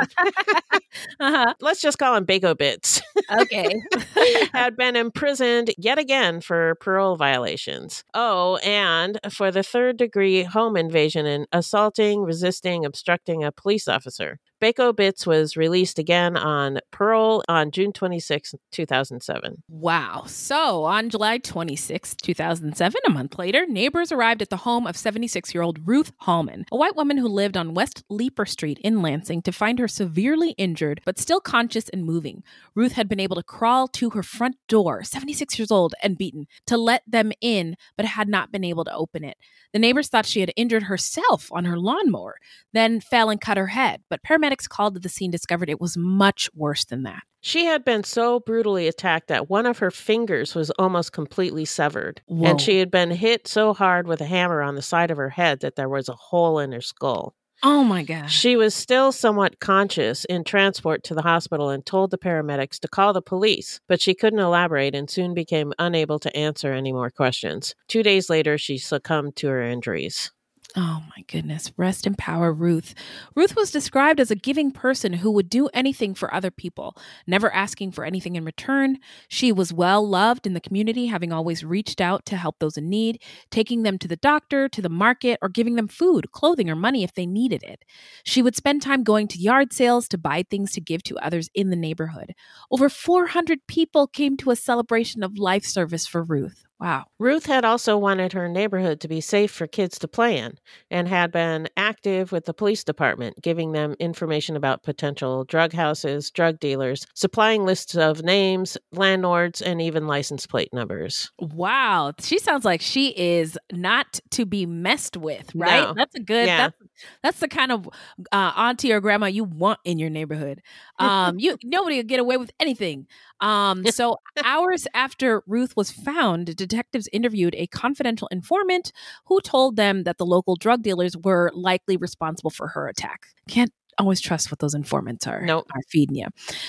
Uh-huh. 1.20 1.54
let's 1.60 1.80
just 1.82 1.98
call 1.98 2.14
him 2.14 2.24
Bako 2.26 2.56
Bits, 2.56 3.02
Okay. 3.40 3.82
had 4.52 4.76
been 4.76 4.96
imprisoned 4.96 5.72
yet 5.78 5.98
again 5.98 6.40
for 6.40 6.76
parole 6.76 7.16
violations. 7.16 8.04
Oh, 8.14 8.56
and 8.56 9.18
for 9.30 9.50
the 9.50 9.62
third 9.62 9.96
degree 9.96 10.42
home 10.42 10.76
invasion 10.76 11.26
and 11.26 11.46
assaulting, 11.52 12.22
resisting, 12.22 12.84
obstructing 12.84 13.44
a 13.44 13.52
police 13.52 13.88
officer. 13.88 14.38
Bako 14.62 14.96
Bits 14.96 15.26
was 15.26 15.54
released 15.56 15.98
again 15.98 16.34
on 16.34 16.78
parole 16.90 17.44
on 17.46 17.70
June 17.70 17.92
26, 17.92 18.54
2007. 18.72 19.62
Wow. 19.68 20.24
So 20.26 20.84
on 20.84 21.10
July 21.10 21.36
26, 21.36 22.16
2007, 22.16 23.00
a 23.06 23.10
month 23.10 23.38
later, 23.38 23.66
neighbors 23.66 24.10
arrived 24.10 24.40
at 24.40 24.48
the 24.48 24.56
home 24.58 24.86
of 24.86 24.96
76 24.96 25.52
year 25.52 25.62
old 25.62 25.86
Ruth 25.86 26.10
Hallman, 26.20 26.64
a 26.72 26.76
white 26.76 26.96
woman 26.96 27.18
who 27.18 27.28
lived 27.28 27.56
on 27.58 27.74
West 27.74 28.02
Leaper 28.08 28.46
Street 28.46 28.78
in 28.82 29.02
Lansing, 29.02 29.42
to 29.42 29.52
find 29.52 29.78
her 29.78 29.88
severely 29.88 30.52
injured 30.52 31.02
but 31.04 31.18
still 31.18 31.40
conscious 31.40 31.90
and 31.90 32.04
moving. 32.04 32.42
Ruth 32.74 32.92
had 32.92 33.05
been 33.08 33.20
able 33.20 33.36
to 33.36 33.42
crawl 33.42 33.88
to 33.88 34.10
her 34.10 34.22
front 34.22 34.56
door, 34.68 35.02
76 35.02 35.58
years 35.58 35.70
old 35.70 35.94
and 36.02 36.18
beaten, 36.18 36.46
to 36.66 36.76
let 36.76 37.02
them 37.06 37.32
in, 37.40 37.76
but 37.96 38.06
had 38.06 38.28
not 38.28 38.52
been 38.52 38.64
able 38.64 38.84
to 38.84 38.94
open 38.94 39.24
it. 39.24 39.36
The 39.72 39.78
neighbors 39.78 40.08
thought 40.08 40.26
she 40.26 40.40
had 40.40 40.52
injured 40.56 40.84
herself 40.84 41.48
on 41.52 41.64
her 41.64 41.78
lawnmower, 41.78 42.36
then 42.72 43.00
fell 43.00 43.30
and 43.30 43.40
cut 43.40 43.56
her 43.56 43.68
head, 43.68 44.02
but 44.08 44.22
paramedics 44.22 44.68
called 44.68 44.94
to 44.94 45.00
the 45.00 45.08
scene 45.08 45.30
discovered 45.30 45.68
it 45.68 45.80
was 45.80 45.96
much 45.96 46.48
worse 46.54 46.84
than 46.84 47.02
that. 47.02 47.22
She 47.40 47.66
had 47.66 47.84
been 47.84 48.02
so 48.02 48.40
brutally 48.40 48.88
attacked 48.88 49.28
that 49.28 49.48
one 49.48 49.66
of 49.66 49.78
her 49.78 49.92
fingers 49.92 50.54
was 50.54 50.70
almost 50.72 51.12
completely 51.12 51.64
severed. 51.64 52.20
Whoa. 52.26 52.50
And 52.50 52.60
she 52.60 52.78
had 52.78 52.90
been 52.90 53.12
hit 53.12 53.46
so 53.46 53.72
hard 53.72 54.08
with 54.08 54.20
a 54.20 54.26
hammer 54.26 54.62
on 54.62 54.74
the 54.74 54.82
side 54.82 55.12
of 55.12 55.16
her 55.16 55.30
head 55.30 55.60
that 55.60 55.76
there 55.76 55.88
was 55.88 56.08
a 56.08 56.14
hole 56.14 56.58
in 56.58 56.72
her 56.72 56.80
skull. 56.80 57.36
Oh 57.62 57.82
my 57.84 58.02
gosh. 58.02 58.34
She 58.34 58.56
was 58.56 58.74
still 58.74 59.12
somewhat 59.12 59.60
conscious 59.60 60.24
in 60.26 60.44
transport 60.44 61.02
to 61.04 61.14
the 61.14 61.22
hospital 61.22 61.68
and 61.70 61.84
told 61.84 62.10
the 62.10 62.18
paramedics 62.18 62.78
to 62.80 62.88
call 62.88 63.12
the 63.12 63.22
police, 63.22 63.80
but 63.88 64.00
she 64.00 64.14
couldn't 64.14 64.38
elaborate 64.38 64.94
and 64.94 65.10
soon 65.10 65.34
became 65.34 65.72
unable 65.78 66.18
to 66.20 66.36
answer 66.36 66.72
any 66.72 66.92
more 66.92 67.10
questions. 67.10 67.74
Two 67.88 68.02
days 68.02 68.30
later, 68.30 68.56
she 68.58 68.78
succumbed 68.78 69.36
to 69.36 69.48
her 69.48 69.62
injuries. 69.62 70.30
Oh 70.78 71.02
my 71.16 71.22
goodness. 71.26 71.72
Rest 71.78 72.06
in 72.06 72.16
power, 72.16 72.52
Ruth. 72.52 72.94
Ruth 73.34 73.56
was 73.56 73.70
described 73.70 74.20
as 74.20 74.30
a 74.30 74.34
giving 74.36 74.70
person 74.70 75.14
who 75.14 75.30
would 75.30 75.48
do 75.48 75.68
anything 75.72 76.14
for 76.14 76.32
other 76.34 76.50
people, 76.50 76.94
never 77.26 77.50
asking 77.50 77.92
for 77.92 78.04
anything 78.04 78.36
in 78.36 78.44
return. 78.44 78.98
She 79.28 79.52
was 79.52 79.72
well 79.72 80.06
loved 80.06 80.46
in 80.46 80.52
the 80.52 80.60
community, 80.60 81.06
having 81.06 81.32
always 81.32 81.64
reached 81.64 82.02
out 82.02 82.26
to 82.26 82.36
help 82.36 82.58
those 82.58 82.76
in 82.76 82.90
need, 82.90 83.22
taking 83.50 83.84
them 83.84 83.96
to 83.98 84.06
the 84.06 84.16
doctor, 84.16 84.68
to 84.68 84.82
the 84.82 84.90
market, 84.90 85.38
or 85.40 85.48
giving 85.48 85.76
them 85.76 85.88
food, 85.88 86.30
clothing, 86.32 86.68
or 86.68 86.76
money 86.76 87.02
if 87.02 87.14
they 87.14 87.24
needed 87.24 87.62
it. 87.62 87.82
She 88.22 88.42
would 88.42 88.54
spend 88.54 88.82
time 88.82 89.02
going 89.02 89.28
to 89.28 89.38
yard 89.40 89.72
sales 89.72 90.06
to 90.08 90.18
buy 90.18 90.42
things 90.42 90.72
to 90.72 90.82
give 90.82 91.02
to 91.04 91.16
others 91.24 91.48
in 91.54 91.70
the 91.70 91.76
neighborhood. 91.76 92.34
Over 92.70 92.90
400 92.90 93.66
people 93.66 94.06
came 94.06 94.36
to 94.38 94.50
a 94.50 94.56
celebration 94.56 95.22
of 95.22 95.38
life 95.38 95.64
service 95.64 96.06
for 96.06 96.22
Ruth. 96.22 96.65
Wow. 96.78 97.06
Ruth 97.18 97.46
had 97.46 97.64
also 97.64 97.96
wanted 97.96 98.34
her 98.34 98.48
neighborhood 98.48 99.00
to 99.00 99.08
be 99.08 99.20
safe 99.22 99.50
for 99.50 99.66
kids 99.66 99.98
to 100.00 100.08
play 100.08 100.36
in 100.36 100.58
and 100.90 101.08
had 101.08 101.32
been 101.32 101.68
active 101.76 102.32
with 102.32 102.44
the 102.44 102.52
police 102.52 102.84
department, 102.84 103.40
giving 103.40 103.72
them 103.72 103.96
information 103.98 104.56
about 104.56 104.82
potential 104.82 105.44
drug 105.44 105.72
houses, 105.72 106.30
drug 106.30 106.60
dealers, 106.60 107.06
supplying 107.14 107.64
lists 107.64 107.96
of 107.96 108.22
names, 108.22 108.76
landlords, 108.92 109.62
and 109.62 109.80
even 109.80 110.06
license 110.06 110.46
plate 110.46 110.68
numbers. 110.74 111.30
Wow, 111.40 112.12
she 112.20 112.38
sounds 112.38 112.66
like 112.66 112.82
she 112.82 113.08
is 113.16 113.58
not 113.72 114.20
to 114.32 114.44
be 114.44 114.66
messed 114.66 115.16
with, 115.16 115.54
right? 115.54 115.80
No. 115.84 115.94
That's 115.94 116.14
a 116.14 116.20
good. 116.20 116.46
Yeah. 116.46 116.58
That's, 116.58 116.76
that's 117.22 117.40
the 117.40 117.48
kind 117.48 117.72
of 117.72 117.88
uh, 118.32 118.52
auntie 118.56 118.92
or 118.92 119.00
grandma 119.00 119.26
you 119.26 119.44
want 119.44 119.80
in 119.84 119.98
your 119.98 120.10
neighborhood. 120.10 120.62
Um, 120.98 121.38
you 121.38 121.58
nobody 121.62 121.96
will 121.96 122.04
get 122.04 122.20
away 122.20 122.38
with 122.38 122.50
anything. 122.58 123.06
Um, 123.40 123.84
so 123.90 124.18
hours 124.44 124.86
after 124.94 125.42
Ruth 125.46 125.76
was 125.76 125.90
found, 125.90 126.56
detectives 126.56 127.08
interviewed 127.12 127.54
a 127.56 127.66
confidential 127.66 128.28
informant 128.30 128.92
who 129.26 129.40
told 129.40 129.76
them 129.76 130.04
that 130.04 130.18
the 130.18 130.26
local 130.26 130.56
drug 130.56 130.82
dealers 130.82 131.16
were 131.16 131.50
likely 131.54 131.96
responsible 131.96 132.50
for 132.50 132.68
her 132.68 132.88
attack. 132.88 133.26
Can't 133.48 133.72
always 133.98 134.20
trust 134.20 134.50
what 134.50 134.58
those 134.58 134.74
informants 134.74 135.26
are 135.26 135.40
Nope. 135.40 135.66
are 135.74 135.80
feeding 135.88 136.16
you. 136.16 136.26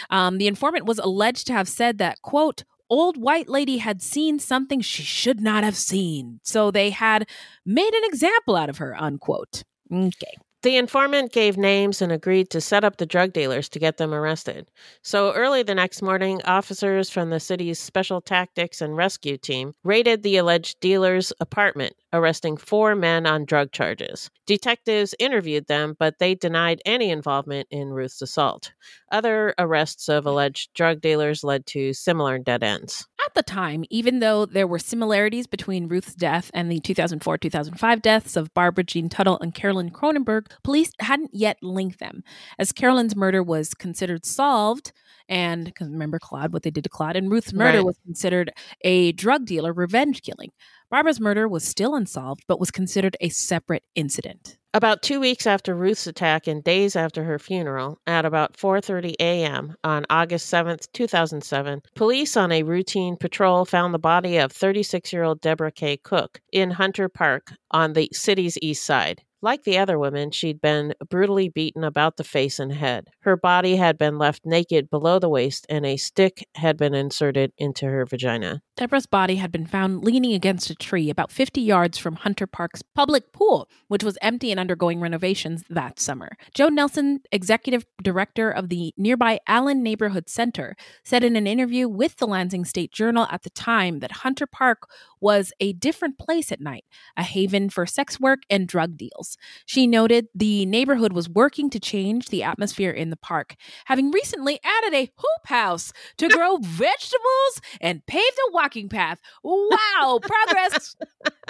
Um, 0.10 0.38
the 0.38 0.48
informant 0.48 0.86
was 0.86 0.98
alleged 1.00 1.48
to 1.48 1.54
have 1.54 1.68
said 1.68 1.98
that 1.98 2.22
quote 2.22 2.64
old 2.90 3.18
white 3.18 3.50
lady 3.50 3.80
had 3.80 4.02
seen 4.02 4.40
something 4.40 4.80
she 4.80 5.04
should 5.04 5.42
not 5.42 5.66
have 5.66 5.76
seen, 5.76 6.40
so 6.44 6.72
they 6.72 6.90
had 6.90 7.28
made 7.66 7.94
an 7.94 8.04
example 8.06 8.56
out 8.56 8.70
of 8.70 8.78
her 8.78 8.96
unquote. 8.98 9.64
Okay. 9.92 10.38
The 10.64 10.76
informant 10.76 11.32
gave 11.32 11.56
names 11.56 12.02
and 12.02 12.12
agreed 12.12 12.50
to 12.50 12.62
set 12.62 12.84
up 12.84 12.98
the 12.98 13.06
drug 13.06 13.32
dealers 13.32 13.70
to 13.70 13.80
get 13.80 13.98
them 13.98 14.12
arrested. 14.12 14.70
So 15.04 15.32
early 15.34 15.62
the 15.62 15.76
next 15.76 16.02
morning, 16.02 16.42
officers 16.46 17.12
from 17.12 17.30
the 17.30 17.40
city's 17.40 17.80
Special 17.80 18.22
Tactics 18.22 18.82
and 18.82 18.98
Rescue 18.98 19.38
Team 19.38 19.74
raided 19.84 20.24
the 20.24 20.38
alleged 20.38 20.80
dealer's 20.80 21.32
apartment, 21.40 21.94
arresting 22.12 22.58
four 22.58 22.96
men 22.96 23.28
on 23.28 23.46
drug 23.46 23.72
charges. 23.72 24.32
Detectives 24.48 25.14
interviewed 25.20 25.68
them, 25.68 25.96
but 26.00 26.16
they 26.20 26.34
denied 26.34 26.82
any 26.86 27.12
involvement 27.12 27.68
in 27.70 27.90
Ruth's 27.90 28.22
assault. 28.24 28.72
Other 29.12 29.54
arrests 29.60 30.10
of 30.10 30.26
alleged 30.26 30.74
drug 30.74 31.02
dealers 31.02 31.44
led 31.44 31.68
to 31.68 31.94
similar 31.94 32.40
dead 32.40 32.64
ends. 32.64 33.08
At 33.38 33.46
the 33.46 33.52
time, 33.54 33.86
even 33.92 34.18
though 34.18 34.48
there 34.48 34.66
were 34.66 34.80
similarities 34.80 35.46
between 35.46 35.88
Ruth's 35.88 36.16
death 36.16 36.50
and 36.56 36.72
the 36.72 36.80
2004 36.80 37.38
2005 37.38 38.02
deaths 38.02 38.36
of 38.36 38.52
Barbara 38.56 38.84
Jean 38.84 39.10
Tuttle 39.10 39.38
and 39.40 39.54
Carolyn 39.54 39.92
Kronenberg, 39.92 40.48
police 40.64 40.92
hadn't 41.00 41.30
yet 41.36 41.58
linked 41.62 42.00
them. 42.00 42.24
As 42.58 42.72
Carolyn's 42.72 43.16
murder 43.16 43.44
was 43.44 43.76
considered 43.76 44.26
solved, 44.26 44.92
and 45.30 45.66
because 45.66 45.88
remember 45.88 46.18
Claude, 46.18 46.52
what 46.52 46.64
they 46.64 46.72
did 46.72 46.84
to 46.86 46.90
Claude, 46.90 47.16
and 47.16 47.30
Ruth's 47.30 47.54
murder 47.54 47.78
Right. 47.78 47.86
was 47.86 48.00
considered 48.04 48.52
a 48.82 49.12
drug 49.12 49.46
dealer 49.46 49.72
revenge 49.72 50.24
killing. 50.24 50.50
Barbara's 50.90 51.20
murder 51.20 51.48
was 51.48 51.64
still 51.64 51.94
unsolved, 51.94 52.44
but 52.48 52.60
was 52.60 52.72
considered 52.72 53.16
a 53.22 53.30
separate 53.30 53.84
incident. 53.94 54.58
About 54.78 55.02
two 55.02 55.20
weeks 55.20 55.48
after 55.48 55.74
Ruth's 55.74 56.06
attack 56.06 56.46
and 56.46 56.64
days 56.64 56.96
after 56.96 57.24
her 57.24 57.40
funeral, 57.40 57.98
at 58.06 58.26
about 58.26 58.56
4:30 58.56 59.16
a.m. 59.20 59.76
on 59.84 60.06
August 60.08 60.50
7, 60.50 60.78
2007, 60.94 61.82
police 61.96 62.38
on 62.38 62.52
a 62.52 62.62
routine 62.62 63.18
patrol 63.18 63.66
found 63.66 63.92
the 63.92 63.98
body 63.98 64.38
of 64.38 64.54
36-year-old 64.54 65.42
Deborah 65.42 65.72
K. 65.72 65.98
Cook 65.98 66.42
in 66.52 66.70
Hunter 66.70 67.10
Park 67.10 67.54
on 67.72 67.94
the 67.94 68.08
city's 68.14 68.60
east 68.62 68.86
side. 68.86 69.24
Like 69.42 69.64
the 69.64 69.78
other 69.78 70.00
women, 70.00 70.32
she'd 70.32 70.62
been 70.62 70.94
brutally 71.10 71.48
beaten 71.50 71.84
about 71.84 72.18
the 72.18 72.24
face 72.24 72.58
and 72.60 72.74
head. 72.74 73.10
Her 73.20 73.38
body 73.38 73.76
had 73.76 73.98
been 73.98 74.18
left 74.18 74.46
naked 74.46 74.90
below 74.90 75.20
the 75.20 75.30
waist, 75.30 75.66
and 75.70 75.86
a 75.86 75.98
stick 75.98 76.48
had 76.56 76.76
been 76.76 76.96
inserted 76.96 77.54
into 77.58 77.86
her 77.86 78.06
vagina. 78.06 78.62
Deborah's 78.76 79.06
body 79.06 79.36
had 79.36 79.52
been 79.52 79.66
found 79.66 80.04
leaning 80.04 80.34
against 80.34 80.70
a 80.70 80.76
tree 80.76 81.10
about 81.10 81.32
50 81.32 81.62
yards 81.62 81.98
from 81.98 82.16
Hunter 82.16 82.48
Park's 82.48 82.82
public 82.82 83.32
pool, 83.32 83.70
which 83.88 84.04
was 84.04 84.18
empty 84.22 84.52
and 84.52 84.60
undergoing 84.60 85.00
renovations 85.00 85.64
that 85.70 86.00
summer. 86.00 86.38
Joe 86.54 86.70
Nelson, 86.70 87.22
executive 87.32 87.86
director 88.02 88.50
of 88.50 88.70
the 88.70 88.94
nearby 88.98 89.40
Allen 89.48 89.84
Neighborhood 89.84 90.30
Center, 90.30 90.76
said 91.04 91.24
in 91.24 91.36
an 91.36 91.48
interview 91.48 91.88
with 91.88 92.18
the 92.18 92.28
Lansing 92.28 92.66
State 92.66 92.92
Journal 92.92 93.28
at 93.32 93.44
the 93.44 93.50
time 93.52 94.00
that 94.00 94.12
Hunter 94.12 94.48
Park 94.48 94.90
was 95.20 95.52
a 95.60 95.74
different 95.74 96.18
place 96.18 96.52
at 96.52 96.62
night, 96.62 96.86
a 97.16 97.24
haven 97.24 97.70
for 97.70 97.86
sex 97.86 98.20
work 98.20 98.42
and 98.50 98.68
drug 98.68 98.98
deals. 98.98 99.38
She 99.66 99.88
noted 99.88 100.28
the 100.34 100.66
neighborhood 100.66 101.14
was 101.14 101.30
working 101.30 101.70
to 101.72 101.80
change 101.80 102.28
the 102.28 102.44
atmosphere 102.44 102.92
in 102.92 103.10
the 103.10 103.18
park, 103.18 103.56
having 103.86 104.12
recently 104.12 104.60
added 104.64 104.94
a 104.94 105.12
hoop 105.16 105.48
house 105.48 105.92
to 106.18 106.30
grow 106.38 106.58
vegetables 106.58 107.62
and 107.82 108.06
paved 108.06 108.38
a 108.50 108.52
walking 108.52 108.90
path. 108.90 109.20
Wow, 109.44 110.20
progress! 110.22 110.96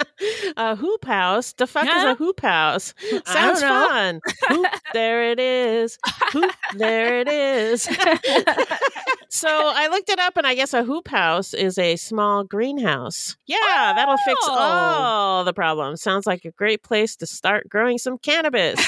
a 0.56 0.76
hoop 0.76 1.04
house? 1.04 1.52
The 1.52 1.66
fuck 1.66 1.86
is 1.86 2.04
a 2.04 2.14
hoop 2.14 2.40
house? 2.40 2.94
Sounds 3.26 3.60
fun. 3.60 4.20
Hoop, 4.48 4.66
there 4.92 5.30
it 5.30 5.38
is. 5.40 5.98
Hoop, 6.32 6.52
there 6.74 7.18
it 7.20 7.28
is. 7.28 7.82
so 9.28 9.48
I 9.50 9.88
looked 9.88 10.08
it 10.10 10.18
up, 10.18 10.36
and 10.36 10.46
I 10.46 10.54
guess 10.54 10.72
a 10.74 10.82
hoop 10.84 11.08
house 11.08 11.54
is 11.54 11.78
a 11.78 11.96
small 11.96 12.44
greenhouse. 12.44 13.36
Yeah, 13.46 13.92
that'll 13.94 14.16
fix 14.18 14.38
Oh. 14.42 14.54
all 14.58 15.44
the 15.44 15.52
problems. 15.52 16.02
Sounds 16.02 16.26
like 16.26 16.44
a 16.44 16.50
great 16.52 16.82
place 16.82 17.16
to 17.16 17.26
start 17.26 17.68
growing 17.68 17.98
some 17.98 18.18
cannabis. 18.18 18.78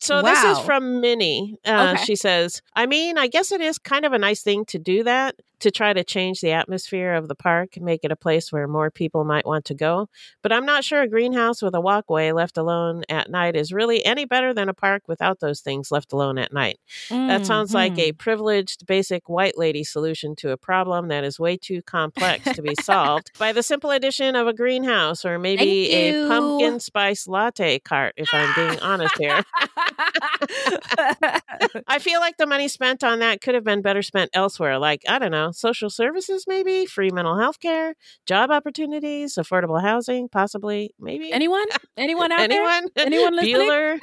so 0.00 0.22
this 0.22 0.44
is 0.44 0.58
from 0.60 1.00
Minnie. 1.00 1.58
Uh, 1.64 1.90
Okay. 1.92 2.04
She 2.04 2.16
says, 2.16 2.62
I 2.74 2.86
mean, 2.86 3.18
I 3.18 3.26
guess 3.26 3.50
it 3.52 3.60
is 3.60 3.76
kind 3.78 4.04
of 4.04 4.12
a 4.12 4.18
nice 4.18 4.42
thing 4.42 4.64
to 4.66 4.78
do 4.78 5.02
that, 5.04 5.34
to 5.62 5.70
try 5.72 5.92
to 5.94 6.04
change 6.04 6.40
the 6.40 6.52
atmosphere 6.52 7.14
of 7.14 7.28
the 7.28 7.34
park, 7.36 7.76
and 7.76 7.84
make 7.86 8.00
it 8.04 8.12
a 8.12 8.16
place 8.16 8.52
where 8.52 8.68
more 8.68 8.90
people 8.90 9.24
might 9.24 9.46
want 9.46 9.64
to 9.66 9.74
go. 9.74 10.08
But 10.42 10.52
I'm 10.52 10.66
not 10.66 10.84
sure 10.84 11.02
a 11.02 11.08
greenhouse 11.08 11.62
with 11.62 11.74
a 11.74 11.80
walkway 11.80 12.32
left 12.32 12.58
alone 12.58 13.04
at 13.08 13.30
night 13.30 13.56
is 13.56 13.72
really 13.72 14.04
any 14.04 14.24
better 14.26 14.54
than 14.54 14.68
a 14.68 14.74
park 14.74 15.04
without 15.08 15.40
those 15.40 15.60
things 15.60 15.90
left 15.92 16.12
alone 16.12 16.38
at 16.38 16.52
night. 16.52 16.78
That 17.26 17.44
sounds 17.46 17.74
like 17.74 17.98
a 17.98 18.12
Mhm. 18.12 18.18
privileged, 18.18 18.86
basic 18.86 19.28
white 19.28 19.56
lady 19.58 19.84
solution 19.84 20.36
to 20.36 20.50
a 20.50 20.56
problem 20.58 21.08
that 21.08 21.24
is 21.24 21.38
way 21.40 21.56
too 21.56 21.82
complex 21.82 22.50
to 22.52 22.62
be 22.62 22.74
solved 22.74 23.32
by 23.38 23.52
the 23.52 23.62
simple 23.62 23.90
addition 23.90 24.36
of 24.36 24.46
a 24.48 24.52
greenhouse 24.54 25.24
or 25.24 25.38
maybe 25.38 25.90
a 25.92 26.14
pumpkin 26.14 26.80
spice 26.80 27.26
latte 27.28 27.78
cart, 27.80 28.14
if 28.16 28.34
I'm 28.34 28.52
being 28.52 28.80
honest 28.80 29.16
here. 29.18 29.42
I 31.88 31.98
feel 32.00 32.20
like 32.20 32.36
the 32.38 32.46
money 32.46 32.68
spent 32.68 33.04
on 33.04 33.20
that 33.20 33.40
could 33.40 33.54
have 33.54 33.64
been 33.64 33.82
better 33.82 34.02
spent 34.02 34.30
elsewhere, 34.34 34.78
like, 34.78 35.02
I 35.08 35.18
don't 35.18 35.30
know, 35.32 35.51
social 35.52 35.90
services, 35.90 36.44
maybe, 36.46 36.86
free 36.86 37.10
mental 37.10 37.38
health 37.38 37.60
care, 37.60 37.94
job 38.26 38.50
opportunities, 38.50 39.34
affordable 39.34 39.80
housing, 39.80 40.28
possibly, 40.28 40.94
maybe. 40.98 41.32
Anyone? 41.32 41.66
Anyone 41.96 42.32
out 42.32 42.40
Anyone? 42.40 42.88
there? 42.94 43.06
Anyone 43.06 43.36
listening? 43.36 43.56
Bueller? 43.56 43.98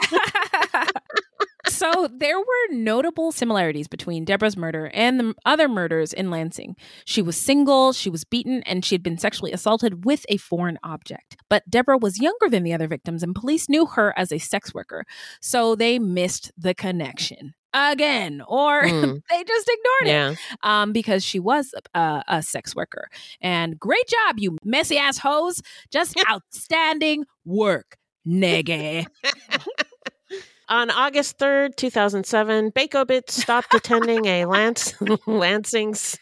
so 1.67 2.09
there 2.15 2.39
were 2.39 2.73
notable 2.73 3.31
similarities 3.31 3.87
between 3.87 4.25
Deborah's 4.25 4.57
murder 4.57 4.91
and 4.93 5.19
the 5.19 5.33
other 5.45 5.67
murders 5.67 6.13
in 6.13 6.29
Lansing. 6.29 6.75
She 7.05 7.21
was 7.21 7.37
single, 7.37 7.93
she 7.93 8.09
was 8.09 8.23
beaten, 8.23 8.63
and 8.63 8.83
she 8.83 8.95
had 8.95 9.03
been 9.03 9.17
sexually 9.17 9.51
assaulted 9.51 10.05
with 10.05 10.25
a 10.29 10.37
foreign 10.37 10.79
object. 10.83 11.37
But 11.49 11.69
Deborah 11.69 11.97
was 11.97 12.19
younger 12.19 12.49
than 12.49 12.63
the 12.63 12.73
other 12.73 12.87
victims, 12.87 13.23
and 13.23 13.35
police 13.35 13.69
knew 13.69 13.85
her 13.85 14.13
as 14.17 14.31
a 14.31 14.39
sex 14.39 14.73
worker, 14.73 15.05
so 15.41 15.75
they 15.75 15.99
missed 15.99 16.51
the 16.57 16.73
connection 16.73 17.53
again, 17.73 18.41
or 18.47 18.81
Mm. 18.89 19.21
they 19.29 19.43
just 19.43 19.69
ignored 19.69 20.31
it 20.33 20.39
um, 20.63 20.91
because 20.91 21.23
she 21.23 21.39
was 21.39 21.73
a, 21.93 22.23
a 22.27 22.41
sex 22.41 22.75
worker. 22.75 23.07
And 23.41 23.79
great 23.79 24.07
job, 24.07 24.39
you 24.39 24.57
messy 24.63 24.97
ass 24.97 25.17
hoes. 25.17 25.61
Just 25.91 26.15
outstanding 26.29 27.25
work, 27.45 27.97
nigga. 28.27 29.05
On 30.69 30.91
August 30.91 31.39
3rd, 31.39 31.75
2007, 31.77 32.71
Bakobit 32.73 33.31
stopped 33.31 33.73
attending 33.73 34.25
a 34.27 34.45
Lance, 34.45 34.93
Lansing's 35.25 36.17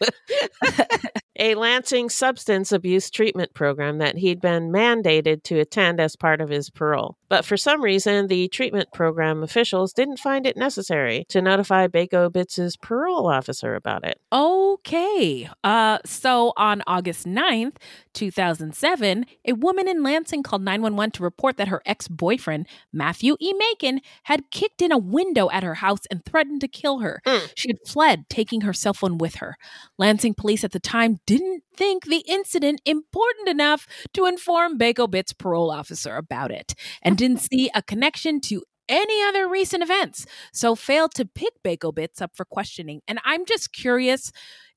a 1.39 1.55
Lansing 1.55 2.09
substance 2.09 2.71
abuse 2.71 3.09
treatment 3.09 3.53
program 3.53 3.97
that 3.99 4.17
he'd 4.17 4.41
been 4.41 4.71
mandated 4.71 5.43
to 5.43 5.59
attend 5.59 5.99
as 5.99 6.15
part 6.15 6.41
of 6.41 6.49
his 6.49 6.69
parole. 6.69 7.17
But 7.29 7.45
for 7.45 7.57
some 7.57 7.81
reason, 7.81 8.27
the 8.27 8.47
treatment 8.47 8.91
program 8.93 9.43
officials 9.43 9.93
didn't 9.93 10.19
find 10.19 10.45
it 10.45 10.55
necessary 10.55 11.25
to 11.29 11.41
notify 11.41 11.87
Bakobit's 11.87 12.77
parole 12.77 13.27
officer 13.27 13.75
about 13.75 14.05
it. 14.05 14.19
Okay. 14.31 15.49
Uh, 15.63 15.99
so 16.05 16.53
on 16.55 16.83
August 16.87 17.25
9th, 17.25 17.75
2007, 18.13 19.25
a 19.45 19.53
woman 19.53 19.87
in 19.87 20.03
Lansing 20.03 20.43
called 20.43 20.61
911 20.61 21.11
to 21.11 21.23
report 21.23 21.57
that 21.57 21.67
her 21.67 21.81
ex 21.85 22.07
boyfriend, 22.07 22.67
Matthew 22.93 23.35
E. 23.39 23.53
Macon, 23.53 24.01
had 24.23 24.49
kicked 24.51 24.81
in 24.81 24.91
a 24.91 24.97
window 24.97 25.49
at 25.51 25.63
her 25.63 25.75
house 25.75 26.05
and 26.09 26.23
threatened 26.25 26.61
to 26.61 26.67
kill 26.67 26.99
her. 26.99 27.21
Mm. 27.25 27.51
She 27.55 27.69
had 27.69 27.77
fled, 27.85 28.29
taking 28.29 28.61
her 28.61 28.73
cell 28.73 28.93
phone 28.93 29.17
with 29.17 29.35
her. 29.35 29.57
Lansing 29.97 30.33
police 30.33 30.63
at 30.63 30.71
the 30.71 30.79
time 30.79 31.19
didn't 31.27 31.61
think 31.75 32.05
the 32.05 32.23
incident 32.27 32.81
important 32.85 33.47
enough 33.49 33.85
to 34.13 34.25
inform 34.25 34.79
Baco 34.79 35.07
Bit's 35.11 35.33
parole 35.33 35.69
officer 35.69 36.15
about 36.15 36.49
it 36.51 36.73
and 37.03 37.15
didn't 37.21 37.41
see 37.41 37.69
a 37.75 37.83
connection 37.83 38.41
to 38.41 38.63
any 38.89 39.21
other 39.23 39.47
recent 39.47 39.83
events, 39.83 40.25
so 40.53 40.73
failed 40.73 41.13
to 41.15 41.25
pick 41.25 41.53
Baco 41.63 41.93
Bits 41.93 42.21
up 42.21 42.31
for 42.35 42.45
questioning. 42.45 43.01
And 43.07 43.19
I'm 43.25 43.45
just 43.45 43.73
curious. 43.73 44.31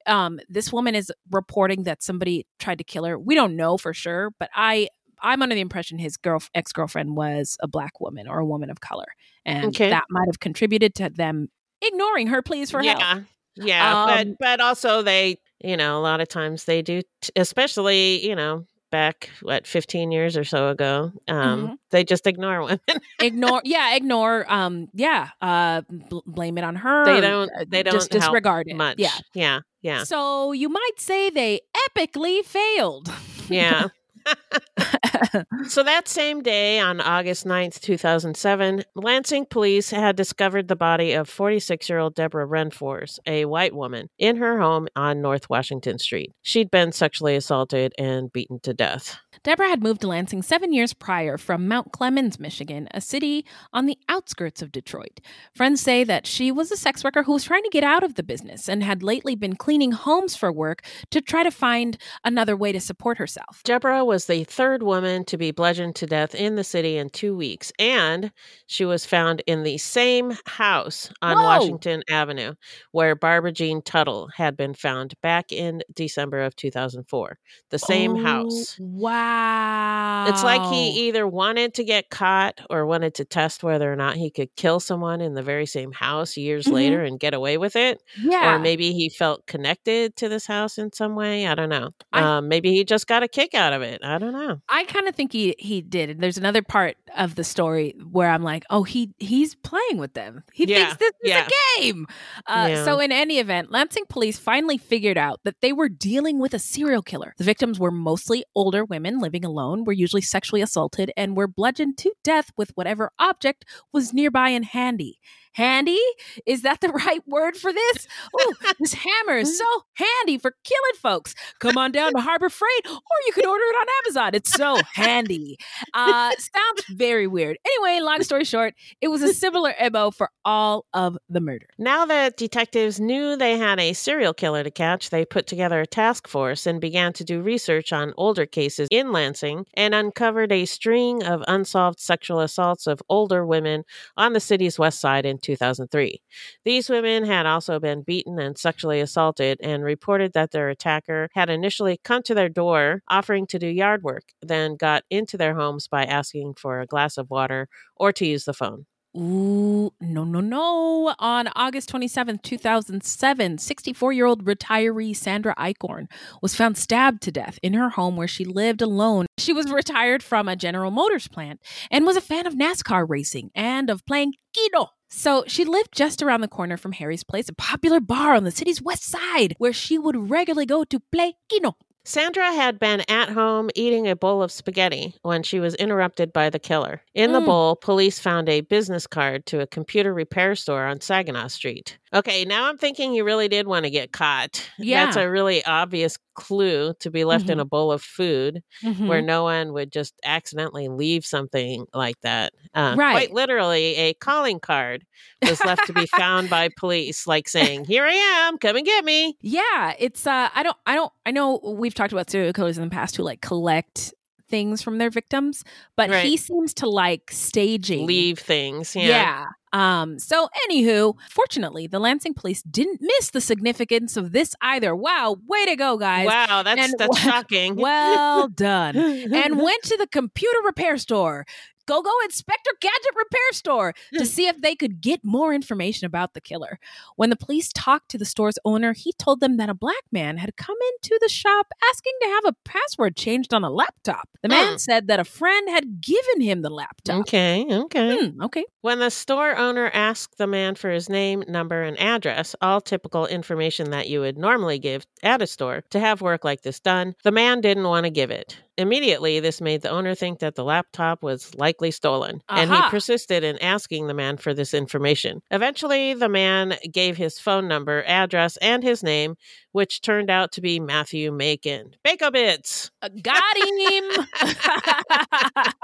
Um, 0.06 0.40
this 0.48 0.72
woman 0.72 0.94
is 0.94 1.12
reporting 1.30 1.84
that 1.84 2.02
somebody 2.02 2.46
tried 2.58 2.78
to 2.78 2.84
kill 2.84 3.04
her. 3.04 3.18
We 3.18 3.34
don't 3.34 3.54
know 3.54 3.76
for 3.78 3.94
sure, 3.94 4.30
but 4.40 4.50
I 4.54 4.88
I'm 5.22 5.42
under 5.42 5.54
the 5.54 5.60
impression 5.60 5.98
his 5.98 6.16
girl 6.16 6.42
ex 6.54 6.72
girlfriend 6.72 7.14
was 7.16 7.56
a 7.62 7.68
black 7.68 8.00
woman 8.00 8.26
or 8.26 8.38
a 8.40 8.46
woman 8.46 8.70
of 8.70 8.80
color, 8.80 9.06
and 9.44 9.66
Okay. 9.66 9.90
that 9.90 10.04
might 10.10 10.26
have 10.26 10.40
contributed 10.40 10.94
to 10.96 11.10
them 11.10 11.48
ignoring 11.82 12.28
her 12.28 12.42
pleas 12.42 12.70
for 12.70 12.82
help. 12.82 12.98
yeah. 12.98 13.20
Yeah, 13.56 14.02
Um, 14.02 14.06
but 14.06 14.38
but 14.40 14.60
also 14.60 15.02
they, 15.02 15.36
you 15.62 15.76
know, 15.76 15.98
a 15.98 16.02
lot 16.02 16.20
of 16.20 16.28
times 16.28 16.64
they 16.64 16.82
do, 16.82 17.02
t- 17.20 17.32
especially 17.36 18.26
you 18.26 18.34
know 18.36 18.66
back 18.90 19.30
what 19.42 19.68
15 19.68 20.10
years 20.10 20.36
or 20.36 20.42
so 20.42 20.68
ago. 20.70 21.12
Um, 21.28 21.68
Mhm. 21.68 21.76
They 21.90 22.02
just 22.04 22.26
ignore 22.26 22.60
women. 22.64 22.80
ignore 23.20 23.62
yeah 23.64 23.94
ignore 23.94 24.44
um 24.52 24.88
yeah 24.94 25.28
uh 25.40 25.82
bl- 25.88 26.26
blame 26.26 26.58
it 26.58 26.64
on 26.64 26.74
her 26.76 27.04
they 27.04 27.20
don't. 27.20 27.50
uh, 27.56 27.64
They 27.68 27.82
don't 27.84 27.94
just 27.94 28.10
disregard 28.10 28.66
it 28.68 28.74
much. 28.76 28.98
yeah 28.98 29.16
yeah, 29.34 29.60
yeah, 29.82 30.02
so 30.04 30.52
you 30.52 30.68
might 30.68 30.98
say 30.98 31.30
they 31.30 31.60
epically 31.88 32.44
failed 32.44 33.08
yeah. 33.48 33.88
So 35.68 35.82
that 35.84 36.08
same 36.08 36.42
day, 36.42 36.80
on 36.80 37.00
August 37.00 37.46
9th, 37.46 37.80
2007, 37.80 38.82
Lansing 38.96 39.46
police 39.46 39.90
had 39.90 40.16
discovered 40.16 40.66
the 40.66 40.76
body 40.76 41.12
of 41.12 41.28
46 41.28 41.88
year 41.88 41.98
old 41.98 42.14
Deborah 42.14 42.48
Renfors, 42.48 43.18
a 43.26 43.44
white 43.44 43.74
woman, 43.74 44.08
in 44.18 44.36
her 44.36 44.58
home 44.58 44.88
on 44.96 45.22
North 45.22 45.48
Washington 45.48 45.98
Street. 45.98 46.32
She'd 46.42 46.70
been 46.70 46.92
sexually 46.92 47.36
assaulted 47.36 47.92
and 47.98 48.32
beaten 48.32 48.58
to 48.60 48.74
death. 48.74 49.18
Deborah 49.42 49.68
had 49.68 49.82
moved 49.82 50.02
to 50.02 50.08
Lansing 50.08 50.42
seven 50.42 50.72
years 50.72 50.92
prior 50.92 51.38
from 51.38 51.66
Mount 51.68 51.92
Clemens, 51.92 52.38
Michigan, 52.38 52.88
a 52.92 53.00
city 53.00 53.46
on 53.72 53.86
the 53.86 53.96
outskirts 54.08 54.60
of 54.60 54.72
Detroit. 54.72 55.20
Friends 55.54 55.80
say 55.80 56.04
that 56.04 56.26
she 56.26 56.52
was 56.52 56.70
a 56.70 56.76
sex 56.76 57.02
worker 57.04 57.22
who 57.22 57.32
was 57.32 57.44
trying 57.44 57.62
to 57.62 57.70
get 57.70 57.84
out 57.84 58.02
of 58.02 58.16
the 58.16 58.22
business 58.22 58.68
and 58.68 58.82
had 58.82 59.02
lately 59.02 59.34
been 59.34 59.56
cleaning 59.56 59.92
homes 59.92 60.36
for 60.36 60.52
work 60.52 60.82
to 61.10 61.20
try 61.20 61.42
to 61.42 61.50
find 61.50 61.96
another 62.24 62.56
way 62.56 62.72
to 62.72 62.80
support 62.80 63.18
herself. 63.18 63.62
Deborah 63.64 64.04
was 64.04 64.26
the 64.26 64.44
third 64.44 64.82
woman 64.82 65.24
to 65.26 65.38
be 65.38 65.52
bludgeoned 65.52 65.94
to 65.96 66.06
death 66.06 66.34
in 66.34 66.56
the 66.56 66.64
city 66.64 66.98
in 66.98 67.08
two 67.08 67.34
weeks, 67.36 67.72
and 67.78 68.32
she 68.66 68.84
was 68.84 69.06
found 69.06 69.42
in 69.46 69.62
the 69.62 69.78
same 69.78 70.32
house 70.46 71.10
on 71.22 71.36
Whoa. 71.36 71.44
Washington 71.44 72.02
Avenue 72.10 72.54
where 72.92 73.14
Barbara 73.14 73.52
Jean 73.52 73.82
Tuttle 73.82 74.28
had 74.34 74.56
been 74.56 74.74
found 74.74 75.14
back 75.22 75.52
in 75.52 75.82
December 75.94 76.40
of 76.42 76.56
2004. 76.56 77.38
The 77.70 77.78
same 77.78 78.16
Oh, 78.16 78.22
house. 78.22 78.76
Wow. 78.78 79.19
Wow. 79.20 80.26
It's 80.28 80.44
like 80.44 80.62
he 80.72 81.08
either 81.08 81.26
wanted 81.26 81.74
to 81.74 81.84
get 81.84 82.10
caught 82.10 82.60
or 82.68 82.84
wanted 82.86 83.14
to 83.14 83.24
test 83.24 83.62
whether 83.62 83.90
or 83.90 83.96
not 83.96 84.16
he 84.16 84.30
could 84.30 84.54
kill 84.56 84.80
someone 84.80 85.20
in 85.20 85.34
the 85.34 85.42
very 85.42 85.66
same 85.66 85.92
house 85.92 86.36
years 86.36 86.66
Mhm. 86.66 86.72
later 86.72 87.02
and 87.02 87.18
get 87.18 87.32
away 87.34 87.56
with 87.58 87.74
it. 87.76 88.02
Yeah. 88.20 88.54
Or 88.54 88.58
maybe 88.58 88.92
he 88.92 89.08
felt 89.08 89.46
connected 89.46 90.16
to 90.16 90.28
this 90.28 90.46
house 90.46 90.78
in 90.78 90.92
some 90.92 91.14
way. 91.14 91.46
I 91.46 91.54
don't 91.54 91.68
know. 91.70 91.90
I- 92.12 92.20
um, 92.38 92.48
maybe 92.48 92.70
he 92.72 92.84
just 92.84 93.06
got 93.06 93.22
a 93.22 93.28
kick 93.28 93.54
out 93.54 93.72
of 93.72 93.82
it. 93.82 94.00
I 94.04 94.18
don't 94.18 94.32
know. 94.32 94.60
I 94.68 94.84
kind 94.84 95.08
of 95.08 95.14
think 95.14 95.32
he 95.32 95.54
he 95.58 95.80
did. 95.80 96.10
And 96.10 96.20
There's 96.20 96.38
another 96.38 96.62
part 96.62 96.96
of 97.16 97.34
the 97.34 97.44
story 97.44 97.94
where 98.10 98.28
I'm 98.30 98.42
like, 98.42 98.64
oh, 98.70 98.82
he 98.82 99.10
he's 99.18 99.54
playing 99.54 99.96
with 99.98 100.12
them. 100.14 100.44
He 100.52 100.66
Yeah, 100.66 100.94
thinks 100.94 100.96
this 100.98 101.12
is 101.22 101.32
a 101.32 101.80
game. 101.80 102.06
Uh, 102.46 102.66
Yeah. 102.70 102.84
So 102.84 103.00
in 103.00 103.10
any 103.12 103.38
event, 103.38 103.70
Lansing 103.72 104.04
police 104.08 104.38
finally 104.38 104.76
figured 104.78 105.18
out 105.18 105.40
that 105.44 105.60
they 105.60 105.72
were 105.72 105.88
dealing 105.88 106.38
with 106.38 106.52
a 106.54 106.58
serial 106.58 107.02
killer. 107.02 107.34
The 107.38 107.44
victims 107.44 107.78
were 107.80 107.90
mostly 107.90 108.44
older 108.54 108.84
women 108.84 109.09
living 109.18 109.44
alone, 109.44 109.84
were 109.84 109.92
usually 109.92 110.22
sexually 110.22 110.62
assaulted, 110.62 111.12
and 111.16 111.36
were 111.36 111.48
bludgeoned 111.48 111.98
to 111.98 112.12
death 112.22 112.50
with 112.56 112.70
whatever 112.76 113.12
object 113.18 113.64
was 113.92 114.14
nearby 114.14 114.50
and 114.50 114.64
handy. 114.66 115.18
Handy? 115.52 116.00
Is 116.46 116.62
that 116.62 116.80
the 116.80 116.88
right 117.06 117.26
word 117.26 117.56
for 117.56 117.72
this? 117.72 118.06
Oh, 118.38 118.54
this 118.78 118.94
hammer 118.94 119.38
is 119.38 119.58
so 119.58 119.64
handy 119.94 120.38
for 120.38 120.54
killing 120.64 120.98
folks. 121.00 121.34
Come 121.58 121.76
on 121.76 121.92
down 121.92 122.12
to 122.12 122.20
Harbor 122.20 122.48
Freight, 122.48 122.86
or 122.86 123.16
you 123.26 123.32
can 123.32 123.46
order 123.46 123.64
it 123.64 123.76
on 123.76 123.86
Amazon. 124.04 124.34
It's 124.34 124.52
so 124.52 124.78
handy. 124.94 125.58
Uh, 125.94 126.30
sounds 126.30 126.84
very 126.90 127.26
weird. 127.26 127.58
Anyway, 127.66 128.00
long 128.00 128.22
story 128.22 128.44
short, 128.44 128.74
it 129.00 129.08
was 129.08 129.22
a 129.22 129.34
similar 129.34 129.74
MO 129.92 130.10
for 130.10 130.30
all 130.44 130.86
of 130.94 131.18
the 131.28 131.40
murder. 131.40 131.66
Now 131.78 132.04
that 132.06 132.36
detectives 132.36 133.00
knew 133.00 133.36
they 133.36 133.58
had 133.58 133.78
a 133.80 133.92
serial 133.92 134.34
killer 134.34 134.62
to 134.62 134.70
catch, 134.70 135.10
they 135.10 135.24
put 135.24 135.46
together 135.46 135.80
a 135.80 135.86
task 135.86 136.28
force 136.28 136.66
and 136.66 136.80
began 136.80 137.12
to 137.14 137.24
do 137.24 137.42
research 137.42 137.92
on 137.92 138.14
older 138.16 138.46
cases 138.46 138.88
in 138.90 139.12
Lansing 139.12 139.66
and 139.74 139.94
uncovered 139.94 140.52
a 140.52 140.64
string 140.64 141.22
of 141.24 141.42
unsolved 141.48 142.00
sexual 142.00 142.40
assaults 142.40 142.86
of 142.86 143.02
older 143.08 143.44
women 143.44 143.84
on 144.16 144.32
the 144.32 144.40
city's 144.40 144.78
west 144.78 145.00
side 145.00 145.26
in 145.26 145.38
2003. 145.40 146.20
These 146.64 146.88
women 146.88 147.24
had 147.24 147.46
also 147.46 147.80
been 147.80 148.02
beaten 148.02 148.38
and 148.38 148.56
sexually 148.56 149.00
assaulted 149.00 149.58
and 149.62 149.82
reported 149.82 150.32
that 150.32 150.50
their 150.50 150.68
attacker 150.68 151.28
had 151.34 151.50
initially 151.50 152.00
come 152.04 152.22
to 152.24 152.34
their 152.34 152.48
door 152.48 153.02
offering 153.08 153.46
to 153.48 153.58
do 153.58 153.66
yard 153.66 154.02
work, 154.02 154.24
then 154.42 154.76
got 154.76 155.04
into 155.10 155.36
their 155.36 155.54
homes 155.54 155.88
by 155.88 156.04
asking 156.04 156.54
for 156.54 156.80
a 156.80 156.86
glass 156.86 157.16
of 157.16 157.30
water 157.30 157.68
or 157.96 158.12
to 158.12 158.26
use 158.26 158.44
the 158.44 158.54
phone. 158.54 158.86
Ooh, 159.16 159.90
no, 160.00 160.22
no, 160.22 160.40
no. 160.40 161.14
On 161.18 161.48
August 161.56 161.90
27th, 161.90 162.42
2007, 162.42 163.58
64 163.58 164.12
year 164.12 164.26
old 164.26 164.44
retiree 164.44 165.16
Sandra 165.16 165.52
Eichorn 165.56 166.06
was 166.40 166.54
found 166.54 166.78
stabbed 166.78 167.20
to 167.22 167.32
death 167.32 167.58
in 167.60 167.74
her 167.74 167.90
home 167.90 168.16
where 168.16 168.28
she 168.28 168.44
lived 168.44 168.80
alone. 168.80 169.26
She 169.38 169.52
was 169.52 169.72
retired 169.72 170.22
from 170.22 170.46
a 170.46 170.54
General 170.54 170.92
Motors 170.92 171.26
plant 171.26 171.60
and 171.90 172.06
was 172.06 172.16
a 172.16 172.20
fan 172.20 172.46
of 172.46 172.54
NASCAR 172.54 173.04
racing 173.08 173.50
and 173.52 173.90
of 173.90 174.06
playing 174.06 174.34
Keno. 174.54 174.90
So 175.10 175.44
she 175.46 175.64
lived 175.64 175.90
just 175.92 176.22
around 176.22 176.40
the 176.40 176.48
corner 176.48 176.76
from 176.76 176.92
Harry's 176.92 177.24
Place, 177.24 177.48
a 177.48 177.52
popular 177.54 178.00
bar 178.00 178.34
on 178.34 178.44
the 178.44 178.50
city's 178.50 178.80
west 178.80 179.02
side 179.04 179.54
where 179.58 179.72
she 179.72 179.98
would 179.98 180.30
regularly 180.30 180.66
go 180.66 180.84
to 180.84 181.00
play 181.12 181.34
Keno. 181.48 181.76
Sandra 182.02 182.52
had 182.52 182.78
been 182.78 183.02
at 183.10 183.28
home 183.28 183.68
eating 183.74 184.08
a 184.08 184.16
bowl 184.16 184.42
of 184.42 184.50
spaghetti 184.50 185.14
when 185.22 185.42
she 185.42 185.60
was 185.60 185.74
interrupted 185.74 186.32
by 186.32 186.48
the 186.48 186.58
killer. 186.58 187.02
In 187.14 187.32
the 187.32 187.40
Mm. 187.40 187.44
bowl, 187.46 187.76
police 187.76 188.18
found 188.18 188.48
a 188.48 188.62
business 188.62 189.06
card 189.06 189.44
to 189.46 189.60
a 189.60 189.66
computer 189.66 190.14
repair 190.14 190.54
store 190.56 190.86
on 190.86 191.02
Saginaw 191.02 191.48
Street. 191.48 191.98
Okay, 192.14 192.46
now 192.46 192.68
I'm 192.68 192.78
thinking 192.78 193.12
you 193.12 193.22
really 193.22 193.48
did 193.48 193.66
want 193.66 193.84
to 193.84 193.90
get 193.90 194.12
caught. 194.12 194.66
Yeah. 194.78 195.04
That's 195.04 195.18
a 195.18 195.28
really 195.28 195.62
obvious 195.66 196.16
clue 196.40 196.94
to 197.00 197.10
be 197.10 197.24
left 197.24 197.50
in 197.50 197.58
Mhm. 197.58 197.62
a 197.62 197.64
bowl 197.64 197.92
of 197.92 198.02
food 198.02 198.62
Mhm. 198.82 199.06
where 199.08 199.20
no 199.22 199.44
one 199.44 199.72
would 199.74 199.92
just 199.92 200.14
accidentally 200.24 200.88
leave 200.88 201.24
something 201.26 201.86
like 201.94 202.20
that. 202.22 202.52
Uh, 202.74 202.94
Right. 202.96 203.12
Quite 203.28 203.32
literally, 203.32 203.96
a 203.96 204.14
calling 204.14 204.58
card 204.60 205.04
was 205.42 205.60
left 205.64 205.86
to 205.86 205.92
be 205.92 206.06
found 206.06 206.48
by 206.50 206.68
police, 206.78 207.26
like 207.26 207.48
saying, 207.48 207.84
Here 207.84 208.04
I 208.04 208.12
am, 208.46 208.58
come 208.58 208.76
and 208.76 208.86
get 208.86 209.04
me. 209.04 209.36
Yeah, 209.42 209.94
it's 209.98 210.26
uh 210.26 210.48
I 210.54 210.62
don't 210.62 210.76
I 210.86 210.94
don't 210.94 211.12
I 211.26 211.30
know 211.30 211.60
we've 211.62 211.94
talked 211.94 212.12
about 212.12 212.30
serial 212.30 212.52
killers 212.52 212.78
in 212.78 212.84
the 212.84 212.90
past 212.90 213.16
who 213.16 213.22
like 213.22 213.40
collect 213.40 214.14
things 214.48 214.82
from 214.82 214.98
their 214.98 215.10
victims, 215.10 215.62
but 215.96 216.10
Right. 216.10 216.24
he 216.24 216.36
seems 216.36 216.74
to 216.74 216.88
like 216.88 217.30
staging. 217.30 218.06
Leave 218.06 218.38
things. 218.38 218.96
Yeah. 218.96 219.04
Yeah. 219.06 219.44
Um 219.72 220.18
so 220.18 220.48
anywho, 220.68 221.14
fortunately, 221.30 221.86
the 221.86 221.98
Lansing 221.98 222.34
police 222.34 222.62
didn't 222.62 223.00
miss 223.00 223.30
the 223.30 223.40
significance 223.40 224.16
of 224.16 224.32
this 224.32 224.54
either. 224.60 224.94
Wow, 224.96 225.36
way 225.46 225.64
to 225.66 225.76
go 225.76 225.96
guys. 225.96 226.26
Wow, 226.26 226.62
that's 226.62 226.80
And 226.80 226.94
that's 226.98 227.08
wa- 227.08 227.16
shocking. 227.30 227.76
Well 227.76 228.48
done. 228.48 228.96
and 228.96 229.58
went 229.60 229.82
to 229.84 229.96
the 229.96 230.06
computer 230.06 230.58
repair 230.64 230.98
store. 230.98 231.46
Go 231.90 232.02
go 232.02 232.12
Inspector 232.24 232.70
Gadget 232.80 233.16
repair 233.16 233.40
store 233.50 233.94
to 234.16 234.24
see 234.24 234.46
if 234.46 234.60
they 234.60 234.76
could 234.76 235.00
get 235.00 235.24
more 235.24 235.52
information 235.52 236.06
about 236.06 236.34
the 236.34 236.40
killer. 236.40 236.78
When 237.16 237.30
the 237.30 237.36
police 237.36 237.72
talked 237.74 238.08
to 238.10 238.18
the 238.18 238.24
store's 238.24 238.58
owner, 238.64 238.92
he 238.92 239.12
told 239.14 239.40
them 239.40 239.56
that 239.56 239.68
a 239.68 239.74
black 239.74 240.04
man 240.12 240.36
had 240.36 240.56
come 240.56 240.76
into 240.94 241.18
the 241.20 241.28
shop 241.28 241.66
asking 241.90 242.12
to 242.22 242.28
have 242.28 242.44
a 242.44 242.56
password 242.64 243.16
changed 243.16 243.52
on 243.52 243.64
a 243.64 243.70
laptop. 243.70 244.28
The 244.40 244.48
man 244.48 244.74
Hmm. 244.74 244.76
said 244.76 245.08
that 245.08 245.18
a 245.18 245.24
friend 245.24 245.68
had 245.68 246.00
given 246.00 246.40
him 246.40 246.62
the 246.62 246.70
laptop. 246.70 247.22
Okay, 247.22 247.66
okay. 247.68 248.28
Hmm, 248.28 248.40
okay. 248.42 248.64
When 248.82 249.00
the 249.00 249.10
store 249.10 249.56
owner 249.56 249.90
asked 249.92 250.38
the 250.38 250.46
man 250.46 250.76
for 250.76 250.90
his 250.90 251.08
name, 251.08 251.42
number, 251.48 251.82
and 251.82 251.98
address, 251.98 252.54
all 252.62 252.80
typical 252.80 253.26
information 253.26 253.90
that 253.90 254.08
you 254.08 254.20
would 254.20 254.38
normally 254.38 254.78
give 254.78 255.04
at 255.24 255.42
a 255.42 255.46
store 255.48 255.82
to 255.90 255.98
have 255.98 256.20
work 256.22 256.44
like 256.44 256.62
this 256.62 256.78
done, 256.78 257.16
the 257.24 257.32
man 257.32 257.60
didn't 257.60 257.88
want 257.88 258.04
to 258.04 258.10
give 258.10 258.30
it. 258.30 258.58
Immediately, 258.76 259.40
this 259.40 259.60
made 259.60 259.82
the 259.82 259.90
owner 259.90 260.14
think 260.14 260.38
that 260.38 260.54
the 260.54 260.64
laptop 260.64 261.22
was 261.22 261.54
likely 261.54 261.90
stolen, 261.90 262.42
and 262.48 262.72
he 262.72 262.80
persisted 262.88 263.44
in 263.44 263.58
asking 263.58 264.06
the 264.06 264.14
man 264.14 264.36
for 264.36 264.54
this 264.54 264.72
information. 264.72 265.42
Eventually, 265.50 266.14
the 266.14 266.28
man 266.28 266.76
gave 266.90 267.16
his 267.16 267.38
phone 267.38 267.68
number, 267.68 268.02
address, 268.06 268.56
and 268.58 268.82
his 268.82 269.02
name, 269.02 269.36
which 269.72 270.00
turned 270.00 270.30
out 270.30 270.52
to 270.52 270.60
be 270.60 270.80
Matthew 270.80 271.30
Macon. 271.30 271.94
Bako 272.06 272.32
Bits! 272.32 272.90
Uh, 273.02 273.08
got 273.22 273.56
him. 273.56 274.04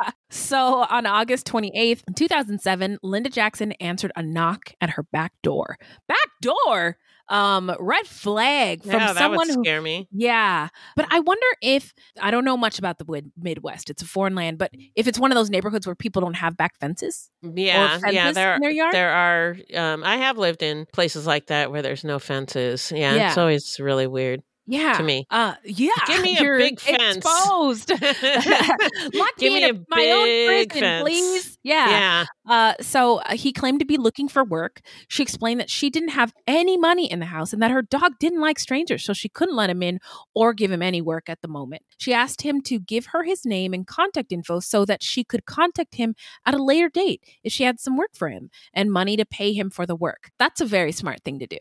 so 0.31 0.87
on 0.89 1.07
August 1.07 1.47
28th, 1.47 2.03
2007, 2.15 2.99
Linda 3.03 3.29
Jackson 3.29 3.73
answered 3.73 4.13
a 4.17 4.23
knock 4.23 4.73
at 4.81 4.91
her 4.91 5.03
back 5.03 5.33
door. 5.43 5.77
Back 6.09 6.31
door? 6.41 6.97
Um, 7.29 7.75
red 7.81 8.07
flag 8.07 8.83
from 8.83 8.93
yeah, 8.93 9.07
that 9.13 9.17
someone 9.17 9.49
would 9.49 9.57
who 9.57 9.63
scare 9.65 9.83
me. 9.83 10.07
yeah, 10.13 10.69
but 10.95 11.07
I 11.11 11.21
wonder 11.21 11.47
if 11.61 11.93
I 12.21 12.31
don't 12.31 12.45
know 12.45 12.57
much 12.57 12.79
about 12.79 12.99
the 12.99 13.23
Midwest. 13.37 13.91
It's 13.91 14.03
a 14.03 14.07
foreign 14.07 14.35
land, 14.35 14.59
but 14.59 14.71
if 14.95 15.07
it's 15.09 15.19
one 15.19 15.33
of 15.33 15.37
those 15.37 15.51
neighborhoods 15.51 15.87
where 15.87 15.97
people 15.97 16.23
don't 16.23 16.35
have 16.35 16.57
back 16.57 16.79
fences, 16.79 17.29
Yeah, 17.43 17.99
fences 17.99 18.15
yeah, 18.15 18.33
there 18.33 18.55
in 18.55 18.61
their 18.61 18.71
yard? 18.71 18.95
there 18.95 19.11
are. 19.11 19.57
Um, 19.75 20.05
I 20.05 20.19
have 20.19 20.39
lived 20.39 20.63
in 20.63 20.87
places 20.93 21.27
like 21.27 21.49
that 21.49 21.73
where 21.73 21.83
there's 21.83 22.05
no 22.05 22.19
fences. 22.19 22.93
Yeah, 22.95 23.15
Yeah. 23.17 23.29
it's 23.29 23.39
always 23.39 23.81
really 23.81 24.07
weird 24.07 24.43
yeah, 24.67 24.95
to 24.95 25.03
me. 25.03 25.27
Uh, 25.31 25.55
yeah, 25.65 25.91
Give 26.07 26.23
me 26.23 26.37
a 26.39 26.43
you're 26.43 26.59
big 26.59 26.81
fence. 26.81 27.17
Exposed. 27.17 27.91
Lock 29.15 29.37
Give 29.39 29.53
me 29.53 29.61
me 29.61 29.65
in 29.65 29.77
a 29.77 29.85
my 29.89 30.11
own 30.11 30.47
prison, 30.47 30.81
fence. 30.81 31.03
please. 31.03 31.59
Yeah. 31.63 31.89
Yeah, 31.89 32.25
Uh, 32.49 32.75
so 32.81 33.19
uh, 33.19 33.35
he 33.35 33.53
claimed 33.53 33.81
to 33.81 33.87
be 33.87 33.97
looking 33.97 34.29
for 34.29 34.45
work. 34.45 34.81
She 35.09 35.23
explained 35.23 35.61
that 35.61 35.71
she 35.71 35.91
didn't 35.91 36.11
have 36.11 36.33
any 36.47 36.77
money 36.77 37.11
in 37.11 37.19
the 37.21 37.27
house 37.27 37.53
and 37.53 37.63
that 37.63 37.71
her 37.71 37.83
dog 37.83 38.13
didn't 38.21 38.41
like 38.41 38.59
strangers, 38.59 39.05
so 39.05 39.13
she 39.13 39.29
couldn't 39.29 39.57
let 39.57 39.71
him 39.71 39.83
in 39.83 39.99
or 40.35 40.53
give 40.53 40.71
him 40.71 40.83
any 40.83 41.01
work 41.01 41.29
at 41.29 41.41
the 41.43 41.49
moment. 41.49 41.83
She 41.99 42.13
asked 42.13 42.43
him 42.43 42.61
to 42.63 42.79
give 42.79 43.07
her 43.07 43.25
his 43.25 43.45
name 43.45 43.73
and 43.73 43.87
contact 43.87 44.33
info 44.33 44.61
so 44.61 44.85
that 44.85 45.03
she 45.03 45.25
could 45.25 45.45
contact 45.47 45.95
him 45.97 46.15
at 46.45 46.55
a 46.55 46.63
later 46.63 46.89
date 46.89 47.23
if 47.43 47.53
she 47.53 47.65
had 47.65 47.81
some 47.81 47.97
work 47.97 48.11
for 48.15 48.29
him 48.29 48.51
and 48.73 48.93
money 48.93 49.17
to 49.17 49.25
pay 49.25 49.53
him 49.53 49.71
for 49.71 49.87
the 49.87 49.97
work. 49.97 50.31
That's 50.39 50.61
a 50.61 50.67
very 50.67 50.93
smart 50.93 51.23
thing 51.25 51.39
to 51.41 51.47
do. 51.47 51.59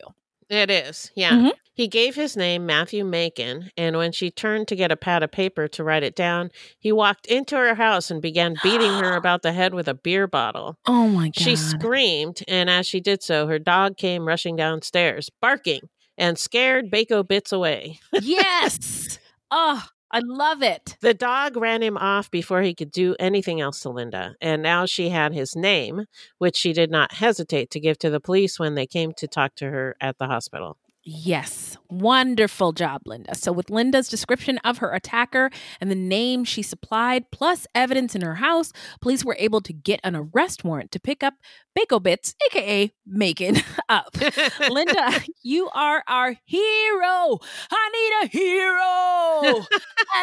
It 0.48 0.70
is. 0.70 1.10
Yeah. 1.14 1.32
Mhm. 1.32 1.52
He 1.74 1.88
gave 1.88 2.14
his 2.14 2.36
name 2.38 2.64
Matthew 2.64 3.04
Macon, 3.04 3.70
and 3.76 3.98
when 3.98 4.10
she 4.10 4.30
turned 4.30 4.66
to 4.68 4.76
get 4.76 4.90
a 4.90 4.96
pad 4.96 5.22
of 5.22 5.30
paper 5.30 5.68
to 5.68 5.84
write 5.84 6.02
it 6.02 6.16
down, 6.16 6.50
he 6.78 6.90
walked 6.90 7.26
into 7.26 7.54
her 7.56 7.74
house 7.74 8.10
and 8.10 8.22
began 8.22 8.56
beating 8.62 8.92
her 8.92 9.14
about 9.16 9.42
the 9.42 9.52
head 9.52 9.74
with 9.74 9.86
a 9.86 9.92
beer 9.94 10.26
bottle. 10.26 10.78
Oh 10.86 11.08
my 11.08 11.26
god. 11.26 11.36
She 11.36 11.54
screamed, 11.56 12.42
and 12.48 12.70
as 12.70 12.86
she 12.86 13.00
did 13.00 13.22
so, 13.22 13.46
her 13.46 13.58
dog 13.58 13.98
came 13.98 14.26
rushing 14.26 14.56
downstairs, 14.56 15.28
barking, 15.42 15.82
and 16.16 16.38
scared 16.38 16.90
Bako 16.90 17.26
Bits 17.28 17.52
away. 17.52 17.98
yes. 18.22 19.18
Oh, 19.48 19.80
I 20.10 20.20
love 20.24 20.62
it. 20.62 20.96
The 21.00 21.14
dog 21.14 21.56
ran 21.56 21.82
him 21.82 21.96
off 21.96 22.30
before 22.30 22.62
he 22.62 22.74
could 22.74 22.92
do 22.92 23.16
anything 23.18 23.60
else 23.60 23.80
to 23.80 23.90
Linda, 23.90 24.36
and 24.40 24.62
now 24.62 24.86
she 24.86 25.08
had 25.08 25.34
his 25.34 25.56
name, 25.56 26.06
which 26.38 26.56
she 26.56 26.72
did 26.72 26.90
not 26.90 27.14
hesitate 27.14 27.70
to 27.70 27.80
give 27.80 27.98
to 27.98 28.10
the 28.10 28.20
police 28.20 28.58
when 28.58 28.76
they 28.76 28.86
came 28.86 29.12
to 29.14 29.26
talk 29.26 29.54
to 29.56 29.70
her 29.70 29.96
at 30.00 30.18
the 30.18 30.26
hospital. 30.26 30.76
Yes. 31.08 31.78
Wonderful 31.88 32.72
job, 32.72 33.02
Linda. 33.06 33.36
So, 33.36 33.52
with 33.52 33.70
Linda's 33.70 34.08
description 34.08 34.58
of 34.64 34.78
her 34.78 34.92
attacker 34.92 35.50
and 35.80 35.88
the 35.88 35.94
name 35.94 36.42
she 36.42 36.62
supplied, 36.62 37.30
plus 37.30 37.64
evidence 37.76 38.16
in 38.16 38.22
her 38.22 38.34
house, 38.34 38.72
police 39.00 39.24
were 39.24 39.36
able 39.38 39.60
to 39.60 39.72
get 39.72 40.00
an 40.02 40.16
arrest 40.16 40.64
warrant 40.64 40.90
to 40.90 40.98
pick 40.98 41.22
up 41.22 41.34
Bako 41.78 42.02
Bits, 42.02 42.34
aka 42.46 42.90
Macon, 43.06 43.58
up. 43.88 44.16
Linda, 44.68 45.22
you 45.44 45.68
are 45.72 46.02
our 46.08 46.34
hero. 46.44 47.38
I 47.70 47.90
need 47.92 48.12
a 48.24 48.26
hero. 48.26 49.64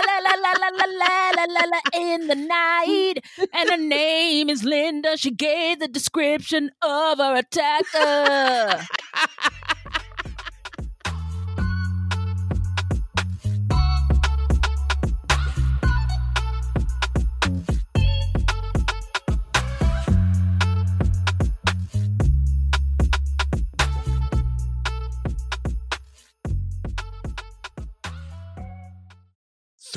la, 0.06 0.20
la, 0.20 0.36
la, 0.36 0.52
la, 0.60 0.68
la, 0.68 0.86
la, 0.86 1.32
la, 1.38 1.46
la, 1.46 1.62
la, 1.72 1.80
in 1.94 2.28
the 2.28 2.36
night. 2.36 3.24
And 3.54 3.70
her 3.70 3.78
name 3.78 4.50
is 4.50 4.66
Linda. 4.66 5.16
She 5.16 5.32
gave 5.32 5.80
the 5.80 5.88
description 5.88 6.72
of 6.82 7.20
her 7.20 7.38
attacker. 7.38 8.86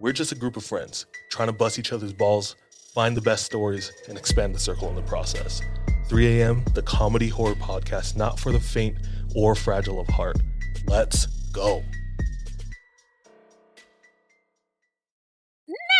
We're 0.00 0.12
just 0.12 0.32
a 0.32 0.34
group 0.34 0.56
of 0.56 0.64
friends 0.64 1.04
trying 1.28 1.48
to 1.48 1.52
bust 1.52 1.78
each 1.78 1.92
other's 1.92 2.14
balls, 2.14 2.56
find 2.94 3.14
the 3.14 3.20
best 3.20 3.44
stories, 3.44 3.92
and 4.08 4.16
expand 4.16 4.54
the 4.54 4.58
circle 4.58 4.88
in 4.88 4.94
the 4.94 5.02
process. 5.02 5.60
3 6.06 6.40
a.m., 6.40 6.64
the 6.72 6.80
comedy 6.80 7.28
horror 7.28 7.54
podcast, 7.54 8.16
not 8.16 8.40
for 8.40 8.50
the 8.50 8.58
faint 8.58 8.96
or 9.36 9.54
fragile 9.54 10.00
of 10.00 10.08
heart. 10.08 10.38
Let's 10.86 11.26
go. 11.52 11.84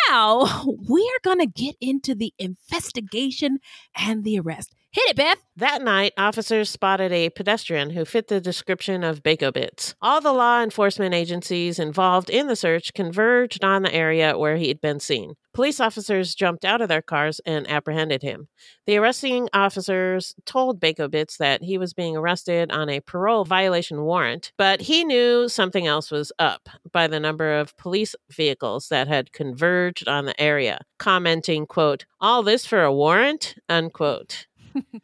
Now, 0.08 0.64
we're 0.88 1.20
going 1.22 1.40
to 1.40 1.46
get 1.46 1.76
into 1.78 2.14
the 2.14 2.32
investigation 2.38 3.58
and 3.94 4.24
the 4.24 4.40
arrest. 4.40 4.74
Hit 4.92 5.10
it, 5.10 5.16
Beth. 5.16 5.38
That 5.54 5.82
night, 5.82 6.14
officers 6.18 6.68
spotted 6.68 7.12
a 7.12 7.30
pedestrian 7.30 7.90
who 7.90 8.04
fit 8.04 8.26
the 8.26 8.40
description 8.40 9.04
of 9.04 9.22
Bako 9.22 9.52
Bits. 9.52 9.94
All 10.02 10.20
the 10.20 10.32
law 10.32 10.60
enforcement 10.62 11.14
agencies 11.14 11.78
involved 11.78 12.28
in 12.28 12.48
the 12.48 12.56
search 12.56 12.92
converged 12.92 13.62
on 13.62 13.82
the 13.82 13.94
area 13.94 14.36
where 14.36 14.56
he'd 14.56 14.80
been 14.80 14.98
seen. 14.98 15.34
Police 15.52 15.78
officers 15.78 16.34
jumped 16.34 16.64
out 16.64 16.80
of 16.80 16.88
their 16.88 17.02
cars 17.02 17.40
and 17.46 17.70
apprehended 17.70 18.22
him. 18.22 18.48
The 18.86 18.96
arresting 18.96 19.48
officers 19.52 20.34
told 20.44 20.80
Bako 20.80 21.08
Bits 21.08 21.36
that 21.36 21.62
he 21.62 21.78
was 21.78 21.92
being 21.92 22.16
arrested 22.16 22.72
on 22.72 22.88
a 22.88 23.00
parole 23.00 23.44
violation 23.44 24.02
warrant, 24.02 24.50
but 24.58 24.80
he 24.82 25.04
knew 25.04 25.48
something 25.48 25.86
else 25.86 26.10
was 26.10 26.32
up 26.38 26.68
by 26.90 27.06
the 27.06 27.20
number 27.20 27.52
of 27.52 27.76
police 27.76 28.16
vehicles 28.30 28.88
that 28.88 29.06
had 29.06 29.32
converged 29.32 30.08
on 30.08 30.24
the 30.24 30.40
area, 30.40 30.80
commenting, 30.98 31.66
quote, 31.66 32.06
all 32.20 32.42
this 32.42 32.66
for 32.66 32.82
a 32.82 32.92
warrant, 32.92 33.54
unquote 33.68 34.46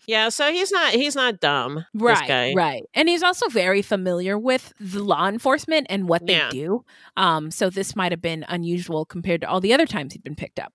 yeah, 0.07 0.29
so 0.29 0.51
he's 0.53 0.71
not 0.71 0.93
he's 0.93 1.15
not 1.15 1.41
dumb. 1.41 1.85
Right, 1.95 2.55
right. 2.55 2.83
And 2.95 3.09
he's 3.09 3.23
also 3.23 3.49
very 3.49 3.83
familiar 3.83 4.39
with 4.39 4.73
the 4.81 5.03
law 5.03 5.29
enforcement 5.29 5.87
and 5.91 6.09
what 6.09 6.27
they 6.27 6.35
yeah. 6.37 6.51
do. 6.51 6.85
Um, 7.17 7.51
so 7.51 7.71
this 7.71 7.97
might 7.97 8.13
have 8.13 8.23
been 8.23 8.45
unusual 8.49 9.05
compared 9.05 9.41
to 9.43 9.49
all 9.49 9.61
the 9.61 9.73
other 9.73 9.87
times 9.87 10.13
he'd 10.13 10.25
been 10.25 10.37
picked 10.37 10.59
up. 10.59 10.73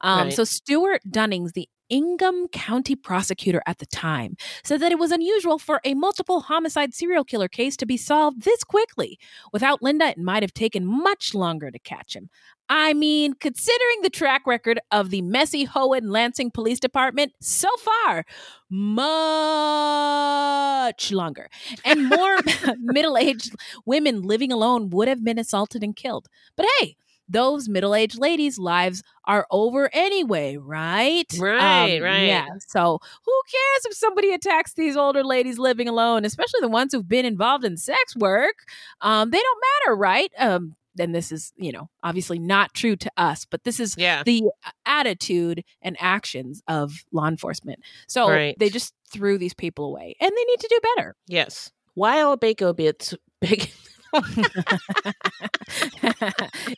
Um, 0.00 0.24
right. 0.24 0.32
so 0.32 0.44
Stuart 0.44 1.02
Dunnings, 1.08 1.52
the 1.52 1.68
Ingham 1.90 2.48
County 2.48 2.94
prosecutor 2.94 3.62
at 3.66 3.78
the 3.78 3.86
time 3.86 4.36
said 4.62 4.80
that 4.80 4.92
it 4.92 4.98
was 4.98 5.12
unusual 5.12 5.58
for 5.58 5.80
a 5.84 5.94
multiple 5.94 6.40
homicide 6.40 6.94
serial 6.94 7.24
killer 7.24 7.48
case 7.48 7.76
to 7.78 7.86
be 7.86 7.96
solved 7.96 8.42
this 8.42 8.64
quickly. 8.64 9.18
Without 9.52 9.82
Linda, 9.82 10.08
it 10.08 10.18
might 10.18 10.42
have 10.42 10.54
taken 10.54 10.86
much 10.86 11.34
longer 11.34 11.70
to 11.70 11.78
catch 11.78 12.14
him. 12.14 12.28
I 12.70 12.92
mean, 12.92 13.32
considering 13.32 14.02
the 14.02 14.10
track 14.10 14.46
record 14.46 14.78
of 14.90 15.08
the 15.08 15.22
messy 15.22 15.64
Hohen 15.64 16.10
Lansing 16.10 16.50
Police 16.50 16.78
Department 16.78 17.32
so 17.40 17.70
far, 17.78 18.26
much 18.68 19.00
longer. 21.10 21.48
And 21.84 22.08
more 22.08 22.36
middle 22.78 23.16
aged 23.16 23.54
women 23.86 24.20
living 24.22 24.52
alone 24.52 24.90
would 24.90 25.08
have 25.08 25.24
been 25.24 25.38
assaulted 25.38 25.82
and 25.82 25.96
killed. 25.96 26.28
But 26.56 26.66
hey, 26.78 26.96
those 27.28 27.68
middle 27.68 27.94
aged 27.94 28.18
ladies' 28.18 28.58
lives 28.58 29.02
are 29.26 29.46
over 29.50 29.90
anyway, 29.92 30.56
right? 30.56 31.26
Right, 31.38 31.98
um, 31.98 32.02
right. 32.02 32.26
Yeah. 32.26 32.46
So 32.66 32.98
who 33.24 33.32
cares 33.50 33.86
if 33.86 33.94
somebody 33.94 34.32
attacks 34.32 34.74
these 34.74 34.96
older 34.96 35.22
ladies 35.22 35.58
living 35.58 35.88
alone, 35.88 36.24
especially 36.24 36.60
the 36.60 36.68
ones 36.68 36.92
who've 36.92 37.08
been 37.08 37.26
involved 37.26 37.64
in 37.64 37.76
sex 37.76 38.16
work? 38.16 38.54
Um, 39.00 39.30
they 39.30 39.40
don't 39.40 39.62
matter, 39.84 39.96
right? 39.96 40.30
Um, 40.38 40.76
and 40.98 41.14
this 41.14 41.30
is, 41.30 41.52
you 41.56 41.72
know, 41.72 41.88
obviously 42.02 42.38
not 42.38 42.74
true 42.74 42.96
to 42.96 43.10
us, 43.16 43.44
but 43.44 43.64
this 43.64 43.78
is 43.80 43.94
yeah. 43.96 44.22
the 44.24 44.42
attitude 44.86 45.64
and 45.82 45.96
actions 46.00 46.62
of 46.66 47.04
law 47.12 47.28
enforcement. 47.28 47.80
So 48.08 48.28
right. 48.28 48.56
they 48.58 48.70
just 48.70 48.94
threw 49.10 49.38
these 49.38 49.54
people 49.54 49.84
away 49.84 50.16
and 50.20 50.30
they 50.30 50.44
need 50.44 50.60
to 50.60 50.68
do 50.68 50.80
better. 50.96 51.14
Yes. 51.26 51.70
While 51.94 52.36
Bako 52.36 52.74
Bits 52.74 53.14
big 53.40 53.70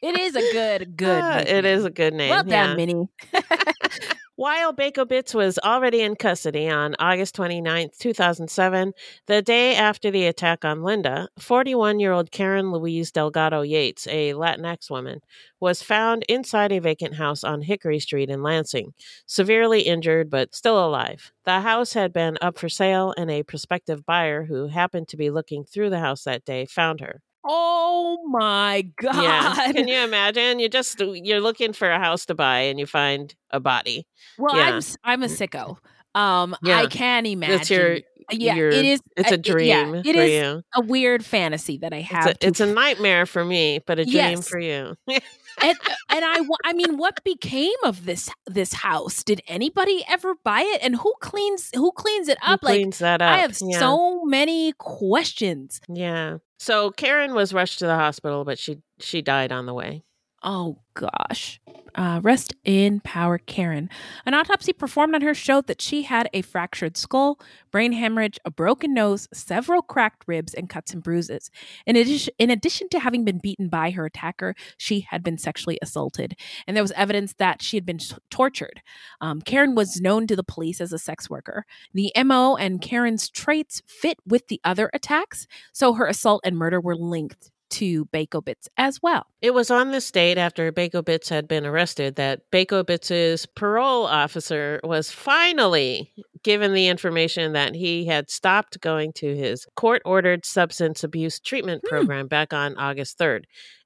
it 0.02 0.18
is 0.18 0.36
a 0.36 0.52
good, 0.52 0.96
good. 0.96 1.22
Uh, 1.22 1.44
it 1.46 1.64
is 1.64 1.84
a 1.84 1.90
good 1.90 2.14
name. 2.14 2.30
Well 2.30 2.44
done, 2.44 2.50
yeah. 2.50 2.74
Minnie. 2.74 3.08
While 4.40 4.72
Bako 4.72 5.06
Bits 5.06 5.34
was 5.34 5.58
already 5.58 6.00
in 6.00 6.16
custody 6.16 6.66
on 6.66 6.96
August 6.98 7.34
29, 7.34 7.90
2007, 7.98 8.94
the 9.26 9.42
day 9.42 9.76
after 9.76 10.10
the 10.10 10.24
attack 10.24 10.64
on 10.64 10.82
Linda, 10.82 11.28
41 11.38 12.00
year 12.00 12.12
old 12.12 12.30
Karen 12.30 12.72
Louise 12.72 13.12
Delgado 13.12 13.60
Yates, 13.60 14.06
a 14.06 14.32
Latinx 14.32 14.88
woman, 14.88 15.20
was 15.60 15.82
found 15.82 16.24
inside 16.26 16.72
a 16.72 16.78
vacant 16.78 17.16
house 17.16 17.44
on 17.44 17.60
Hickory 17.60 18.00
Street 18.00 18.30
in 18.30 18.42
Lansing, 18.42 18.94
severely 19.26 19.82
injured 19.82 20.30
but 20.30 20.54
still 20.54 20.82
alive. 20.82 21.32
The 21.44 21.60
house 21.60 21.92
had 21.92 22.10
been 22.10 22.38
up 22.40 22.58
for 22.58 22.70
sale, 22.70 23.12
and 23.18 23.30
a 23.30 23.42
prospective 23.42 24.06
buyer 24.06 24.44
who 24.44 24.68
happened 24.68 25.08
to 25.08 25.18
be 25.18 25.28
looking 25.28 25.64
through 25.64 25.90
the 25.90 26.00
house 26.00 26.24
that 26.24 26.46
day 26.46 26.64
found 26.64 27.00
her. 27.02 27.20
Oh 27.44 28.18
my 28.28 28.82
god. 29.00 29.22
Yeah. 29.22 29.72
Can 29.72 29.88
you 29.88 29.98
imagine? 30.00 30.58
You 30.58 30.68
just 30.68 31.00
you're 31.00 31.40
looking 31.40 31.72
for 31.72 31.90
a 31.90 31.98
house 31.98 32.26
to 32.26 32.34
buy 32.34 32.60
and 32.60 32.78
you 32.78 32.86
find 32.86 33.34
a 33.50 33.60
body. 33.60 34.06
Well, 34.38 34.56
yeah. 34.56 34.68
I'm 34.74 34.82
I'm 35.04 35.22
a 35.22 35.26
mm. 35.26 35.48
sicko. 35.48 35.76
Um 36.18 36.56
yeah. 36.62 36.78
I 36.78 36.86
can 36.86 37.26
imagine. 37.26 37.60
It's 37.60 37.70
your 37.70 37.98
yeah, 38.32 38.54
your, 38.54 38.68
it 38.68 38.84
is 38.84 39.00
it's 39.16 39.32
a 39.32 39.38
dream. 39.38 39.94
Yeah, 39.94 40.02
it 40.04 40.16
is 40.16 40.30
you. 40.30 40.62
a 40.74 40.80
weird 40.80 41.24
fantasy 41.24 41.78
that 41.78 41.92
I 41.92 42.00
have. 42.00 42.26
It's 42.26 42.44
a, 42.44 42.48
it's 42.48 42.60
a 42.60 42.66
nightmare 42.66 43.26
for 43.26 43.44
me, 43.44 43.80
but 43.86 43.98
a 43.98 44.04
dream 44.04 44.14
yes. 44.14 44.48
for 44.48 44.58
you. 44.58 44.96
and 45.08 45.20
and 46.08 46.24
I 46.24 46.40
I 46.64 46.72
mean 46.72 46.96
what 46.96 47.22
became 47.24 47.72
of 47.84 48.06
this 48.06 48.30
this 48.46 48.72
house? 48.72 49.22
Did 49.22 49.42
anybody 49.48 50.04
ever 50.08 50.34
buy 50.44 50.62
it? 50.62 50.80
And 50.82 50.96
who 50.96 51.12
cleans 51.20 51.70
who 51.74 51.92
cleans 51.92 52.28
it 52.28 52.38
up? 52.42 52.60
Who 52.60 52.68
cleans 52.68 53.00
like 53.00 53.18
that 53.18 53.22
up? 53.22 53.34
I 53.34 53.38
have 53.38 53.56
so 53.56 54.24
many 54.24 54.72
questions. 54.78 55.80
Yeah. 55.88 56.38
So 56.60 56.92
Karen 56.92 57.34
was 57.34 57.52
rushed 57.52 57.78
to 57.80 57.86
the 57.86 57.96
hospital, 57.96 58.44
but 58.44 58.58
she 58.58 58.78
she 59.00 59.20
died 59.22 59.50
on 59.50 59.66
the 59.66 59.74
way. 59.74 60.04
Oh 60.42 60.78
gosh. 60.94 61.60
Uh, 61.94 62.20
rest 62.22 62.54
in 62.64 63.00
power, 63.00 63.36
Karen. 63.36 63.90
An 64.24 64.32
autopsy 64.32 64.72
performed 64.72 65.14
on 65.14 65.22
her 65.22 65.34
showed 65.34 65.66
that 65.66 65.82
she 65.82 66.02
had 66.02 66.30
a 66.32 66.40
fractured 66.40 66.96
skull, 66.96 67.38
brain 67.70 67.92
hemorrhage, 67.92 68.38
a 68.44 68.50
broken 68.50 68.94
nose, 68.94 69.28
several 69.34 69.82
cracked 69.82 70.22
ribs, 70.26 70.54
and 70.54 70.68
cuts 70.70 70.94
and 70.94 71.02
bruises. 71.02 71.50
In 71.86 71.96
addition, 71.96 72.32
in 72.38 72.48
addition 72.48 72.88
to 72.90 73.00
having 73.00 73.24
been 73.24 73.38
beaten 73.38 73.68
by 73.68 73.90
her 73.90 74.06
attacker, 74.06 74.54
she 74.78 75.00
had 75.00 75.22
been 75.22 75.36
sexually 75.36 75.78
assaulted, 75.82 76.36
and 76.66 76.76
there 76.76 76.84
was 76.84 76.92
evidence 76.92 77.34
that 77.34 77.60
she 77.60 77.76
had 77.76 77.84
been 77.84 77.98
tortured. 78.30 78.80
Um, 79.20 79.42
Karen 79.42 79.74
was 79.74 80.00
known 80.00 80.26
to 80.28 80.36
the 80.36 80.44
police 80.44 80.80
as 80.80 80.92
a 80.92 80.98
sex 80.98 81.28
worker. 81.28 81.66
The 81.92 82.12
MO 82.24 82.56
and 82.56 82.80
Karen's 82.80 83.28
traits 83.28 83.82
fit 83.86 84.18
with 84.26 84.46
the 84.46 84.60
other 84.64 84.90
attacks, 84.94 85.46
so 85.72 85.94
her 85.94 86.06
assault 86.06 86.40
and 86.44 86.56
murder 86.56 86.80
were 86.80 86.96
linked 86.96 87.50
to 87.70 88.04
Bakobitz 88.06 88.68
as 88.76 89.02
well. 89.02 89.26
It 89.40 89.54
was 89.54 89.70
on 89.70 89.90
this 89.90 90.10
date 90.10 90.38
after 90.38 90.70
Bakobitz 90.72 91.28
had 91.28 91.48
been 91.48 91.64
arrested 91.64 92.16
that 92.16 92.50
Bakobitz's 92.50 93.46
parole 93.46 94.04
officer 94.06 94.80
was 94.84 95.10
finally 95.10 96.12
given 96.42 96.74
the 96.74 96.88
information 96.88 97.52
that 97.52 97.74
he 97.74 98.06
had 98.06 98.30
stopped 98.30 98.80
going 98.80 99.12
to 99.12 99.36
his 99.36 99.66
court 99.76 100.02
ordered 100.04 100.44
substance 100.44 101.04
abuse 101.04 101.38
treatment 101.38 101.82
hmm. 101.84 101.88
program 101.88 102.26
back 102.26 102.52
on 102.52 102.76
August 102.76 103.18
3rd 103.18 103.44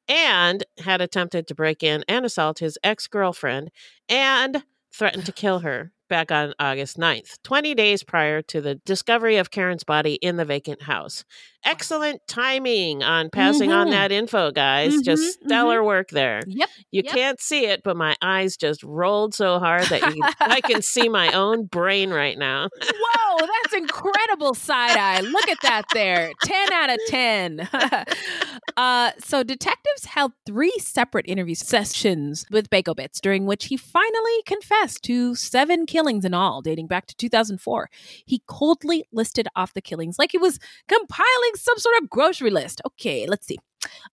and 0.08 0.64
had 0.78 1.00
attempted 1.00 1.46
to 1.46 1.54
break 1.54 1.82
in 1.82 2.04
and 2.08 2.24
assault 2.24 2.58
his 2.58 2.78
ex 2.82 3.06
girlfriend 3.06 3.70
and 4.08 4.64
threatened 4.92 5.26
to 5.26 5.32
kill 5.32 5.60
her 5.60 5.92
back 6.08 6.30
on 6.30 6.54
August 6.58 6.98
9th, 6.98 7.38
20 7.42 7.74
days 7.74 8.02
prior 8.02 8.42
to 8.42 8.60
the 8.60 8.74
discovery 8.76 9.36
of 9.36 9.50
Karen's 9.50 9.84
body 9.84 10.14
in 10.14 10.36
the 10.36 10.44
vacant 10.44 10.82
house. 10.82 11.24
Excellent 11.64 12.20
timing 12.28 13.02
on 13.02 13.30
passing 13.30 13.72
on 13.72 13.88
Mhm. 13.88 13.90
that 13.92 14.12
info, 14.12 14.50
guys. 14.50 14.94
Mhm, 14.94 15.04
Just 15.04 15.40
stellar 15.44 15.82
work 15.82 16.10
there. 16.10 16.42
Yep. 16.46 16.68
You 16.90 17.02
yep. 17.04 17.14
can't 17.14 17.40
see 17.40 17.66
it, 17.66 17.82
but 17.82 17.96
my 17.96 18.16
eyes 18.22 18.56
just 18.56 18.82
rolled 18.82 19.34
so 19.34 19.58
hard 19.58 19.84
that 19.84 20.14
you, 20.14 20.22
I 20.40 20.60
can 20.60 20.82
see 20.82 21.08
my 21.08 21.32
own 21.32 21.64
brain 21.64 22.10
right 22.10 22.36
now. 22.38 22.68
Whoa, 22.82 23.46
that's 23.46 23.74
incredible 23.74 24.54
side 24.54 24.96
eye. 24.96 25.20
Look 25.20 25.48
at 25.48 25.58
that 25.62 25.84
there. 25.92 26.32
10 26.44 26.72
out 26.72 26.90
of 26.90 26.98
10. 27.08 27.68
uh, 28.76 29.10
so, 29.18 29.42
detectives 29.42 30.04
held 30.06 30.32
three 30.46 30.72
separate 30.78 31.26
interview 31.28 31.54
sessions 31.54 32.44
with 32.50 32.68
Bakobitz, 32.70 33.20
during 33.20 33.46
which 33.46 33.66
he 33.66 33.76
finally 33.76 34.42
confessed 34.46 35.02
to 35.04 35.34
seven 35.34 35.86
killings 35.86 36.24
in 36.24 36.34
all, 36.34 36.60
dating 36.62 36.86
back 36.88 37.06
to 37.06 37.16
2004. 37.16 37.88
He 38.26 38.42
coldly 38.46 39.04
listed 39.12 39.48
off 39.56 39.72
the 39.74 39.80
killings 39.82 40.18
like 40.18 40.32
he 40.32 40.38
was 40.38 40.58
compiling 40.88 41.53
some 41.54 41.78
sort 41.78 41.96
of 42.02 42.10
grocery 42.10 42.50
list. 42.50 42.80
Okay, 42.86 43.26
let's 43.26 43.46
see. 43.46 43.58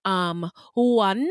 Um, 0.05 0.49
one, 0.73 1.27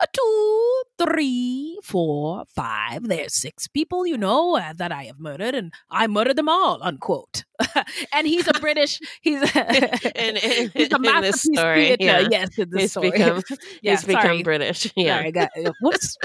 a 0.00 0.06
two, 0.12 0.82
three, 0.98 1.78
four, 1.82 2.44
five. 2.54 3.02
There's 3.08 3.34
six 3.34 3.66
people, 3.68 4.06
you 4.06 4.16
know, 4.18 4.56
uh, 4.56 4.72
that 4.76 4.92
I 4.92 5.04
have 5.04 5.18
murdered, 5.18 5.54
and 5.54 5.72
I 5.90 6.06
murdered 6.06 6.36
them 6.36 6.48
all, 6.48 6.78
unquote. 6.82 7.44
and 8.12 8.26
he's 8.26 8.46
a 8.48 8.52
British, 8.60 9.00
he's 9.22 9.42
a, 9.42 10.28
in, 10.28 10.36
in, 10.36 10.70
he's 10.74 10.92
a 10.92 10.96
in 10.96 11.02
this 11.02 11.12
masterpiece 11.12 11.42
story, 11.42 11.84
theater. 11.96 12.04
yeah. 12.04 12.28
Yes, 12.30 12.58
in 12.58 12.70
this 12.70 12.80
he's 12.80 12.90
story. 12.90 13.10
become 13.10 13.42
Yeah, 13.82 13.92
he's 13.92 14.04
become. 14.04 14.42
British. 14.42 14.92
Yeah. 14.96 15.18
Sorry, 15.18 15.32
got, 15.32 15.50
uh, 15.64 15.72
whoops. 15.80 16.16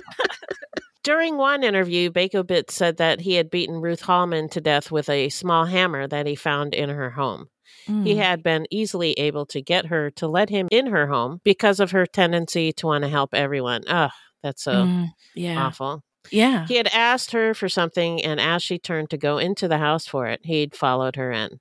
During 1.03 1.37
one 1.37 1.63
interview, 1.63 2.11
Bakobitz 2.11 2.71
said 2.71 2.97
that 2.97 3.21
he 3.21 3.33
had 3.33 3.49
beaten 3.49 3.81
Ruth 3.81 4.01
Hallman 4.01 4.49
to 4.49 4.61
death 4.61 4.91
with 4.91 5.09
a 5.09 5.29
small 5.29 5.65
hammer 5.65 6.07
that 6.07 6.27
he 6.27 6.35
found 6.35 6.75
in 6.75 6.89
her 6.89 7.09
home. 7.09 7.47
He 7.85 8.13
Mm. 8.13 8.17
had 8.17 8.43
been 8.43 8.65
easily 8.71 9.13
able 9.13 9.45
to 9.47 9.61
get 9.61 9.87
her 9.87 10.11
to 10.11 10.27
let 10.27 10.49
him 10.49 10.67
in 10.71 10.87
her 10.87 11.07
home 11.07 11.41
because 11.43 11.79
of 11.79 11.91
her 11.91 12.05
tendency 12.05 12.71
to 12.73 12.87
want 12.87 13.03
to 13.03 13.09
help 13.09 13.33
everyone. 13.33 13.83
Ugh, 13.87 14.11
that's 14.43 14.63
so 14.63 14.85
Mm, 14.85 15.09
yeah. 15.35 15.65
awful. 15.65 16.03
Yeah. 16.31 16.67
He 16.67 16.75
had 16.75 16.87
asked 16.93 17.31
her 17.31 17.53
for 17.55 17.67
something, 17.67 18.23
and 18.23 18.39
as 18.39 18.61
she 18.61 18.77
turned 18.77 19.09
to 19.09 19.17
go 19.17 19.37
into 19.39 19.67
the 19.67 19.79
house 19.79 20.05
for 20.05 20.27
it, 20.27 20.41
he'd 20.43 20.75
followed 20.75 21.15
her 21.15 21.31
in. 21.31 21.59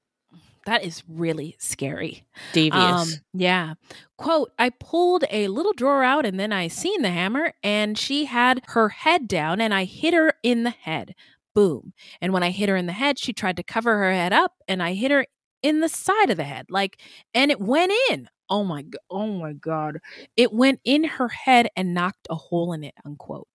That 0.66 0.84
is 0.84 1.02
really 1.08 1.56
scary. 1.58 2.26
Devious. 2.52 2.82
Um, 2.82 3.08
yeah. 3.32 3.74
Quote, 4.18 4.52
I 4.58 4.68
pulled 4.68 5.24
a 5.30 5.48
little 5.48 5.72
drawer 5.72 6.04
out 6.04 6.26
and 6.26 6.38
then 6.38 6.52
I 6.52 6.68
seen 6.68 7.00
the 7.00 7.10
hammer 7.10 7.54
and 7.62 7.96
she 7.96 8.26
had 8.26 8.60
her 8.68 8.90
head 8.90 9.26
down 9.26 9.62
and 9.62 9.72
I 9.72 9.84
hit 9.84 10.12
her 10.12 10.34
in 10.42 10.64
the 10.64 10.70
head. 10.70 11.14
Boom. 11.54 11.94
And 12.20 12.34
when 12.34 12.42
I 12.42 12.50
hit 12.50 12.68
her 12.68 12.76
in 12.76 12.84
the 12.86 12.92
head, 12.92 13.18
she 13.18 13.32
tried 13.32 13.56
to 13.56 13.62
cover 13.62 13.96
her 13.96 14.12
head 14.12 14.34
up 14.34 14.52
and 14.68 14.82
I 14.82 14.92
hit 14.92 15.10
her 15.10 15.24
in 15.62 15.80
the 15.80 15.88
side 15.88 16.30
of 16.30 16.36
the 16.36 16.44
head. 16.44 16.66
Like, 16.70 16.98
and 17.34 17.50
it 17.50 17.60
went 17.60 17.92
in. 18.10 18.28
Oh 18.48 18.64
my, 18.64 18.82
g- 18.82 18.98
oh 19.10 19.28
my 19.28 19.52
God. 19.52 19.98
It 20.36 20.52
went 20.52 20.80
in 20.84 21.04
her 21.04 21.28
head 21.28 21.68
and 21.76 21.94
knocked 21.94 22.26
a 22.28 22.34
hole 22.34 22.72
in 22.72 22.84
it, 22.84 22.94
unquote. 23.04 23.48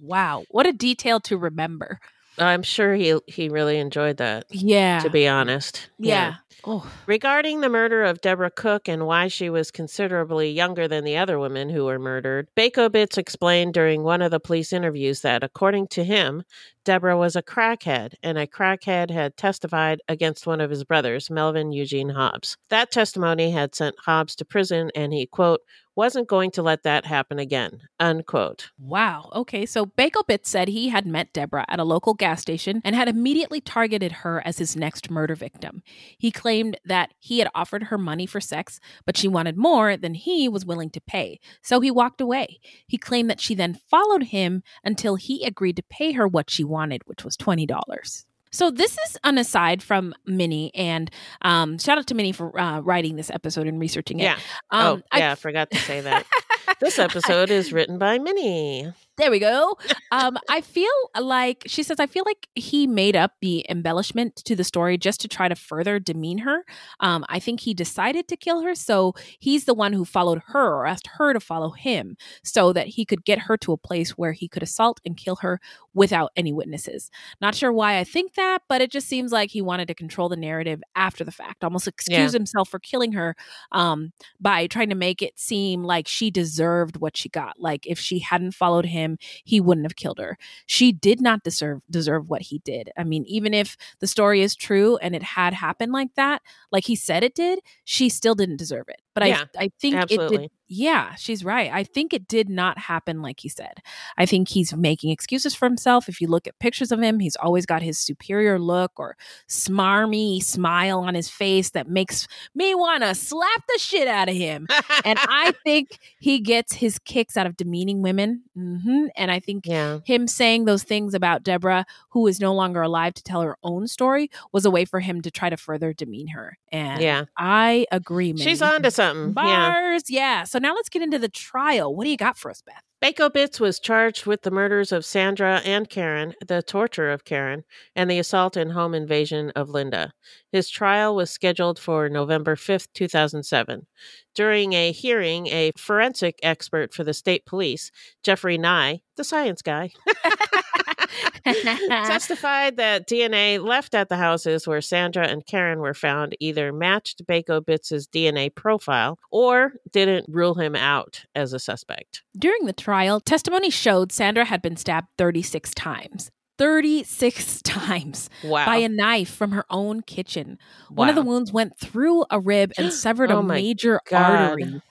Wow. 0.00 0.44
What 0.50 0.66
a 0.66 0.72
detail 0.72 1.20
to 1.20 1.36
remember. 1.36 2.00
I'm 2.38 2.62
sure 2.62 2.94
he 2.94 3.18
he 3.26 3.48
really 3.48 3.78
enjoyed 3.78 4.16
that. 4.18 4.44
Yeah. 4.50 5.00
To 5.00 5.10
be 5.10 5.28
honest. 5.28 5.90
Yeah. 5.98 6.36
Oh. 6.64 6.90
Regarding 7.06 7.60
the 7.60 7.68
murder 7.68 8.04
of 8.04 8.20
Deborah 8.20 8.50
Cook 8.50 8.88
and 8.88 9.06
why 9.06 9.28
she 9.28 9.50
was 9.50 9.70
considerably 9.70 10.50
younger 10.50 10.86
than 10.86 11.04
the 11.04 11.16
other 11.16 11.38
women 11.38 11.70
who 11.70 11.84
were 11.84 11.98
murdered, 11.98 12.48
Bakobitz 12.56 13.18
explained 13.18 13.74
during 13.74 14.02
one 14.02 14.22
of 14.22 14.30
the 14.30 14.40
police 14.40 14.72
interviews 14.72 15.22
that, 15.22 15.42
according 15.42 15.88
to 15.88 16.04
him, 16.04 16.44
Deborah 16.84 17.16
was 17.16 17.36
a 17.36 17.42
crackhead, 17.42 18.14
and 18.22 18.38
a 18.38 18.46
crackhead 18.46 19.10
had 19.10 19.36
testified 19.36 20.00
against 20.08 20.46
one 20.46 20.60
of 20.60 20.70
his 20.70 20.84
brothers, 20.84 21.30
Melvin 21.30 21.72
Eugene 21.72 22.10
Hobbs. 22.10 22.56
That 22.70 22.90
testimony 22.90 23.50
had 23.50 23.74
sent 23.74 23.96
Hobbs 23.98 24.34
to 24.36 24.44
prison, 24.44 24.90
and 24.94 25.12
he, 25.12 25.26
quote, 25.26 25.60
wasn't 25.96 26.28
going 26.28 26.50
to 26.52 26.62
let 26.62 26.82
that 26.84 27.04
happen 27.04 27.38
again, 27.38 27.82
unquote. 27.98 28.70
Wow. 28.78 29.28
Okay. 29.34 29.66
So 29.66 29.84
Bakobitz 29.84 30.46
said 30.46 30.68
he 30.68 30.88
had 30.88 31.06
met 31.06 31.32
Deborah 31.32 31.66
at 31.68 31.78
a 31.78 31.84
local 31.84 32.14
gas 32.14 32.40
station 32.40 32.80
and 32.84 32.94
had 32.96 33.08
immediately 33.08 33.60
targeted 33.60 34.12
her 34.12 34.40
as 34.46 34.56
his 34.56 34.76
next 34.76 35.10
murder 35.10 35.34
victim. 35.34 35.82
He 36.16 36.30
claimed 36.30 36.78
that 36.84 37.12
he 37.18 37.40
had 37.40 37.50
offered 37.54 37.84
her 37.84 37.98
money 37.98 38.24
for 38.24 38.40
sex, 38.40 38.80
but 39.04 39.16
she 39.16 39.28
wanted 39.28 39.58
more 39.58 39.96
than 39.96 40.14
he 40.14 40.48
was 40.48 40.64
willing 40.64 40.88
to 40.90 41.00
pay. 41.00 41.38
So 41.62 41.80
he 41.80 41.90
walked 41.90 42.20
away. 42.20 42.60
He 42.86 42.96
claimed 42.96 43.28
that 43.28 43.40
she 43.40 43.54
then 43.54 43.78
followed 43.90 44.24
him 44.24 44.62
until 44.82 45.16
he 45.16 45.44
agreed 45.44 45.76
to 45.76 45.82
pay 45.82 46.12
her 46.12 46.26
what 46.26 46.50
she 46.50 46.64
wanted, 46.70 47.02
which 47.06 47.24
was 47.24 47.36
$20. 47.36 48.24
So 48.52 48.70
this 48.70 48.98
is 49.06 49.16
an 49.22 49.38
aside 49.38 49.82
from 49.82 50.12
Minnie, 50.26 50.72
and 50.74 51.10
um, 51.42 51.78
shout 51.78 51.98
out 51.98 52.06
to 52.08 52.14
Minnie 52.14 52.32
for 52.32 52.58
uh, 52.58 52.80
writing 52.80 53.16
this 53.16 53.30
episode 53.30 53.68
and 53.68 53.78
researching 53.80 54.18
it. 54.18 54.24
Yeah. 54.24 54.38
Um, 54.70 55.02
oh, 55.12 55.18
yeah, 55.18 55.32
I 55.32 55.34
forgot 55.36 55.70
to 55.70 55.78
say 55.78 56.00
that. 56.00 56.26
this 56.80 56.98
episode 56.98 57.50
is 57.50 57.72
written 57.72 57.98
by 57.98 58.18
Minnie. 58.18 58.92
There 59.20 59.30
we 59.30 59.38
go. 59.38 59.76
Um, 60.12 60.36
I 60.48 60.60
feel 60.60 60.90
like 61.20 61.62
she 61.68 61.84
says, 61.84 62.00
I 62.00 62.06
feel 62.08 62.24
like 62.26 62.48
he 62.56 62.88
made 62.88 63.14
up 63.14 63.34
the 63.40 63.64
embellishment 63.70 64.34
to 64.44 64.56
the 64.56 64.64
story 64.64 64.98
just 64.98 65.20
to 65.20 65.28
try 65.28 65.46
to 65.48 65.54
further 65.54 66.00
demean 66.00 66.38
her. 66.38 66.64
Um, 66.98 67.24
I 67.28 67.38
think 67.38 67.60
he 67.60 67.74
decided 67.74 68.26
to 68.26 68.36
kill 68.36 68.62
her, 68.62 68.74
so 68.74 69.14
he's 69.38 69.66
the 69.66 69.74
one 69.74 69.92
who 69.92 70.04
followed 70.04 70.42
her 70.48 70.74
or 70.74 70.86
asked 70.86 71.06
her 71.16 71.32
to 71.32 71.38
follow 71.38 71.70
him 71.70 72.16
so 72.42 72.72
that 72.72 72.88
he 72.88 73.04
could 73.04 73.24
get 73.24 73.38
her 73.38 73.56
to 73.58 73.72
a 73.72 73.76
place 73.76 74.18
where 74.18 74.32
he 74.32 74.48
could 74.48 74.64
assault 74.64 74.98
and 75.06 75.16
kill 75.16 75.36
her 75.36 75.60
without 75.94 76.32
any 76.36 76.52
witnesses. 76.52 77.08
Not 77.40 77.54
sure 77.54 77.72
why 77.72 77.98
I 77.98 78.04
think 78.04 78.34
that, 78.34 78.62
but 78.68 78.80
it 78.80 78.90
just 78.90 79.06
seems 79.08 79.30
like 79.30 79.50
he 79.52 79.62
wanted 79.62 79.86
to 79.88 79.94
control 79.94 80.28
the 80.28 80.36
narrative 80.36 80.82
after 80.96 81.22
the 81.24 81.30
fact, 81.32 81.62
almost 81.62 81.86
excuse 81.86 82.32
Yeah. 82.32 82.38
himself 82.38 82.68
for 82.68 82.80
killing 82.80 83.12
her 83.12 83.36
um, 83.72 84.12
by 84.40 84.66
trying 84.66 84.88
to 84.88 84.94
make 84.96 85.22
it 85.22 85.38
seem 85.38 85.84
like 85.84 86.08
she 86.08 86.32
deserved 86.32 86.96
what 86.96 87.16
she 87.16 87.28
got. 87.28 87.60
Like 87.60 87.86
if 87.86 87.98
she 88.00 88.18
hadn't 88.18 88.54
followed 88.54 88.86
him, 88.86 89.09
he 89.44 89.60
wouldn't 89.60 89.86
have 89.86 89.96
killed 89.96 90.18
her. 90.18 90.38
She 90.66 90.92
did 90.92 91.20
not 91.20 91.42
deserve 91.42 91.80
deserve 91.90 92.28
what 92.30 92.42
he 92.42 92.58
did. 92.60 92.90
I 92.96 93.04
mean, 93.04 93.24
even 93.26 93.54
if 93.54 93.76
the 94.00 94.06
story 94.06 94.42
is 94.42 94.54
true 94.54 94.96
and 94.98 95.14
it 95.14 95.22
had 95.22 95.54
happened 95.54 95.92
like 95.92 96.14
that, 96.16 96.42
like 96.72 96.86
he 96.86 96.96
said 96.96 97.22
it 97.24 97.34
did, 97.34 97.60
she 97.84 98.08
still 98.08 98.34
didn't 98.34 98.56
deserve 98.56 98.86
it. 98.88 99.00
But 99.14 99.22
Yeah, 99.22 99.38
I 99.56 99.64
I 99.64 99.70
think 99.80 100.04
it 100.08 100.26
absolutely. 100.26 100.26
did 100.26 100.50
yeah, 100.72 101.16
she's 101.16 101.44
right. 101.44 101.68
I 101.72 101.82
think 101.82 102.12
it 102.14 102.28
did 102.28 102.48
not 102.48 102.78
happen 102.78 103.22
like 103.22 103.40
he 103.40 103.48
said. 103.48 103.78
I 104.16 104.24
think 104.24 104.48
he's 104.48 104.72
making 104.72 105.10
excuses 105.10 105.52
for 105.52 105.66
himself. 105.66 106.08
If 106.08 106.20
you 106.20 106.28
look 106.28 106.46
at 106.46 106.56
pictures 106.60 106.92
of 106.92 107.00
him, 107.00 107.18
he's 107.18 107.34
always 107.34 107.66
got 107.66 107.82
his 107.82 107.98
superior 107.98 108.56
look 108.60 108.92
or 108.96 109.16
smarmy 109.48 110.40
smile 110.42 111.00
on 111.00 111.14
his 111.16 111.28
face 111.28 111.70
that 111.70 111.88
makes 111.88 112.28
me 112.54 112.74
want 112.76 113.02
to 113.02 113.16
slap 113.16 113.62
the 113.66 113.78
shit 113.80 114.06
out 114.06 114.28
of 114.28 114.36
him. 114.36 114.68
and 115.04 115.18
I 115.20 115.52
think 115.64 115.98
he 116.20 116.38
gets 116.38 116.72
his 116.72 117.00
kicks 117.00 117.36
out 117.36 117.46
of 117.48 117.56
demeaning 117.56 118.00
women. 118.00 118.42
hmm 118.54 119.06
And 119.16 119.32
I 119.32 119.40
think 119.40 119.66
yeah. 119.66 119.98
him 120.04 120.28
saying 120.28 120.66
those 120.66 120.84
things 120.84 121.14
about 121.14 121.42
Deborah, 121.42 121.84
who 122.10 122.28
is 122.28 122.38
no 122.38 122.54
longer 122.54 122.80
alive 122.80 123.14
to 123.14 123.22
tell 123.24 123.42
her 123.42 123.56
own 123.64 123.88
story, 123.88 124.30
was 124.52 124.64
a 124.64 124.70
way 124.70 124.84
for 124.84 125.00
him 125.00 125.20
to 125.22 125.32
try 125.32 125.50
to 125.50 125.56
further 125.56 125.92
demean 125.92 126.28
her. 126.28 126.56
And 126.70 127.02
Yeah. 127.02 127.24
I 127.36 127.86
agree. 127.90 128.32
Man. 128.32 128.46
She's 128.46 128.62
on 128.62 128.84
to 128.84 128.90
something. 128.92 129.34
Yeah. 129.36 129.70
Bars, 129.72 130.04
yeah. 130.08 130.44
So 130.44 130.59
now 130.60 130.74
let's 130.74 130.88
get 130.88 131.02
into 131.02 131.18
the 131.18 131.28
trial. 131.28 131.94
What 131.94 132.04
do 132.04 132.10
you 132.10 132.16
got 132.16 132.38
for 132.38 132.50
us, 132.50 132.62
Beth? 132.62 132.82
Bakobitz 133.02 133.58
was 133.58 133.80
charged 133.80 134.26
with 134.26 134.42
the 134.42 134.50
murders 134.50 134.92
of 134.92 135.06
Sandra 135.06 135.62
and 135.64 135.88
Karen, 135.88 136.34
the 136.46 136.62
torture 136.62 137.10
of 137.10 137.24
Karen, 137.24 137.64
and 137.96 138.10
the 138.10 138.18
assault 138.18 138.58
and 138.58 138.72
home 138.72 138.94
invasion 138.94 139.50
of 139.56 139.70
Linda. 139.70 140.12
His 140.52 140.68
trial 140.68 141.16
was 141.16 141.30
scheduled 141.30 141.78
for 141.78 142.10
November 142.10 142.56
5th, 142.56 142.88
2007. 142.92 143.86
During 144.34 144.74
a 144.74 144.92
hearing, 144.92 145.46
a 145.46 145.72
forensic 145.78 146.38
expert 146.42 146.92
for 146.92 147.02
the 147.02 147.14
state 147.14 147.46
police, 147.46 147.90
Jeffrey 148.22 148.58
Nye, 148.58 149.00
the 149.16 149.24
science 149.24 149.62
guy, 149.62 149.92
testified 151.44 152.76
that 152.76 153.08
DNA 153.08 153.62
left 153.62 153.94
at 153.94 154.08
the 154.08 154.16
houses 154.16 154.66
where 154.66 154.80
Sandra 154.80 155.26
and 155.26 155.44
Karen 155.46 155.80
were 155.80 155.94
found 155.94 156.36
either 156.40 156.72
matched 156.72 157.26
Bakobitz's 157.26 158.06
DNA 158.06 158.54
profile 158.54 159.18
or 159.30 159.72
didn't 159.92 160.26
rule 160.28 160.54
him 160.54 160.74
out 160.74 161.24
as 161.34 161.52
a 161.52 161.58
suspect. 161.58 162.22
During 162.38 162.66
the 162.66 162.72
trial, 162.72 163.20
testimony 163.20 163.70
showed 163.70 164.12
Sandra 164.12 164.44
had 164.44 164.62
been 164.62 164.76
stabbed 164.76 165.08
36 165.18 165.74
times. 165.74 166.30
36 166.60 167.62
times 167.64 168.28
Wow. 168.44 168.66
by 168.66 168.76
a 168.76 168.88
knife 168.90 169.30
from 169.30 169.52
her 169.52 169.64
own 169.70 170.02
kitchen. 170.02 170.58
One 170.90 171.08
of 171.08 171.14
the 171.14 171.22
wounds 171.22 171.50
went 171.54 171.78
through 171.78 172.26
a 172.30 172.38
rib 172.38 172.72
and 172.76 172.92
severed 172.92 173.32
Oh 173.32 173.38
a 173.38 173.42
major 173.42 173.98
God. 174.10 174.50
artery. 174.50 174.82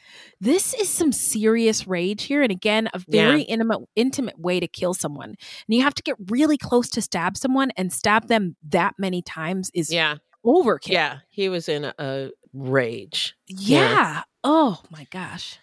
this 0.42 0.74
is 0.74 0.90
some 0.90 1.12
serious 1.12 1.86
rage 1.86 2.24
here. 2.24 2.42
And 2.42 2.52
again, 2.52 2.90
a 2.96 3.00
very 3.08 3.42
yeah. 3.42 3.54
intimate, 3.54 3.82
intimate 3.96 4.40
way 4.40 4.60
to 4.60 4.68
kill 4.68 4.96
someone. 4.96 5.30
And 5.30 5.38
you 5.68 5.84
have 5.84 5.94
to 5.94 6.02
get 6.02 6.16
really 6.28 6.58
close 6.58 6.90
to 6.90 7.04
stab 7.04 7.38
someone 7.38 7.70
and 7.78 7.94
stab 7.94 8.30
them 8.30 8.56
that 8.70 8.96
many 8.98 9.22
times 9.22 9.70
is 9.76 9.94
yeah. 9.94 10.16
overkill. 10.44 10.90
Yeah. 10.90 11.20
He 11.30 11.50
was 11.50 11.70
in 11.70 11.86
a, 11.86 11.94
a 12.00 12.32
rage. 12.52 13.36
Yeah. 13.48 13.92
yeah. 13.92 14.24
Oh 14.44 14.82
my 14.90 15.06
gosh. 15.12 15.60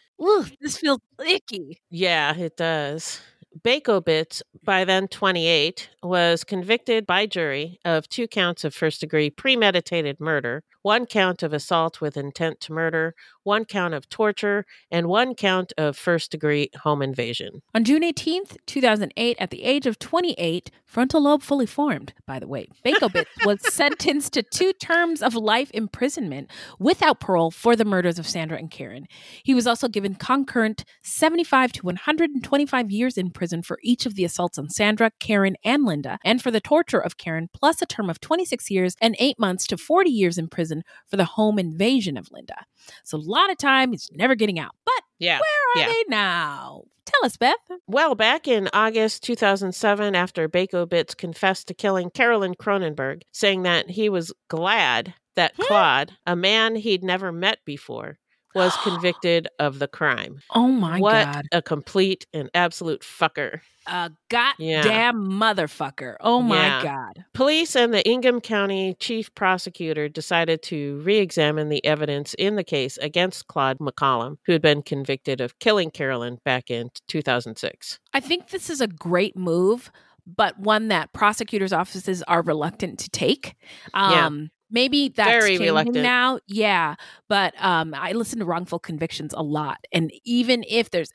This 0.61 0.79
feels 0.79 1.01
icky. 1.27 1.81
Yeah, 1.91 2.35
it 2.37 2.57
does. 2.57 3.21
Bakowitz, 3.63 4.43
by 4.65 4.85
then 4.85 5.09
28, 5.09 5.91
was 6.03 6.45
convicted 6.45 7.07
by 7.07 7.27
jury 7.27 7.79
of 7.85 8.09
two 8.09 8.29
counts 8.29 8.65
of 8.65 8.75
first 8.75 9.01
degree 9.01 9.31
premeditated 9.31 10.21
murder, 10.21 10.63
one 10.83 11.07
count 11.07 11.43
of 11.43 11.53
assault 11.53 12.01
with 12.01 12.17
intent 12.17 12.61
to 12.61 12.73
murder, 12.73 13.15
one 13.43 13.65
count 13.65 13.95
of 13.95 14.09
torture, 14.09 14.65
and 14.91 15.09
one 15.09 15.35
count 15.35 15.73
of 15.77 15.97
first 15.97 16.31
degree 16.31 16.71
home 16.83 17.03
invasion. 17.03 17.63
On 17.75 17.83
June 17.83 18.03
18th, 18.03 18.57
2008, 18.67 19.37
at 19.41 19.51
the 19.51 19.65
age 19.65 19.87
of 19.87 19.99
28, 19.99 20.71
frontal 20.85 21.23
lobe 21.23 21.43
fully 21.43 21.67
formed, 21.67 22.13
by 22.27 22.39
the 22.39 22.47
way, 22.47 22.69
Bakowitz 22.85 23.27
was 23.45 23.61
sentenced 23.73 24.33
to 24.35 24.43
two 24.43 24.73
terms 24.75 25.23
of 25.23 25.35
life 25.35 25.71
imprisonment 25.73 26.51
without 26.79 27.21
parole 27.21 27.51
for 27.51 27.75
the 27.75 27.85
murders 27.85 28.19
of 28.19 28.29
Sandra 28.29 28.59
and 28.59 28.71
Karen. 28.71 29.07
He 29.43 29.55
was 29.55 29.67
also 29.67 29.89
given 29.89 30.15
concurrent 30.15 30.85
75 31.03 31.73
to 31.73 31.83
125 31.83 32.91
years 32.91 33.19
in 33.19 33.31
prison 33.31 33.46
for 33.63 33.79
each 33.83 34.07
of 34.07 34.15
the 34.15 34.25
assaults 34.25 34.59
on 34.59 34.69
Sandra, 34.71 35.11
Karen, 35.21 35.57
and 35.65 35.85
Linda, 35.85 36.19
and 36.25 36.43
for 36.43 36.51
the 36.51 36.61
torture 36.61 37.01
of 37.01 37.17
Karen, 37.17 37.49
plus 37.53 37.83
a 37.83 37.87
term 37.87 38.11
of 38.11 38.21
26 38.21 38.71
years 38.71 38.97
and 39.01 39.17
eight 39.19 39.39
months 39.39 39.67
to 39.67 39.77
40 39.77 40.11
years 40.11 40.39
in 40.39 40.49
prison 40.49 40.83
for 41.07 41.17
the 41.17 41.25
home 41.25 41.59
invasion 41.59 42.17
of 42.17 42.31
Linda. 42.31 42.67
So 43.05 43.19
a 43.19 43.21
lot 43.21 43.51
of 43.51 43.59
time 43.59 43.93
he's 43.93 44.11
never 44.13 44.35
getting 44.35 44.59
out. 44.59 44.75
But 44.85 45.03
yeah, 45.19 45.39
where 45.39 45.85
are 45.85 45.89
yeah. 45.89 45.93
they 45.93 46.05
now? 46.09 46.83
Tell 47.07 47.25
us, 47.25 47.37
Beth. 47.37 47.55
Well, 47.87 48.17
back 48.17 48.49
in 48.49 48.69
August 48.73 49.23
2007, 49.23 50.17
after 50.17 50.49
Bakowitz 50.49 51.17
confessed 51.17 51.69
to 51.69 51.75
killing 51.75 52.11
Carolyn 52.11 52.55
Kronenberg, 52.55 53.23
saying 53.33 53.63
that 53.63 53.89
he 53.91 54.09
was 54.09 54.33
glad 54.49 55.15
that 55.37 55.57
Claude, 55.57 56.13
a 56.27 56.35
man 56.35 56.75
he'd 56.75 57.05
never 57.05 57.31
met 57.31 57.59
before, 57.65 58.19
was 58.57 58.77
convicted 58.83 59.47
of 59.61 59.79
the 59.79 59.87
crime. 59.87 60.41
Oh 60.53 60.67
my 60.67 60.99
what 60.99 61.25
god. 61.25 61.45
a 61.53 61.63
complete 61.63 62.27
and 62.33 62.51
absolute 62.55 63.03
fucker. 63.03 63.61
A 63.87 64.11
goddamn 64.29 64.57
yeah. 64.59 65.13
motherfucker. 65.13 66.17
Oh 66.21 66.43
my 66.43 66.57
yeah. 66.57 66.83
god. 66.83 67.25
Police 67.35 67.77
and 67.77 67.95
the 67.95 68.05
Ingham 68.09 68.41
County 68.41 68.97
chief 68.99 69.33
prosecutor 69.37 70.09
decided 70.09 70.63
to 70.65 71.01
re 71.05 71.19
examine 71.19 71.69
the 71.69 71.85
evidence 71.85 72.35
in 72.35 72.57
the 72.57 72.65
case 72.65 72.97
against 72.99 73.47
Claude 73.47 73.79
McCollum, 73.79 74.39
who 74.47 74.53
had 74.53 74.63
been 74.63 74.83
convicted 74.83 75.41
of 75.41 75.59
killing 75.61 75.93
Carolyn 75.93 76.39
back 76.45 76.69
in 76.69 76.91
2006. 77.07 78.01
I 78.13 78.19
think 78.19 78.49
this 78.49 78.69
is 78.71 78.81
a 78.81 78.89
great 78.89 79.37
move 79.37 79.93
but 80.27 80.59
one 80.59 80.89
that 80.89 81.13
prosecutors' 81.13 81.73
offices 81.73 82.23
are 82.25 82.43
reluctant 82.43 82.99
to 82.99 83.11
take. 83.11 83.55
Um, 83.95 84.13
yeah. 84.13 84.47
Maybe 84.71 85.09
that's 85.09 85.31
Very 85.31 85.59
reluctant. 85.59 85.99
now. 85.99 86.41
Yeah. 86.47 86.97
But 87.29 87.55
um, 87.63 87.95
I 87.95 88.13
listen 88.13 88.41
to 88.41 88.45
wrongful 88.45 88.79
convictions 88.79 89.33
a 89.33 89.43
lot. 89.43 89.79
And 89.93 90.13
even 90.25 90.65
if 90.69 90.91
there's 90.91 91.13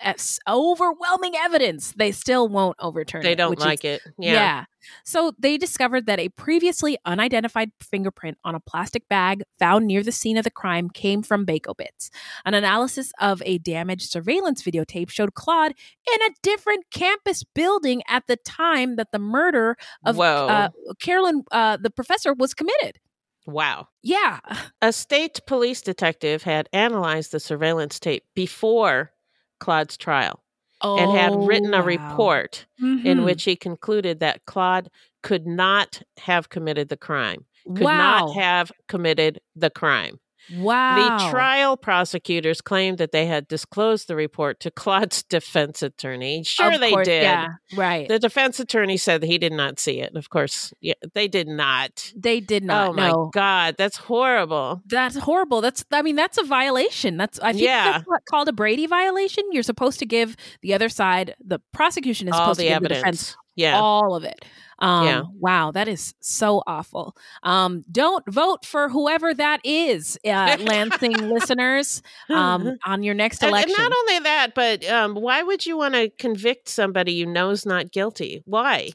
overwhelming 0.48 1.36
evidence, 1.36 1.94
they 1.94 2.12
still 2.12 2.48
won't 2.48 2.78
overturn 2.80 3.22
they 3.22 3.30
it. 3.30 3.32
They 3.32 3.36
don't 3.36 3.60
like 3.60 3.84
is, 3.84 4.00
it. 4.06 4.14
Yeah. 4.18 4.34
yeah. 4.34 4.66
So 5.04 5.34
they 5.38 5.58
discovered 5.58 6.06
that 6.06 6.20
a 6.20 6.30
previously 6.30 6.98
unidentified 7.06 7.72
fingerprint 7.82 8.38
on 8.44 8.56
a 8.56 8.60
plastic 8.60 9.08
bag 9.10 9.44
found 9.60 9.86
near 9.86 10.02
the 10.02 10.12
scene 10.12 10.38
of 10.38 10.44
the 10.44 10.52
crime 10.52 10.90
came 10.90 11.22
from 11.22 11.46
Bakowitz. 11.46 12.10
An 12.46 12.54
analysis 12.54 13.12
of 13.20 13.42
a 13.46 13.58
damaged 13.60 14.10
surveillance 14.10 14.64
videotape 14.64 15.10
showed 15.10 15.34
Claude 15.34 15.74
in 16.08 16.22
a 16.24 16.34
different 16.42 16.86
campus 16.92 17.44
building 17.44 18.02
at 18.08 18.28
the 18.28 18.38
time 18.38 18.96
that 18.96 19.12
the 19.12 19.20
murder 19.20 19.78
of 20.06 20.20
uh, 20.20 20.70
Carolyn, 21.00 21.44
uh, 21.52 21.78
the 21.78 21.90
professor, 21.90 22.34
was 22.34 22.54
committed. 22.54 23.00
Wow. 23.46 23.88
Yeah. 24.04 24.40
A 24.82 24.94
state 24.94 25.42
police 25.48 25.82
detective 25.82 26.44
had 26.44 26.70
analyzed 26.74 27.32
the 27.32 27.40
surveillance 27.40 28.00
tape 28.00 28.24
before 28.36 29.12
Claude's 29.60 29.98
trial 29.98 30.44
oh, 30.82 30.98
and 30.98 31.18
had 31.18 31.48
written 31.48 31.74
a 31.74 31.80
wow. 31.80 31.86
report 31.86 32.66
mm-hmm. 32.82 33.06
in 33.06 33.24
which 33.24 33.44
he 33.44 33.56
concluded 33.56 34.20
that 34.20 34.46
Claude 34.46 34.90
could 35.24 35.48
not 35.48 36.02
have 36.18 36.50
committed 36.50 36.90
the 36.90 36.98
crime, 36.98 37.46
could 37.68 37.82
wow. 37.82 38.28
not 38.28 38.36
have 38.36 38.72
committed 38.88 39.40
the 39.56 39.70
crime. 39.70 40.20
Wow. 40.54 41.18
The 41.18 41.32
trial 41.32 41.78
prosecutors 41.78 42.62
claimed 42.62 42.98
that 42.98 43.12
they 43.12 43.26
had 43.26 43.48
disclosed 43.48 44.08
the 44.08 44.16
report 44.16 44.60
to 44.62 44.72
Claude's 44.72 45.24
defense 45.30 45.82
attorney. 45.82 46.44
Sure, 46.44 46.74
of 46.74 46.80
they 46.80 46.96
did. 47.04 47.24
Yeah, 47.24 47.48
right. 47.76 48.08
The 48.08 48.20
defense 48.20 48.60
attorney 48.60 48.98
said 48.98 49.22
that 49.22 49.28
he 49.28 49.38
did 49.38 49.54
not 49.54 49.80
see 49.80 50.00
it. 50.00 50.16
Of 50.16 50.30
course, 50.30 50.74
yeah, 50.82 50.94
they 51.14 51.28
did 51.28 51.48
not. 51.48 52.12
They 52.16 52.40
did 52.40 52.64
not. 52.64 52.90
Oh 52.90 52.94
my 52.94 53.14
god, 53.34 53.76
that's 53.78 53.98
horrible. 53.98 54.82
That's 54.86 55.18
horrible. 55.18 55.62
That's 55.62 55.86
I 55.92 56.02
mean 56.02 56.16
that's 56.16 56.38
a 56.38 56.44
violation. 56.44 57.18
That's 57.18 57.40
I 57.40 57.54
think 57.54 57.64
yeah. 57.64 57.92
that's 57.92 58.08
what 58.08 58.26
called 58.26 58.48
a 58.48 58.54
Brady 58.54 58.88
violation. 58.88 59.44
You're 59.52 59.64
supposed 59.64 60.00
to 60.00 60.06
give 60.06 60.36
the 60.62 60.74
other 60.74 60.90
side. 60.90 61.36
The 61.44 61.60
prosecution 61.72 62.28
is 62.28 62.34
All 62.34 62.40
supposed 62.40 62.60
to 62.60 62.66
give 62.66 62.74
evidence. 62.74 63.00
the 63.00 63.04
defense. 63.04 63.38
Yeah. 63.56 63.80
All 63.80 64.16
of 64.16 64.24
it. 64.24 64.46
Um, 64.80 65.06
yeah. 65.06 65.22
Wow, 65.40 65.72
that 65.72 65.88
is 65.88 66.16
so 66.22 66.64
awful. 66.66 67.16
Um, 67.44 67.84
don't 67.92 68.28
vote 68.28 68.66
for 68.66 68.90
whoever 68.90 69.32
that 69.34 69.62
is, 69.64 70.18
uh, 70.26 70.58
Lansing 70.60 71.14
listeners, 71.30 72.02
um, 72.30 72.78
on 72.86 73.04
your 73.04 73.14
next 73.14 73.44
election. 73.44 73.70
And, 73.70 73.78
and 73.78 73.90
not 73.90 73.98
only 74.00 74.20
that, 74.24 74.56
but 74.56 74.86
um, 74.90 75.14
why 75.14 75.44
would 75.44 75.66
you 75.66 75.78
want 75.78 75.94
to 75.94 76.10
convict 76.10 76.68
somebody 76.68 77.14
you 77.14 77.28
know 77.28 77.52
is 77.52 77.66
not 77.66 77.92
guilty? 77.92 78.42
Why? 78.46 78.90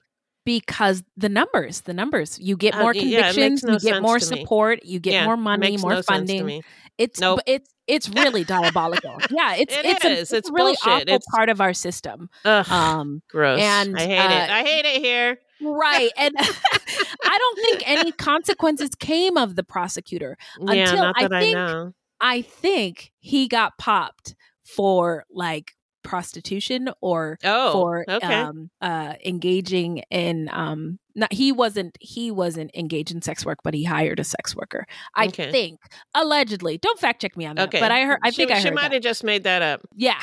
because 0.47 1.03
the 1.17 1.29
numbers, 1.29 1.83
the 1.83 1.93
numbers, 1.93 2.39
you 2.41 2.57
get 2.57 2.75
uh, 2.75 2.81
more 2.81 2.91
uh, 2.91 2.95
convictions, 2.95 3.63
yeah, 3.63 3.69
no 3.69 3.75
you 3.75 3.81
get 3.81 4.01
more 4.01 4.21
support, 4.21 4.83
me. 4.85 4.91
you 4.93 5.01
get 5.01 5.13
yeah, 5.13 5.25
more 5.27 5.37
money, 5.37 5.77
more 5.77 5.91
no 5.91 6.03
funding. 6.03 6.63
It's 6.97 7.21
nope. 7.21 7.41
it's 7.47 7.69
it's 7.87 8.09
really 8.09 8.45
diabolical. 8.45 9.18
Yeah, 9.30 9.55
it's 9.59 9.76
it 9.76 9.84
it's 9.84 10.05
is. 10.05 10.32
A, 10.32 10.37
it's, 10.37 10.51
really 10.51 10.76
bullshit. 10.82 11.03
awful 11.03 11.14
it's 11.14 11.26
part 11.34 11.49
of 11.49 11.61
our 11.61 11.74
system. 11.74 12.30
Ugh, 12.45 12.68
um, 12.70 13.22
gross. 13.30 13.61
And 13.61 13.97
I 13.97 14.07
hate 14.07 14.18
uh, 14.18 14.45
it. 14.45 14.51
I 14.51 14.62
hate 14.62 14.84
it 14.84 15.03
here. 15.03 15.39
Right. 15.61 16.11
And 16.16 16.34
I 16.39 17.39
don't 17.39 17.59
think 17.61 17.82
any 17.89 18.12
consequences 18.12 18.91
came 18.99 19.37
of 19.37 19.57
the 19.57 19.64
prosecutor 19.64 20.37
yeah, 20.61 20.91
until 20.91 21.12
I 21.16 21.41
think 21.41 21.57
I. 21.57 21.87
I 22.18 22.43
think 22.43 23.12
he 23.18 23.47
got 23.47 23.76
popped 23.76 24.34
for 24.64 25.24
like 25.30 25.72
prostitution 26.03 26.89
or 27.01 27.39
oh, 27.45 27.72
for 27.72 28.05
okay. 28.09 28.34
um, 28.34 28.70
uh, 28.80 29.14
engaging 29.24 29.99
in 30.11 30.49
um, 30.53 30.99
not 31.17 31.33
he 31.33 31.51
wasn't 31.51 31.97
he 32.01 32.31
wasn't 32.31 32.71
engaged 32.75 33.11
in 33.11 33.23
sex 33.23 33.45
work, 33.45 33.59
but 33.64 33.75
he 33.75 33.85
hired 33.85 34.21
a 34.21 34.25
sex 34.25 34.55
worker. 34.55 34.87
I 35.14 35.27
okay. 35.27 35.51
think 35.51 35.81
allegedly. 36.14 36.79
Don't 36.79 37.01
fact 37.01 37.23
check 37.23 37.37
me 37.37 37.47
on 37.47 37.57
that. 37.57 37.69
Okay. 37.69 37.81
But 37.81 37.91
I 37.91 38.03
heard. 38.03 38.19
I 38.23 38.31
she, 38.31 38.37
think 38.37 38.51
I 38.51 38.55
heard. 38.57 38.62
She 38.62 38.71
might 38.71 38.93
have 38.93 39.03
just 39.03 39.25
made 39.25 39.45
that 39.45 39.62
up. 39.62 39.81
Yeah. 39.95 40.21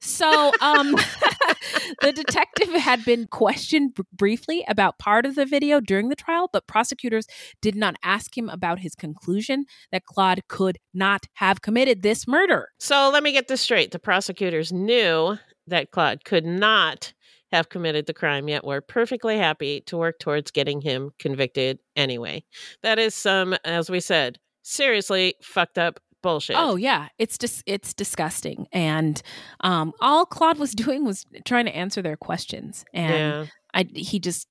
So 0.00 0.52
um, 0.62 0.92
the 2.00 2.12
detective 2.14 2.70
had 2.70 3.04
been 3.04 3.26
questioned 3.26 3.94
b- 3.94 4.04
briefly 4.12 4.64
about 4.68 4.98
part 4.98 5.26
of 5.26 5.34
the 5.34 5.44
video 5.44 5.80
during 5.80 6.08
the 6.08 6.16
trial, 6.16 6.48
but 6.50 6.66
prosecutors 6.66 7.26
did 7.60 7.74
not 7.74 7.96
ask 8.02 8.38
him 8.38 8.48
about 8.48 8.78
his 8.78 8.94
conclusion 8.94 9.66
that 9.92 10.06
Claude 10.06 10.40
could 10.48 10.78
not 10.94 11.26
have 11.34 11.60
committed 11.60 12.02
this 12.02 12.26
murder. 12.26 12.68
So 12.78 13.10
let 13.12 13.22
me 13.22 13.32
get 13.32 13.48
this 13.48 13.60
straight: 13.60 13.90
the 13.90 13.98
prosecutors 13.98 14.72
knew 14.72 15.38
that 15.66 15.90
Claude 15.90 16.24
could 16.24 16.46
not 16.46 17.12
have 17.52 17.68
committed 17.68 18.06
the 18.06 18.14
crime, 18.14 18.48
yet 18.48 18.64
we're 18.64 18.80
perfectly 18.80 19.38
happy 19.38 19.80
to 19.82 19.96
work 19.96 20.18
towards 20.18 20.50
getting 20.50 20.80
him 20.80 21.10
convicted 21.18 21.78
anyway. 21.94 22.44
That 22.82 22.98
is 22.98 23.14
some, 23.14 23.56
as 23.64 23.90
we 23.90 24.00
said, 24.00 24.38
seriously 24.62 25.34
fucked 25.42 25.78
up 25.78 26.00
bullshit. 26.22 26.56
Oh 26.58 26.76
yeah, 26.76 27.08
it's 27.18 27.38
just 27.38 27.62
it's 27.66 27.94
disgusting. 27.94 28.66
And 28.72 29.22
um, 29.60 29.92
all 30.00 30.26
Claude 30.26 30.58
was 30.58 30.72
doing 30.74 31.04
was 31.04 31.24
trying 31.44 31.66
to 31.66 31.76
answer 31.76 32.02
their 32.02 32.16
questions, 32.16 32.84
and 32.92 33.12
yeah. 33.12 33.46
I 33.74 33.86
he 33.94 34.18
just 34.18 34.48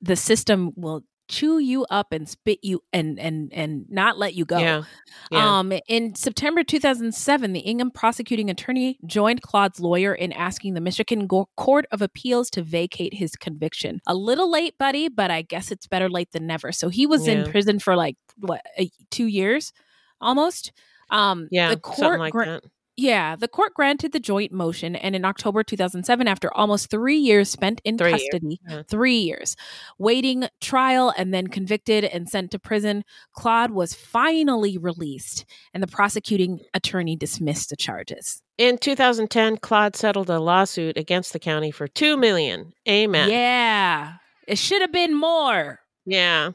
the 0.00 0.16
system 0.16 0.72
will 0.76 1.02
chew 1.30 1.58
you 1.58 1.86
up 1.86 2.12
and 2.12 2.28
spit 2.28 2.58
you 2.62 2.82
and 2.92 3.18
and 3.18 3.52
and 3.52 3.86
not 3.88 4.18
let 4.18 4.34
you 4.34 4.44
go. 4.44 4.58
Yeah. 4.58 4.82
Yeah. 5.30 5.58
Um, 5.58 5.72
in 5.88 6.14
September 6.14 6.64
2007, 6.64 7.52
the 7.52 7.60
Ingham 7.60 7.90
prosecuting 7.90 8.50
attorney 8.50 8.98
joined 9.06 9.42
Claude's 9.42 9.80
lawyer 9.80 10.12
in 10.12 10.32
asking 10.32 10.74
the 10.74 10.80
Michigan 10.80 11.28
Court 11.56 11.86
of 11.92 12.02
Appeals 12.02 12.50
to 12.50 12.62
vacate 12.62 13.14
his 13.14 13.36
conviction. 13.36 14.00
A 14.06 14.14
little 14.14 14.50
late, 14.50 14.76
buddy, 14.76 15.08
but 15.08 15.30
I 15.30 15.42
guess 15.42 15.70
it's 15.70 15.86
better 15.86 16.10
late 16.10 16.32
than 16.32 16.46
never. 16.46 16.72
So 16.72 16.88
he 16.88 17.06
was 17.06 17.26
yeah. 17.26 17.34
in 17.34 17.50
prison 17.50 17.78
for 17.78 17.96
like 17.96 18.16
what 18.36 18.62
two 19.10 19.26
years, 19.26 19.72
almost. 20.20 20.72
Um, 21.10 21.48
yeah, 21.50 21.70
the 21.70 21.76
court 21.76 22.18
like 22.18 22.32
gra- 22.32 22.60
Yeah, 23.00 23.34
the 23.34 23.48
court 23.48 23.72
granted 23.72 24.12
the 24.12 24.20
joint 24.20 24.52
motion, 24.52 24.94
and 24.94 25.16
in 25.16 25.24
October 25.24 25.62
2007, 25.62 26.28
after 26.28 26.52
almost 26.54 26.90
three 26.90 27.16
years 27.16 27.48
spent 27.48 27.80
in 27.82 27.96
Three 27.96 28.10
years, 28.10 28.28
custody, 28.30 28.60
yeah. 28.68 28.82
three 28.82 29.16
years, 29.16 29.56
waiting 29.98 30.44
trial 30.60 31.10
and 31.16 31.32
then 31.32 31.46
convicted 31.46 32.04
and 32.04 32.28
sent 32.28 32.50
to 32.50 32.58
prison, 32.58 33.02
Claude 33.32 33.70
was 33.70 33.94
finally 33.94 34.76
released, 34.76 35.46
and 35.72 35.82
the 35.82 35.86
prosecuting 35.86 36.60
attorney 36.74 37.16
dismissed 37.16 37.70
the 37.70 37.76
charges. 37.76 38.42
In 38.58 38.76
2010, 38.76 39.56
Claude 39.56 39.96
settled 39.96 40.28
a 40.28 40.38
lawsuit 40.38 40.98
against 40.98 41.32
the 41.32 41.38
county 41.38 41.70
for 41.70 41.88
two 41.88 42.18
million. 42.18 42.74
Amen. 42.86 43.30
Yeah, 43.30 44.16
it 44.46 44.58
should 44.58 44.82
have 44.82 44.92
been 44.92 45.18
more. 45.18 45.80
Yeah. 46.04 46.50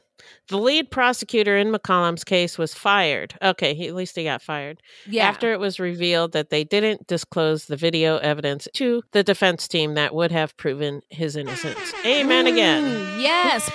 The 0.48 0.58
lead 0.58 0.90
prosecutor 0.90 1.56
in 1.56 1.72
McCollum's 1.72 2.24
case 2.24 2.56
was 2.56 2.74
fired. 2.74 3.34
Okay, 3.42 3.74
he, 3.74 3.88
at 3.88 3.94
least 3.94 4.16
he 4.16 4.24
got 4.24 4.42
fired. 4.42 4.80
Yeah. 5.06 5.26
After 5.26 5.52
it 5.52 5.60
was 5.60 5.80
revealed 5.80 6.32
that 6.32 6.50
they 6.50 6.64
didn't 6.64 7.06
disclose 7.06 7.66
the 7.66 7.76
video 7.76 8.18
evidence 8.18 8.68
to 8.74 9.02
the 9.12 9.22
defense 9.22 9.66
team 9.68 9.94
that 9.94 10.14
would 10.14 10.32
have 10.32 10.56
proven 10.56 11.02
his 11.10 11.36
innocence. 11.36 11.92
Amen 12.04 12.46
again. 12.46 12.84
Mm, 12.84 13.20
yes. 13.20 13.70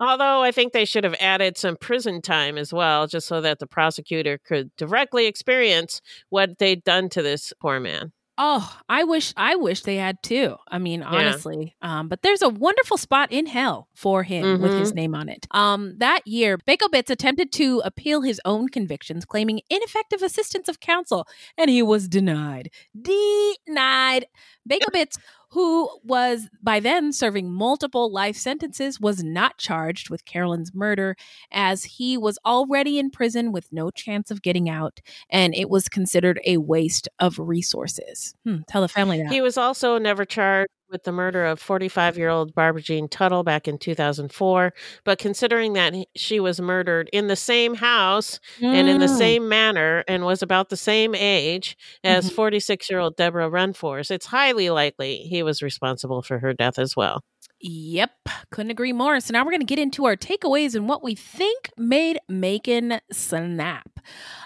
Although 0.00 0.42
I 0.42 0.50
think 0.50 0.72
they 0.72 0.84
should 0.84 1.04
have 1.04 1.16
added 1.20 1.56
some 1.56 1.76
prison 1.76 2.22
time 2.22 2.58
as 2.58 2.72
well, 2.72 3.06
just 3.06 3.26
so 3.26 3.40
that 3.40 3.58
the 3.58 3.66
prosecutor 3.66 4.38
could 4.38 4.74
directly 4.76 5.26
experience 5.26 6.00
what 6.28 6.58
they'd 6.58 6.82
done 6.82 7.08
to 7.10 7.22
this 7.22 7.52
poor 7.60 7.78
man. 7.78 8.12
Oh, 8.38 8.78
I 8.88 9.04
wish 9.04 9.34
I 9.36 9.56
wish 9.56 9.82
they 9.82 9.96
had 9.96 10.22
too. 10.22 10.56
I 10.68 10.78
mean, 10.78 11.02
honestly. 11.02 11.76
Um, 11.82 12.08
but 12.08 12.22
there's 12.22 12.40
a 12.40 12.48
wonderful 12.48 12.96
spot 12.96 13.30
in 13.30 13.46
hell 13.46 13.88
for 13.94 14.22
him 14.22 14.60
with 14.62 14.72
his 14.78 14.94
name 14.94 15.14
on 15.14 15.28
it. 15.28 15.46
Um, 15.50 15.94
that 15.98 16.26
year, 16.26 16.56
Bakobitz 16.56 17.10
attempted 17.10 17.52
to 17.52 17.82
appeal 17.84 18.22
his 18.22 18.40
own 18.44 18.68
convictions, 18.68 19.26
claiming 19.26 19.60
ineffective 19.68 20.22
assistance 20.22 20.68
of 20.68 20.80
counsel, 20.80 21.26
and 21.58 21.68
he 21.68 21.82
was 21.82 22.08
denied. 22.08 22.70
Denied. 23.00 24.26
Bakobitz, 24.68 25.18
who 25.52 25.88
was 26.02 26.48
by 26.62 26.80
then 26.80 27.12
serving 27.12 27.52
multiple 27.52 28.10
life 28.10 28.36
sentences, 28.36 28.98
was 28.98 29.22
not 29.22 29.58
charged 29.58 30.08
with 30.08 30.24
Carolyn's 30.24 30.74
murder 30.74 31.14
as 31.50 31.84
he 31.84 32.16
was 32.16 32.38
already 32.46 32.98
in 32.98 33.10
prison 33.10 33.52
with 33.52 33.70
no 33.70 33.90
chance 33.90 34.30
of 34.30 34.40
getting 34.40 34.70
out, 34.70 35.00
and 35.28 35.54
it 35.54 35.68
was 35.68 35.88
considered 35.88 36.40
a 36.46 36.56
waste 36.56 37.06
of 37.18 37.38
resources. 37.38 38.34
Hmm, 38.44 38.60
tell 38.66 38.80
the 38.80 38.88
family 38.88 39.22
that. 39.22 39.30
He 39.30 39.42
was 39.42 39.58
also 39.58 39.98
never 39.98 40.24
charged 40.24 40.70
with 40.92 41.04
the 41.04 41.10
murder 41.12 41.44
of 41.46 41.58
45 41.58 42.16
year 42.18 42.28
old 42.28 42.54
Barbara 42.54 42.82
Jean 42.82 43.08
Tuttle 43.08 43.42
back 43.42 43.66
in 43.66 43.78
2004. 43.78 44.72
But 45.04 45.18
considering 45.18 45.72
that 45.72 45.94
she 46.14 46.38
was 46.38 46.60
murdered 46.60 47.08
in 47.12 47.26
the 47.28 47.36
same 47.36 47.74
house 47.74 48.38
and 48.60 48.88
in 48.88 49.00
the 49.00 49.06
Mm. 49.06 49.18
same 49.18 49.48
manner 49.48 50.04
and 50.06 50.24
was 50.24 50.42
about 50.42 50.68
the 50.68 50.76
same 50.76 51.14
age 51.14 51.76
as 52.04 52.30
Mhm. 52.30 52.34
46 52.34 52.90
year 52.90 53.00
old 53.00 53.16
Deborah 53.16 53.50
Renforce, 53.50 54.10
it's 54.10 54.26
highly 54.26 54.70
likely 54.70 55.16
he 55.18 55.42
was 55.42 55.62
responsible 55.62 56.22
for 56.22 56.38
her 56.38 56.52
death 56.52 56.78
as 56.78 56.94
well. 56.96 57.22
Yep, 57.60 58.10
couldn't 58.50 58.70
agree 58.72 58.92
more. 58.92 59.20
So 59.20 59.32
now 59.32 59.44
we're 59.44 59.52
going 59.52 59.60
to 59.60 59.66
get 59.66 59.78
into 59.78 60.04
our 60.04 60.16
takeaways 60.16 60.74
and 60.74 60.88
what 60.88 61.02
we 61.02 61.14
think 61.14 61.70
made 61.76 62.18
Macon 62.28 63.00
snap. 63.12 63.88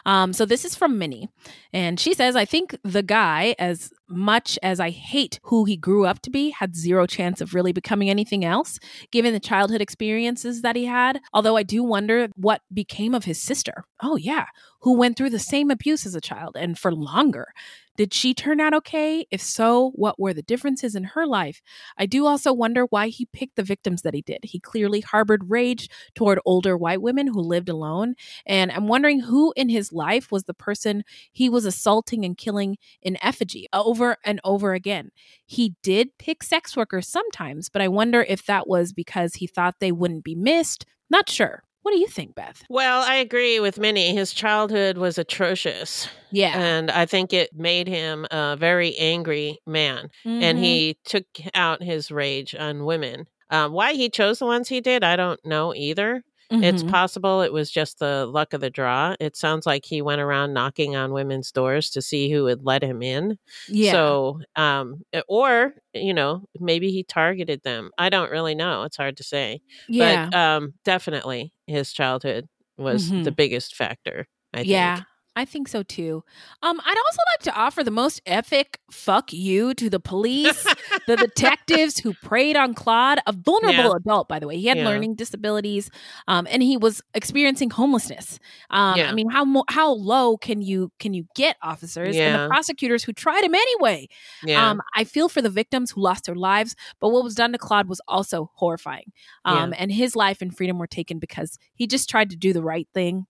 Um, 0.04 0.32
so 0.34 0.44
this 0.44 0.64
is 0.66 0.74
from 0.76 0.98
Minnie, 0.98 1.28
and 1.72 1.98
she 1.98 2.12
says, 2.12 2.36
"I 2.36 2.44
think 2.44 2.76
the 2.84 3.02
guy, 3.02 3.54
as 3.58 3.90
much 4.08 4.58
as 4.62 4.80
I 4.80 4.90
hate 4.90 5.40
who 5.44 5.64
he 5.64 5.76
grew 5.76 6.06
up 6.06 6.20
to 6.22 6.30
be, 6.30 6.50
had 6.50 6.76
zero 6.76 7.06
chance 7.06 7.40
of 7.40 7.54
really 7.54 7.72
becoming 7.72 8.10
anything 8.10 8.44
else, 8.44 8.78
given 9.10 9.32
the 9.32 9.40
childhood 9.40 9.80
experiences 9.80 10.62
that 10.62 10.76
he 10.76 10.84
had. 10.84 11.20
Although 11.32 11.56
I 11.56 11.62
do 11.62 11.82
wonder 11.82 12.28
what 12.36 12.62
became 12.72 13.14
of 13.14 13.24
his 13.24 13.40
sister. 13.40 13.84
Oh 14.02 14.16
yeah, 14.16 14.46
who 14.86 14.96
went 14.96 15.18
through 15.18 15.30
the 15.30 15.38
same 15.40 15.70
abuse 15.70 16.06
as 16.06 16.14
a 16.14 16.20
child 16.20 16.56
and 16.56 16.78
for 16.78 16.94
longer." 16.94 17.48
Did 17.96 18.12
she 18.12 18.34
turn 18.34 18.60
out 18.60 18.74
okay? 18.74 19.26
If 19.30 19.40
so, 19.40 19.92
what 19.94 20.20
were 20.20 20.34
the 20.34 20.42
differences 20.42 20.94
in 20.94 21.04
her 21.04 21.26
life? 21.26 21.62
I 21.96 22.04
do 22.04 22.26
also 22.26 22.52
wonder 22.52 22.84
why 22.84 23.08
he 23.08 23.26
picked 23.32 23.56
the 23.56 23.62
victims 23.62 24.02
that 24.02 24.14
he 24.14 24.20
did. 24.20 24.40
He 24.42 24.60
clearly 24.60 25.00
harbored 25.00 25.50
rage 25.50 25.88
toward 26.14 26.38
older 26.44 26.76
white 26.76 27.00
women 27.00 27.26
who 27.26 27.40
lived 27.40 27.70
alone. 27.70 28.14
And 28.44 28.70
I'm 28.70 28.86
wondering 28.86 29.20
who 29.20 29.52
in 29.56 29.70
his 29.70 29.92
life 29.92 30.30
was 30.30 30.44
the 30.44 30.54
person 30.54 31.04
he 31.32 31.48
was 31.48 31.64
assaulting 31.64 32.24
and 32.24 32.36
killing 32.36 32.76
in 33.00 33.16
effigy 33.22 33.66
uh, 33.72 33.82
over 33.82 34.18
and 34.24 34.40
over 34.44 34.74
again. 34.74 35.10
He 35.46 35.74
did 35.82 36.18
pick 36.18 36.42
sex 36.42 36.76
workers 36.76 37.08
sometimes, 37.08 37.70
but 37.70 37.80
I 37.80 37.88
wonder 37.88 38.22
if 38.22 38.44
that 38.46 38.68
was 38.68 38.92
because 38.92 39.34
he 39.34 39.46
thought 39.46 39.76
they 39.80 39.92
wouldn't 39.92 40.24
be 40.24 40.34
missed. 40.34 40.84
Not 41.08 41.30
sure. 41.30 41.62
What 41.86 41.92
do 41.92 42.00
you 42.00 42.08
think, 42.08 42.34
Beth? 42.34 42.64
Well, 42.68 43.02
I 43.02 43.14
agree 43.14 43.60
with 43.60 43.78
Minnie. 43.78 44.12
His 44.12 44.32
childhood 44.32 44.98
was 44.98 45.18
atrocious. 45.18 46.08
Yeah. 46.32 46.58
And 46.60 46.90
I 46.90 47.06
think 47.06 47.32
it 47.32 47.54
made 47.54 47.86
him 47.86 48.26
a 48.32 48.56
very 48.58 48.96
angry 48.96 49.60
man. 49.68 50.10
And 50.24 50.58
Mhm. 50.58 50.60
he 50.60 50.98
took 51.04 51.26
out 51.54 51.84
his 51.84 52.10
rage 52.10 52.56
on 52.56 52.86
women. 52.86 53.28
Um, 53.50 53.70
why 53.72 53.92
he 53.92 54.10
chose 54.10 54.40
the 54.40 54.46
ones 54.46 54.68
he 54.68 54.80
did, 54.80 55.04
I 55.04 55.14
don't 55.14 55.38
know 55.46 55.72
either. 55.76 56.24
It's 56.50 56.82
Mhm. 56.82 56.90
possible 56.90 57.42
it 57.42 57.52
was 57.52 57.70
just 57.70 58.00
the 58.00 58.26
luck 58.26 58.52
of 58.52 58.60
the 58.60 58.70
draw. 58.70 59.14
It 59.20 59.36
sounds 59.36 59.64
like 59.64 59.84
he 59.84 60.02
went 60.02 60.20
around 60.20 60.54
knocking 60.54 60.96
on 60.96 61.12
women's 61.12 61.52
doors 61.52 61.90
to 61.90 62.02
see 62.02 62.30
who 62.32 62.44
would 62.44 62.64
let 62.64 62.82
him 62.82 63.00
in. 63.00 63.38
Yeah. 63.68 63.92
So, 63.92 64.40
um, 64.56 65.02
or, 65.28 65.74
you 65.94 66.14
know, 66.14 66.48
maybe 66.58 66.90
he 66.90 67.04
targeted 67.04 67.62
them. 67.62 67.90
I 67.96 68.08
don't 68.10 68.30
really 68.32 68.56
know. 68.56 68.82
It's 68.82 68.96
hard 68.96 69.16
to 69.18 69.22
say. 69.22 69.60
Yeah. 69.88 70.28
But 70.30 70.36
um, 70.36 70.74
definitely 70.84 71.52
his 71.66 71.92
childhood 71.92 72.48
was 72.78 73.14
the 73.22 73.32
Mhm. 73.32 73.36
biggest 73.36 73.74
factor. 73.76 74.28
I 74.54 74.64
think. 74.64 75.02
I 75.38 75.44
think 75.44 75.68
so 75.68 75.82
too. 75.82 76.24
Um, 76.62 76.80
I'd 76.84 76.96
also 76.96 77.18
like 77.34 77.42
to 77.54 77.60
offer 77.60 77.84
the 77.84 77.90
most 77.90 78.22
epic 78.24 78.80
fuck 78.90 79.32
you 79.34 79.74
to 79.74 79.90
the 79.90 80.00
police, 80.00 80.64
the 81.06 81.16
detectives 81.28 81.98
who 81.98 82.14
preyed 82.14 82.56
on 82.56 82.72
Claude, 82.72 83.18
a 83.26 83.32
vulnerable 83.32 83.90
Yeah. 83.90 83.96
adult, 83.96 84.28
by 84.28 84.38
the 84.38 84.48
way. 84.48 84.56
He 84.56 84.66
had 84.66 84.78
Yeah. 84.78 84.86
learning 84.86 85.14
disabilities, 85.16 85.90
um, 86.26 86.46
and 86.50 86.62
he 86.62 86.78
was 86.78 87.02
experiencing 87.14 87.68
homelessness. 87.70 88.38
Um, 88.70 88.96
Yeah. 88.98 89.10
I 89.10 89.12
mean, 89.14 89.28
how 89.30 89.44
mo- 89.44 89.64
how 89.68 89.92
low 89.92 90.38
can 90.38 90.62
you 90.62 90.90
can 90.98 91.12
you 91.12 91.26
get, 91.36 91.56
officers, 91.62 92.16
and 92.16 92.34
the 92.44 92.48
prosecutors 92.48 93.04
who 93.04 93.12
tried 93.12 93.44
him 93.44 93.54
anyway? 93.54 94.08
Um, 94.56 94.80
I 94.96 95.04
feel 95.04 95.28
for 95.28 95.42
the 95.42 95.50
victims 95.50 95.90
who 95.90 96.00
lost 96.00 96.24
their 96.24 96.34
lives, 96.34 96.74
but 96.98 97.10
what 97.10 97.22
was 97.22 97.34
done 97.34 97.52
to 97.52 97.58
Claude 97.58 97.88
was 97.88 98.00
also 98.08 98.50
horrifying. 98.54 99.12
Um. 99.44 99.74
And 99.76 99.92
his 99.92 100.16
life 100.16 100.40
and 100.40 100.56
freedom 100.56 100.78
were 100.78 100.86
taken 100.86 101.18
because 101.18 101.58
he 101.74 101.86
just 101.86 102.08
tried 102.08 102.30
to 102.30 102.36
do 102.36 102.54
the 102.54 102.62
right 102.62 102.88
thing. 102.94 103.26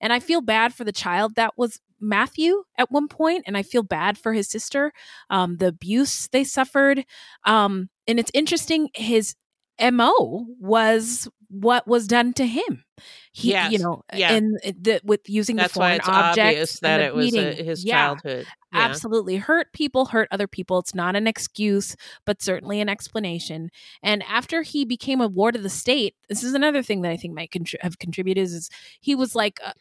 And 0.00 0.12
I 0.12 0.20
feel 0.20 0.40
bad 0.40 0.74
for 0.74 0.84
the 0.84 0.92
child 0.92 1.34
that 1.34 1.56
was 1.56 1.80
Matthew 2.00 2.62
at 2.76 2.90
one 2.90 3.08
point, 3.08 3.44
and 3.46 3.56
I 3.56 3.62
feel 3.62 3.82
bad 3.82 4.16
for 4.18 4.32
his 4.32 4.48
sister, 4.48 4.92
um, 5.30 5.56
the 5.56 5.68
abuse 5.68 6.28
they 6.28 6.44
suffered. 6.44 7.04
Um, 7.44 7.88
and 8.06 8.18
it's 8.20 8.30
interesting, 8.34 8.88
his 8.94 9.34
MO 9.80 10.46
was 10.60 11.28
what 11.50 11.86
was 11.86 12.06
done 12.06 12.32
to 12.34 12.46
him. 12.46 12.84
He, 13.32 13.56
you 13.70 13.78
know, 13.78 14.02
Yeah. 14.12 14.32
and 14.32 14.58
the, 14.62 15.00
with 15.04 15.20
using 15.28 15.56
That's 15.56 15.74
the 15.74 15.80
why 15.80 15.98
foreign 15.98 16.14
obvious 16.14 16.80
that 16.80 17.00
it 17.00 17.14
was 17.14 17.28
uh, 17.28 17.30
beating. 17.30 17.64
his 17.64 17.84
Yeah 17.84 18.08
childhood. 18.08 18.46
Yeah. 18.72 18.80
absolutely 18.80 19.36
hurt 19.36 19.72
people 19.72 20.06
hurt 20.06 20.28
other 20.30 20.46
people 20.48 20.78
it's 20.78 20.94
not 20.94 21.16
an 21.16 21.26
excuse 21.26 21.96
but 22.26 22.42
certainly 22.42 22.80
an 22.82 22.88
explanation 22.90 23.70
and 24.02 24.22
after 24.24 24.60
he 24.60 24.84
became 24.84 25.22
a 25.22 25.28
ward 25.28 25.56
of 25.56 25.62
the 25.62 25.70
state 25.70 26.16
this 26.28 26.42
is 26.42 26.52
another 26.52 26.82
thing 26.82 27.00
that 27.00 27.10
i 27.10 27.16
think 27.16 27.32
might 27.34 27.50
contri- 27.50 27.80
have 27.80 27.98
contributed 27.98 28.42
is, 28.42 28.52
is 28.52 28.70
he 29.00 29.14
was 29.14 29.34
like 29.34 29.58
a, 29.64 29.72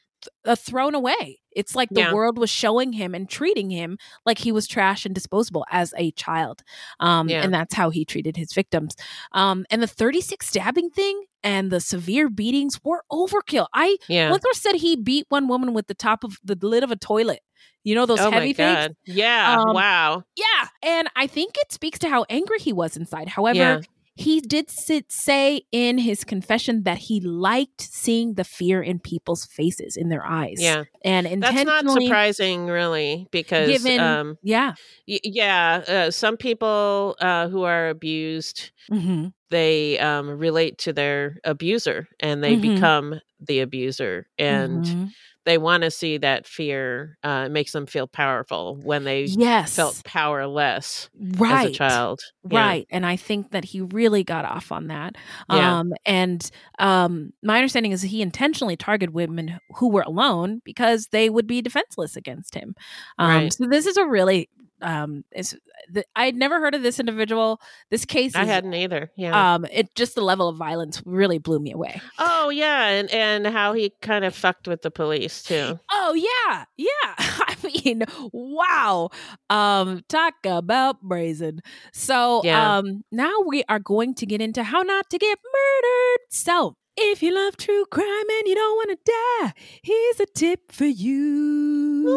a 0.45 0.56
thrown 0.56 0.95
away 0.95 1.39
it's 1.58 1.76
like 1.76 1.89
the 1.89 2.01
Yeah. 2.01 2.14
world 2.14 2.38
was 2.38 2.49
showing 2.49 2.93
him 2.93 3.14
and 3.16 3.30
treating 3.30 3.70
him 3.70 3.97
like 4.26 4.38
he 4.38 4.51
was 4.51 4.68
trash 4.68 5.05
and 5.05 5.14
disposable 5.16 5.66
as 5.72 5.93
a 5.97 6.12
child 6.12 6.62
um, 6.99 7.28
Yeah. 7.28 7.43
and 7.43 7.53
that's 7.53 7.74
how 7.74 7.89
he 7.89 8.05
treated 8.05 8.38
his 8.38 8.53
victims 8.53 8.95
um, 9.34 9.66
and 9.70 9.82
the 9.82 9.88
36 9.88 10.47
stabbing 10.47 10.89
thing 10.89 11.24
and 11.43 11.72
the 11.72 11.80
severe 11.82 12.30
beatings 12.30 12.80
were 12.84 13.03
overkill 13.12 13.68
i 13.74 13.97
Yeah. 14.08 14.30
once 14.32 14.43
said 14.53 14.76
he 14.76 14.95
beat 14.95 15.26
one 15.30 15.47
woman 15.47 15.74
with 15.74 15.88
the 15.88 15.93
top 15.93 16.24
of 16.24 16.38
the 16.43 16.58
lid 16.62 16.84
of 16.84 16.91
a 16.91 16.95
toilet 16.95 17.41
you 17.84 17.95
know 17.95 18.05
those 18.05 18.20
oh 18.20 18.32
heavy 18.32 18.51
things. 18.51 18.93
Yeah. 19.05 19.62
Um, 19.62 19.74
wow. 19.74 20.24
yeah, 20.36 20.68
and 20.84 21.08
I 21.16 21.26
think 21.26 21.53
it 21.58 21.72
speaks 21.72 21.97
to 21.99 22.10
how 22.10 22.26
angry 22.30 22.60
he 22.60 22.74
was 22.74 22.97
inside. 22.97 23.30
However, 23.30 23.58
Yeah. 23.58 23.80
He 24.18 24.41
did 24.41 24.70
sit, 24.70 25.11
say 25.11 25.61
in 25.72 25.97
his 25.99 26.24
confession 26.24 26.84
that 26.84 26.97
he 26.97 27.20
liked 27.22 27.82
seeing 27.82 28.34
the 28.34 28.43
fear 28.43 28.82
in 28.82 28.99
people's 28.99 29.45
faces, 29.45 29.95
in 29.95 30.09
their 30.09 30.26
eyes. 30.26 30.57
Yeah. 30.59 30.84
and 31.03 31.28
intentionally 31.28 31.65
that's 31.65 31.86
not 31.86 32.01
surprising, 32.01 32.65
really, 32.68 33.28
because 33.32 33.70
given, 33.70 33.99
um, 33.99 34.38
yeah, 34.41 34.74
y- 35.07 35.20
yeah, 35.24 35.84
uh, 35.88 36.11
some 36.11 36.38
people 36.38 37.15
uh, 37.22 37.47
who 37.47 37.63
are 37.63 37.89
abused 37.89 38.72
hmm 38.89 39.28
they 39.50 39.98
um, 40.00 40.30
relate 40.30 40.78
to 40.80 40.93
their 40.93 41.38
abuser 41.43 42.08
and 42.20 42.43
they 42.43 42.56
Mhm. 42.56 42.58
become 42.58 43.20
the 43.39 43.60
abuser 43.62 44.28
and 44.38 44.95
Mhm. 44.95 45.14
they 45.45 45.58
want 45.58 45.84
to 45.84 45.91
see 45.91 46.18
that 46.18 46.48
fear 46.48 47.18
uh, 47.24 47.50
makes 47.50 47.72
them 47.72 47.86
feel 47.88 48.08
powerful 48.08 48.78
when 48.84 49.04
they 49.04 49.36
Yes. 49.38 49.72
felt 49.76 50.04
powerless 50.04 51.10
right 51.38 51.50
as 51.50 51.64
a 51.66 51.70
child 51.70 52.22
Yeah. 52.50 52.74
right 52.74 52.88
and 52.89 53.06
i 53.06 53.16
think 53.16 53.52
that 53.52 53.66
he 53.66 53.82
really 53.82 54.24
got 54.24 54.45
off 54.45 54.72
on 54.72 54.88
that 54.88 55.16
Yeah. 55.48 55.78
um 55.78 55.93
and 56.06 56.50
um 56.80 57.32
my 57.43 57.58
understanding 57.58 57.91
is 57.91 58.02
he 58.02 58.22
intentionally 58.22 58.76
targeted 58.78 59.14
women 59.14 59.60
who 59.76 59.89
were 59.89 60.02
alone 60.04 60.62
because 60.66 61.08
they 61.12 61.30
would 61.30 61.48
be 61.48 61.62
defenseless 61.62 62.16
against 62.16 62.56
him 62.56 62.76
um 63.20 63.50
Right. 63.50 63.52
so 63.52 63.66
this 63.70 63.86
is 63.86 63.98
a 63.98 64.06
really 64.08 64.50
um 64.82 65.23
it's 65.32 65.55
the, 65.91 66.03
i'd 66.15 66.36
never 66.36 66.59
heard 66.59 66.75
of 66.75 66.84
this 66.84 66.99
individual 66.99 67.59
this 67.89 68.05
case 68.05 68.36
i 68.36 68.43
is, 68.43 68.47
hadn't 68.47 68.73
either 68.73 69.11
yeah 69.17 69.53
um 69.55 69.65
it 69.71 69.93
just 69.95 70.15
the 70.15 70.21
level 70.21 70.47
of 70.47 70.55
violence 70.57 71.01
really 71.05 71.39
blew 71.39 71.59
me 71.59 71.71
away 71.71 71.99
oh 72.19 72.49
yeah 72.49 72.88
and 72.88 73.09
and 73.11 73.47
how 73.47 73.73
he 73.73 73.91
kind 74.01 74.23
of 74.23 74.36
fucked 74.36 74.67
with 74.67 74.82
the 74.82 74.91
police 74.91 75.41
too 75.43 75.80
Oh 75.91 76.13
yeah, 76.13 76.63
yeah. 76.78 76.88
I 77.17 77.55
mean, 77.63 78.03
wow. 78.32 79.09
Um, 79.49 80.03
talk 80.07 80.36
about 80.45 81.01
brazen. 81.01 81.59
So 81.93 82.41
Yeah. 82.43 82.78
um 82.78 83.03
now 83.11 83.34
we 83.45 83.63
are 83.67 83.80
going 83.80 84.13
to 84.15 84.25
get 84.25 84.41
into 84.41 84.63
how 84.63 84.82
not 84.84 85.09
to 85.09 85.17
get 85.17 85.38
murdered. 85.38 86.19
So 86.30 86.75
if 86.98 87.22
you 87.22 87.34
love 87.34 87.58
true 87.58 87.86
crime 87.86 88.06
and 88.08 88.48
you 88.48 88.56
don't 88.56 88.76
want 88.76 88.89
to 88.91 88.98
die, 89.06 89.54
here's 89.82 90.20
a 90.20 90.26
tip 90.26 90.72
for 90.72 90.86
you. 90.86 92.08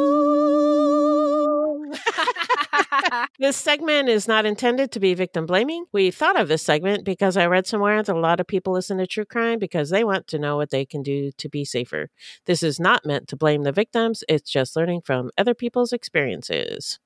This 3.39 3.57
segment 3.57 4.09
is 4.09 4.28
not 4.28 4.45
intended 4.47 4.93
to 4.93 5.01
be 5.01 5.14
victim 5.14 5.47
blaming. 5.47 5.87
We 5.93 6.11
thought 6.11 6.39
of 6.39 6.49
this 6.49 6.62
segment 6.62 7.05
because 7.05 7.37
I 7.37 7.47
read 7.47 7.66
somewhere 7.66 8.03
that 8.03 8.14
a 8.14 8.18
lot 8.18 8.39
of 8.39 8.47
people 8.47 8.74
listen 8.74 8.99
to 8.99 9.07
true 9.07 9.24
crime 9.24 9.59
because 9.59 9.91
they 9.91 10.05
want 10.05 10.26
to 10.28 10.39
know 10.39 10.57
what 10.57 10.70
they 10.70 10.85
can 10.85 11.03
do 11.03 11.31
to 11.39 11.49
be 11.49 11.64
safer. 11.64 12.11
This 12.47 12.62
is 12.62 12.78
not 12.78 13.07
meant 13.07 13.28
to 13.28 13.37
blame 13.37 13.62
the 13.62 13.72
victims, 13.72 14.22
it's 14.28 14.51
just 14.51 14.76
learning 14.76 15.03
from 15.03 15.31
other 15.39 15.55
people's 15.55 15.93
experiences. 15.93 16.99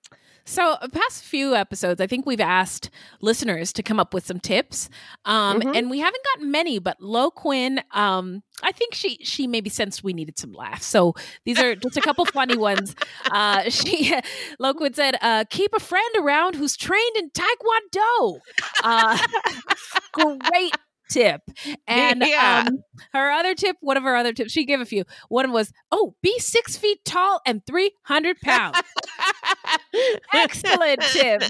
So, 0.46 0.72
uh, 0.72 0.88
past 0.88 1.24
few 1.24 1.54
episodes, 1.54 2.00
I 2.00 2.06
think 2.06 2.26
we've 2.26 2.40
asked 2.40 2.90
listeners 3.22 3.72
to 3.72 3.82
come 3.82 3.98
up 3.98 4.12
with 4.12 4.26
some 4.26 4.38
tips, 4.40 4.90
um, 5.24 5.60
Mhm. 5.60 5.76
and 5.76 5.90
we 5.90 6.00
haven't 6.00 6.22
gotten 6.34 6.50
many. 6.50 6.78
But 6.78 7.00
Lo 7.00 7.30
Quinn, 7.30 7.80
um, 7.92 8.42
I 8.62 8.70
think 8.72 8.94
she 8.94 9.18
she 9.24 9.46
maybe 9.46 9.70
sensed 9.70 10.04
we 10.04 10.12
needed 10.12 10.38
some 10.38 10.52
laughs. 10.52 10.84
So 10.86 11.14
these 11.44 11.58
are 11.58 11.74
just 11.74 11.96
a 11.96 12.00
couple 12.02 12.24
funny 12.26 12.56
ones. 12.56 12.94
Uh, 13.32 13.68
she 13.70 14.14
Lo 14.58 14.74
Quinn 14.74 14.92
said, 14.94 15.16
uh, 15.22 15.44
"Keep 15.50 15.72
a 15.74 15.80
friend 15.80 16.14
around 16.18 16.54
who's 16.56 16.76
trained 16.76 17.16
in 17.16 17.30
Taekwondo." 17.30 18.38
Uh, 18.82 19.18
great 20.12 20.74
tip. 21.10 21.40
And 21.86 22.22
Yeah. 22.26 22.64
um, 22.68 22.78
her 23.12 23.30
other 23.30 23.54
tip, 23.54 23.76
one 23.80 23.96
of 23.96 24.02
her 24.04 24.14
other 24.16 24.32
tips, 24.32 24.52
she 24.52 24.64
gave 24.64 24.80
a 24.80 24.84
few. 24.86 25.04
One 25.28 25.52
was, 25.52 25.72
"Oh, 25.90 26.14
be 26.22 26.38
six 26.38 26.76
feet 26.76 27.04
tall 27.04 27.40
and 27.46 27.64
three 27.66 27.92
hundred 28.02 28.40
pounds." 28.40 28.78
Excellent 30.32 31.00
tip. 31.12 31.42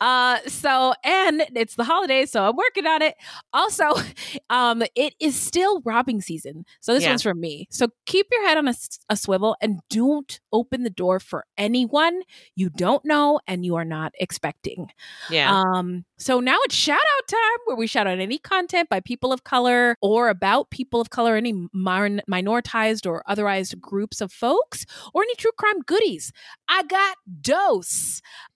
Uh, 0.00 0.38
so, 0.46 0.94
and 1.04 1.42
it's 1.54 1.74
the 1.76 1.84
holidays, 1.84 2.30
so 2.30 2.44
I'm 2.48 2.56
working 2.56 2.86
on 2.86 3.02
it. 3.02 3.14
Also, 3.52 3.84
um, 4.50 4.82
it 4.94 5.14
is 5.20 5.38
still 5.38 5.80
robbing 5.84 6.20
season, 6.20 6.64
so 6.80 6.94
this 6.94 7.02
Yeah. 7.02 7.10
one's 7.10 7.22
from 7.22 7.40
me. 7.40 7.66
So 7.70 7.88
keep 8.06 8.26
your 8.30 8.46
head 8.46 8.58
on 8.58 8.68
a 9.08 9.16
swivel 9.16 9.56
and 9.60 9.80
don't 9.90 10.40
open 10.52 10.82
the 10.82 10.90
door 10.90 11.20
for 11.20 11.44
anyone 11.58 12.20
you 12.54 12.70
don't 12.70 13.04
know 13.04 13.40
and 13.46 13.64
you 13.64 13.76
are 13.76 13.84
not 13.84 14.12
expecting. 14.18 14.88
Yeah. 15.30 15.52
Um, 15.52 16.04
so 16.18 16.40
now 16.40 16.56
it's 16.64 16.74
shout 16.74 16.98
out 16.98 17.28
time 17.28 17.58
where 17.66 17.76
we 17.76 17.86
shout 17.86 18.06
out 18.06 18.18
any 18.18 18.38
content 18.38 18.88
by 18.88 19.00
people 19.00 19.32
of 19.32 19.44
color 19.44 19.96
or 20.00 20.28
about 20.28 20.70
people 20.70 21.00
of 21.00 21.10
color, 21.10 21.36
any 21.36 21.52
min- 21.72 22.22
minoritized 22.30 23.06
or 23.06 23.22
otherwise 23.26 23.74
groups 23.74 24.20
of 24.20 24.32
folks, 24.32 24.86
or 25.12 25.22
any 25.22 25.34
true 25.36 25.50
crime 25.58 25.80
goodies. 25.86 26.32
I 26.68 26.82
got 26.84 27.16
Dose, 27.40 27.85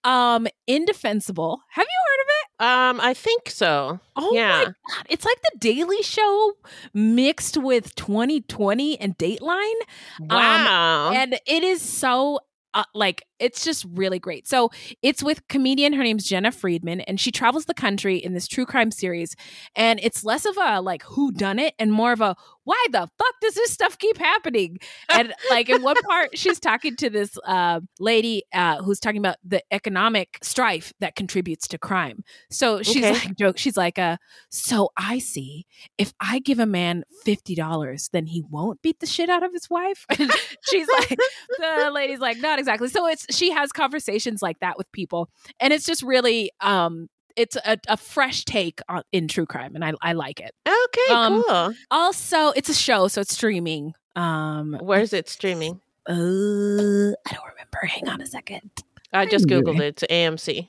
um, 0.05 0.47
Indefensible. 0.67 1.61
Have 1.71 1.87
you 1.87 1.99
heard 2.07 2.23
of 2.23 2.27
it? 2.29 3.01
um, 3.01 3.01
I 3.09 3.15
think 3.15 3.49
so. 3.51 4.01
Oh 4.17 4.35
Yeah. 4.35 4.49
my 4.59 4.65
god, 4.65 4.75
it's 5.09 5.25
like 5.25 5.39
the 5.53 5.59
Daily 5.59 6.03
Show 6.03 6.53
mixed 6.95 7.57
with 7.57 7.95
2020 7.95 8.99
and 9.01 9.17
Dateline. 9.17 9.73
Wow. 10.21 11.13
And 11.15 11.39
it 11.47 11.63
is 11.63 11.81
so 11.83 12.41
uh, 12.73 12.85
like 12.95 13.25
it's 13.41 13.65
just 13.65 13.85
really 13.95 14.21
great. 14.21 14.47
So 14.47 14.71
it's 15.03 15.23
with 15.25 15.47
comedian. 15.49 15.93
Her 15.93 16.05
name's 16.05 16.25
Jena 16.25 16.53
Friedman, 16.53 17.01
and 17.01 17.19
she 17.19 17.33
travels 17.33 17.65
the 17.65 17.75
country 17.75 18.17
in 18.19 18.33
this 18.33 18.47
true 18.47 18.65
crime 18.65 18.93
series. 18.93 19.35
And 19.75 19.99
it's 20.03 20.25
less 20.25 20.45
of 20.47 20.57
a 20.57 20.81
like 20.81 21.03
who 21.03 21.33
done 21.33 21.59
it 21.59 21.75
and 21.81 21.93
more 21.93 22.13
of 22.13 22.21
a 22.21 22.37
why 22.71 22.87
the 22.93 23.09
fuck 23.19 23.35
does 23.41 23.55
this 23.55 23.73
stuff 23.73 23.99
keep 23.99 24.17
happening? 24.17 24.79
And 25.13 25.33
like 25.51 25.69
in 25.69 25.83
one 25.83 25.97
part, 26.09 26.31
she's 26.39 26.61
talking 26.61 26.95
to 26.97 27.11
this 27.11 27.37
uh, 27.45 27.81
lady 27.99 28.45
uh, 28.55 28.81
who's 28.83 29.01
talking 29.01 29.19
about 29.19 29.37
the 29.45 29.61
economic 29.73 30.39
strife 30.43 30.93
that 31.01 31.17
contributes 31.17 31.67
to 31.69 31.79
crime. 31.79 32.23
So 32.51 32.83
she's 32.83 33.05
Okay. 33.05 33.13
like 33.13 33.37
joke. 33.37 33.59
She's 33.59 33.77
like, 33.77 33.99
uh, 33.99 34.19
so 34.51 34.91
I 34.97 35.19
see 35.19 35.67
if 35.99 36.13
I 36.21 36.39
give 36.39 36.61
a 36.61 36.67
man 36.67 37.03
fifty 37.25 37.55
dollars, 37.57 38.09
then 38.13 38.27
he 38.27 38.43
won't 38.49 38.83
beat 38.83 39.01
the 39.01 39.07
shit 39.07 39.29
out 39.29 39.43
of 39.43 39.53
his 39.53 39.69
wife. 39.69 40.07
And 40.21 40.31
she's 40.63 40.87
like, 40.89 41.19
the 41.59 41.91
lady's 41.93 42.21
like, 42.21 42.39
not 42.39 42.59
exactly. 42.59 42.89
So 42.89 43.07
it's 43.09 43.27
she 43.35 43.51
has 43.51 43.73
conversations 43.73 44.43
like 44.43 44.61
that 44.61 44.79
with 44.79 44.91
people, 44.93 45.29
and 45.59 45.73
it's 45.73 45.87
just 45.87 46.03
really 46.03 46.51
um 46.61 47.09
it's 47.41 47.57
a, 47.57 47.79
a 47.89 47.97
fresh 47.97 48.45
take 48.45 48.81
on 48.89 49.03
in 49.13 49.27
true 49.27 49.47
crime, 49.47 49.75
and 49.75 49.85
I 49.85 49.95
I 50.03 50.13
like 50.13 50.41
it. 50.41 50.55
okay, 50.67 51.15
um, 51.15 51.43
cool. 51.49 51.75
Also, 51.91 52.51
it's 52.51 52.69
a 52.69 52.75
show, 52.75 53.09
so 53.09 53.23
it's 53.23 53.33
streaming. 53.35 53.95
Um, 54.15 54.77
Where's 54.81 55.13
it 55.13 55.29
streaming? 55.29 55.81
uh, 56.07 56.13
I 56.13 56.15
don't 56.15 57.49
remember. 57.49 57.87
Hang 57.89 58.09
on 58.09 58.21
a 58.21 58.27
second. 58.27 58.71
I 59.13 59.27
just. 59.27 59.47
Googled 59.47 59.81
it. 59.81 60.03
It's 60.03 60.05
AMC. 60.11 60.69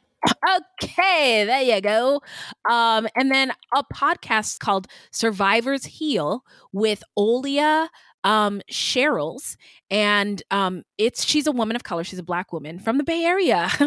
Okay, 0.84 1.46
there 1.46 1.62
you 1.64 1.82
go. 1.82 2.22
Um, 2.70 3.08
and 3.16 3.32
then 3.32 3.52
a 3.76 3.84
podcast 3.84 4.60
called 4.60 4.88
Survivors 5.12 5.86
Heal 5.86 6.44
with 6.72 7.04
Olia 7.18 7.88
um 8.24 8.62
Cheryl's 8.72 9.58
and 9.90 10.42
um 10.52 10.84
it's 10.98 11.26
she's 11.26 11.48
a 11.48 11.52
woman 11.52 11.76
of 11.76 11.84
color 11.84 12.04
she's 12.04 12.20
a 12.20 12.24
black 12.24 12.54
woman 12.54 12.80
from 12.80 12.98
the 12.98 13.04
bay 13.04 13.24
area. 13.24 13.70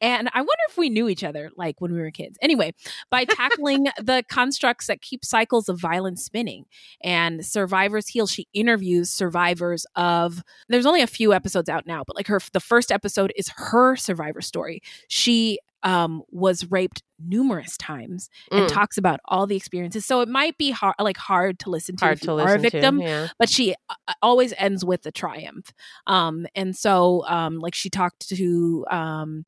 And 0.00 0.28
i 0.32 0.38
wonder 0.38 0.62
if 0.68 0.76
we 0.76 0.88
knew 0.88 1.08
each 1.08 1.22
other 1.24 1.50
like 1.56 1.80
when 1.80 1.92
we 1.92 2.00
were 2.00 2.10
kids. 2.10 2.38
Anyway 2.42 2.74
by 3.10 3.24
tackling 3.24 3.84
the 3.98 4.24
constructs 4.28 4.86
that 4.86 5.02
keep 5.02 5.24
cycles 5.24 5.68
of 5.68 5.78
violence 5.78 6.24
spinning 6.24 6.64
and 7.02 7.44
survivors 7.44 8.08
heal 8.08 8.26
she 8.26 8.46
interviews 8.52 9.10
survivors 9.10 9.86
of 9.96 10.42
there's 10.68 10.86
only 10.86 11.02
a 11.02 11.06
few 11.06 11.32
episodes 11.32 11.68
out 11.68 11.86
now 11.86 12.02
but 12.06 12.16
like 12.16 12.26
her 12.26 12.40
the 12.52 12.60
first 12.60 12.90
episode 12.90 13.32
is 13.36 13.48
her 13.56 13.96
survivor 13.96 14.40
story. 14.40 14.82
She 15.08 15.58
um, 15.82 16.22
was 16.30 16.70
raped 16.70 17.02
numerous 17.24 17.76
times 17.76 18.28
and 18.50 18.66
Mm. 18.66 18.72
talks 18.72 18.98
about 18.98 19.20
all 19.26 19.46
the 19.46 19.56
experiences. 19.56 20.04
So 20.06 20.20
it 20.20 20.28
might 20.28 20.56
be 20.58 20.70
hard, 20.70 20.94
like 20.98 21.16
hard 21.16 21.58
to 21.60 21.70
listen 21.70 21.96
to 21.96 22.04
Hard 22.04 22.18
if 22.18 22.24
you 22.24 22.32
are 22.38 22.54
a 22.54 22.58
victim, 22.58 22.98
to. 22.98 23.04
Yeah. 23.04 23.28
but 23.38 23.48
she 23.48 23.74
uh, 23.88 24.12
always 24.22 24.52
ends 24.58 24.84
with 24.84 25.04
a 25.06 25.12
triumph. 25.12 25.72
Um, 26.06 26.46
and 26.54 26.76
so, 26.76 27.24
um, 27.28 27.58
like 27.58 27.74
she 27.74 27.90
talked 27.90 28.28
to 28.30 28.84
um, 28.90 29.44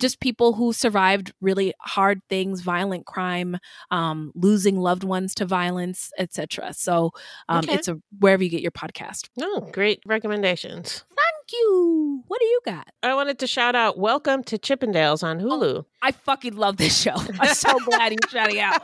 just 0.00 0.20
people 0.20 0.52
who 0.52 0.72
survived 0.72 1.32
really 1.40 1.74
hard 1.80 2.20
things, 2.30 2.60
violent 2.60 3.04
crime, 3.04 3.58
um, 3.90 4.30
losing 4.34 4.76
loved 4.78 5.02
ones 5.04 5.34
to 5.34 5.44
violence, 5.44 6.12
etc. 6.18 6.72
So 6.72 7.10
um, 7.48 7.64
Okay. 7.64 7.74
it's 7.74 7.88
a 7.88 7.98
wherever 8.20 8.42
you 8.44 8.48
get 8.48 8.62
your 8.62 8.70
podcast. 8.70 9.28
Oh, 9.40 9.68
great 9.72 10.00
recommendations. 10.06 11.04
You. 11.52 12.22
What 12.26 12.40
do 12.40 12.46
you 12.46 12.60
got? 12.64 12.88
I 13.02 13.14
wanted 13.14 13.38
to 13.38 13.46
shout 13.46 13.74
out 13.74 13.98
Welcome 13.98 14.42
to 14.44 14.58
Chippendales 14.58 15.22
on 15.22 15.40
Hulu. 15.40 15.84
I 16.02 16.12
fucking 16.12 16.56
love 16.56 16.76
this 16.76 16.96
show. 17.00 17.14
I'm 17.40 17.54
so 17.54 17.78
glad 17.80 18.12
you're 18.12 18.30
shouting 18.30 18.60
out. 18.60 18.82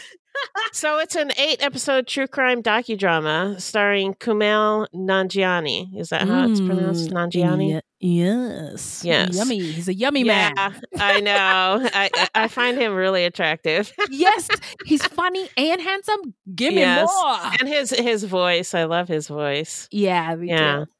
so 0.72 0.98
it's 0.98 1.14
an 1.14 1.30
eight 1.38 1.62
episode 1.62 2.06
true 2.08 2.26
crime 2.26 2.62
docudrama 2.62 3.60
starring 3.60 4.14
Kumail 4.14 4.86
Nanjiani. 4.94 5.96
Is 5.96 6.08
that 6.08 6.26
how 6.26 6.48
it's 6.50 6.60
pronounced? 6.60 7.10
Mm, 7.10 7.30
Nanjiani? 7.30 7.74
ye- 8.00 8.24
yes. 8.24 9.04
Yes. 9.04 9.36
Yummy. 9.36 9.60
He's 9.60 9.88
a 9.88 9.94
yummy 9.94 10.24
yeah, 10.24 10.52
man. 10.56 10.80
I 10.98 11.20
know. 11.20 11.88
I 11.92 12.10
I- 12.34 12.48
find 12.48 12.76
him 12.78 12.94
really 12.94 13.24
attractive. 13.24 13.92
yes. 14.10 14.48
He's 14.86 15.04
funny 15.06 15.48
and 15.56 15.80
handsome. 15.80 16.34
Give 16.54 16.74
me 16.74 16.80
Yes. 16.80 17.08
more. 17.22 17.38
And 17.60 17.68
his 17.68 17.90
his 17.90 18.24
voice, 18.24 18.74
I 18.74 18.84
love 18.84 19.06
his 19.08 19.28
voice. 19.28 19.88
Yeah. 19.92 20.34
Yeah. 20.40 20.84
Too. 20.84 20.90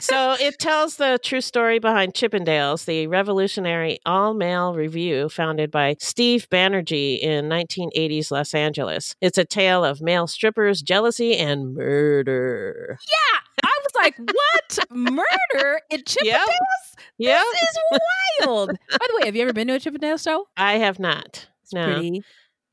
So 0.00 0.36
it 0.38 0.58
tells 0.58 0.96
the 0.96 1.18
true 1.22 1.40
story 1.40 1.78
behind 1.78 2.14
Chippendales, 2.14 2.84
the 2.84 3.06
revolutionary 3.06 3.98
all-male 4.06 4.74
review 4.74 5.28
founded 5.28 5.70
by 5.70 5.96
Steve 5.98 6.48
Banerjee 6.50 7.18
in 7.18 7.46
1980s 7.48 8.30
Los 8.30 8.54
Angeles. 8.54 9.16
It's 9.20 9.38
a 9.38 9.44
tale 9.44 9.84
of 9.84 10.00
male 10.00 10.26
strippers, 10.26 10.82
jealousy, 10.82 11.36
and 11.36 11.74
murder. 11.74 12.98
Yeah. 13.00 13.40
I 13.64 13.78
was 13.82 13.92
like, 13.94 14.18
what? 14.18 14.78
Murder 14.90 15.80
in 15.90 16.00
Chippendales? 16.04 16.46
Yep. 17.18 17.44
This 17.52 17.62
is 17.62 17.78
wild. 18.46 18.68
By 18.68 19.06
the 19.08 19.18
way, 19.20 19.26
have 19.26 19.36
you 19.36 19.42
ever 19.42 19.52
been 19.52 19.68
to 19.68 19.74
a 19.74 19.80
Chippendales 19.80 20.22
show? 20.24 20.46
I 20.56 20.74
have 20.74 20.98
not. 20.98 21.48
It's 21.62 21.72
No. 21.72 21.84
Pretty 21.94 22.22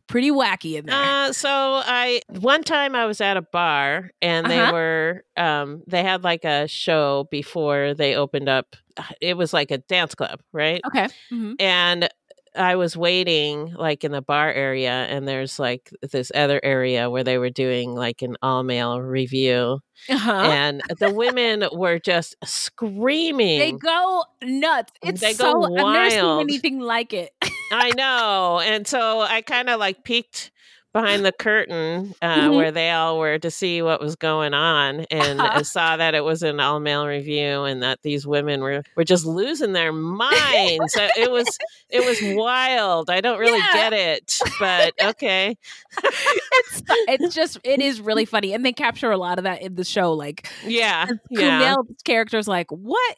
pretty 0.07 0.31
wacky 0.31 0.75
in 0.75 0.85
there. 0.85 0.95
Uh, 0.95 1.31
so 1.33 1.49
I 1.49 2.21
one 2.27 2.63
time 2.63 2.95
I 2.95 3.05
was 3.05 3.21
at 3.21 3.37
a 3.37 3.41
bar 3.41 4.11
and 4.21 4.49
they 4.49 4.59
Uh-huh. 4.59 4.71
were 4.71 5.23
um 5.37 5.83
they 5.87 6.03
had 6.03 6.23
like 6.23 6.43
a 6.45 6.67
show 6.67 7.27
before 7.31 7.93
they 7.93 8.15
opened 8.15 8.49
up. 8.49 8.75
It 9.21 9.37
was 9.37 9.53
like 9.53 9.71
a 9.71 9.79
dance 9.79 10.13
club, 10.15 10.41
right? 10.51 10.81
okay. 10.87 11.07
Mhm. 11.31 11.55
And 11.59 12.09
I 12.55 12.75
was 12.75 12.95
waiting 12.95 13.73
like 13.73 14.03
in 14.03 14.11
the 14.11 14.21
bar 14.21 14.51
area 14.51 14.91
and 14.91 15.27
there's 15.27 15.57
like 15.59 15.89
this 16.11 16.31
other 16.35 16.59
area 16.63 17.09
where 17.09 17.23
they 17.23 17.37
were 17.37 17.49
doing 17.49 17.95
like 17.95 18.21
an 18.21 18.35
all 18.41 18.63
male 18.63 19.01
review 19.01 19.79
Uh-huh. 20.09 20.31
and 20.31 20.81
the 20.99 21.11
women 21.11 21.63
were 21.73 21.99
just 21.99 22.35
screaming. 22.43 23.59
They 23.59 23.71
go 23.71 24.23
nuts. 24.43 24.91
It's 25.01 25.21
They 25.21 25.33
so 25.33 25.53
go 25.53 25.63
I've 25.65 25.93
never 25.93 26.09
seen 26.09 26.23
wild. 26.23 26.41
anything 26.41 26.79
like 26.79 27.13
it. 27.13 27.31
I 27.71 27.91
know. 27.97 28.59
And 28.59 28.85
so 28.87 29.21
I 29.21 29.41
kind 29.41 29.69
of 29.69 29.79
like 29.79 30.03
peeked 30.03 30.51
behind 30.93 31.25
the 31.25 31.31
curtain 31.31 32.13
uh, 32.21 32.47
Mhm. 32.49 32.55
where 32.55 32.71
they 32.71 32.91
all 32.91 33.17
were 33.19 33.39
to 33.39 33.49
see 33.51 33.81
what 33.81 33.99
was 33.99 34.15
going 34.15 34.53
on 34.53 35.01
and 35.11 35.41
I 35.41 35.63
saw 35.63 35.97
that 35.97 36.13
it 36.15 36.23
was 36.23 36.43
an 36.43 36.59
all 36.59 36.79
male 36.79 37.05
review 37.07 37.63
and 37.63 37.81
that 37.83 37.99
these 38.03 38.25
women 38.27 38.61
were, 38.61 38.83
were 38.95 39.03
just 39.03 39.25
losing 39.25 39.73
their 39.73 39.91
minds. 39.91 40.95
Uh, 40.95 41.09
it 41.17 41.31
was 41.31 41.47
it 41.89 42.05
was 42.05 42.19
wild. 42.37 43.09
I 43.09 43.21
don't 43.21 43.39
really 43.39 43.57
Yeah. 43.57 43.73
get 43.73 43.93
it, 43.93 44.39
but 44.59 44.93
okay. 45.03 45.57
it's 46.03 46.81
it's 47.07 47.35
just 47.35 47.57
it 47.63 47.81
is 47.81 47.99
really 48.01 48.25
funny, 48.25 48.53
and 48.53 48.65
they 48.65 48.73
capture 48.73 49.11
a 49.11 49.17
lot 49.17 49.37
of 49.37 49.43
that 49.43 49.61
in 49.61 49.75
the 49.75 49.83
show. 49.83 50.13
Like 50.13 50.47
Yeah. 50.63 51.07
Yeah. 51.29 51.73
Kumail's 51.75 52.01
character's 52.03 52.47
like, 52.47 52.69
what 52.71 53.15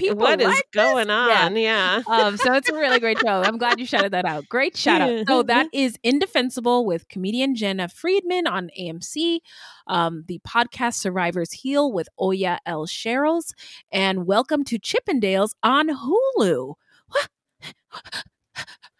people 0.00 0.18
What 0.18 0.40
is 0.40 0.46
like 0.46 0.56
this? 0.72 0.82
going 0.84 1.08
Yeah. 1.08 1.44
on? 1.46 1.56
Yeah. 1.56 2.02
um, 2.06 2.36
so 2.36 2.54
it's 2.54 2.68
a 2.68 2.74
really 2.74 2.98
great 3.00 3.18
show. 3.24 3.42
I'm 3.42 3.58
glad 3.58 3.78
you 3.78 3.86
shouted 3.86 4.12
that 4.12 4.24
out. 4.24 4.48
Great 4.48 4.76
shout 4.76 5.00
out. 5.00 5.26
So 5.28 5.42
that 5.44 5.68
is 5.72 5.98
Indefensible 6.02 6.84
with 6.86 7.08
comedian 7.08 7.54
Jena 7.54 7.88
Friedman 7.88 8.46
on 8.46 8.70
AMC. 8.78 9.40
Um, 9.86 10.24
the 10.26 10.40
podcast 10.46 10.94
Survivors 10.94 11.52
Heal 11.52 11.92
with 11.92 12.08
Oya 12.20 12.58
L. 12.66 12.86
Sherrills. 12.86 13.52
And 13.92 14.26
Welcome 14.26 14.64
to 14.64 14.78
Chippendales 14.78 15.50
on 15.62 15.88
Hulu. 15.88 16.74
What? 17.12 18.02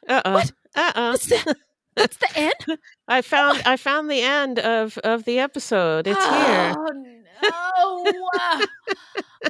Uh 0.08 0.22
oh. 0.24 0.42
Uh 0.74 0.92
oh. 0.96 1.10
What's 1.12 1.28
that's 1.96 2.16
the 2.16 2.28
end? 2.36 2.78
I 3.10 3.22
found 3.22 3.60
I 3.66 3.76
found 3.76 4.08
the 4.08 4.22
end 4.22 4.60
of 4.60 4.96
of 4.98 5.24
the 5.24 5.40
episode. 5.40 6.06
It's 6.06 6.24
here. 6.24 6.74
Oh 6.76 8.12
no. 8.12 8.66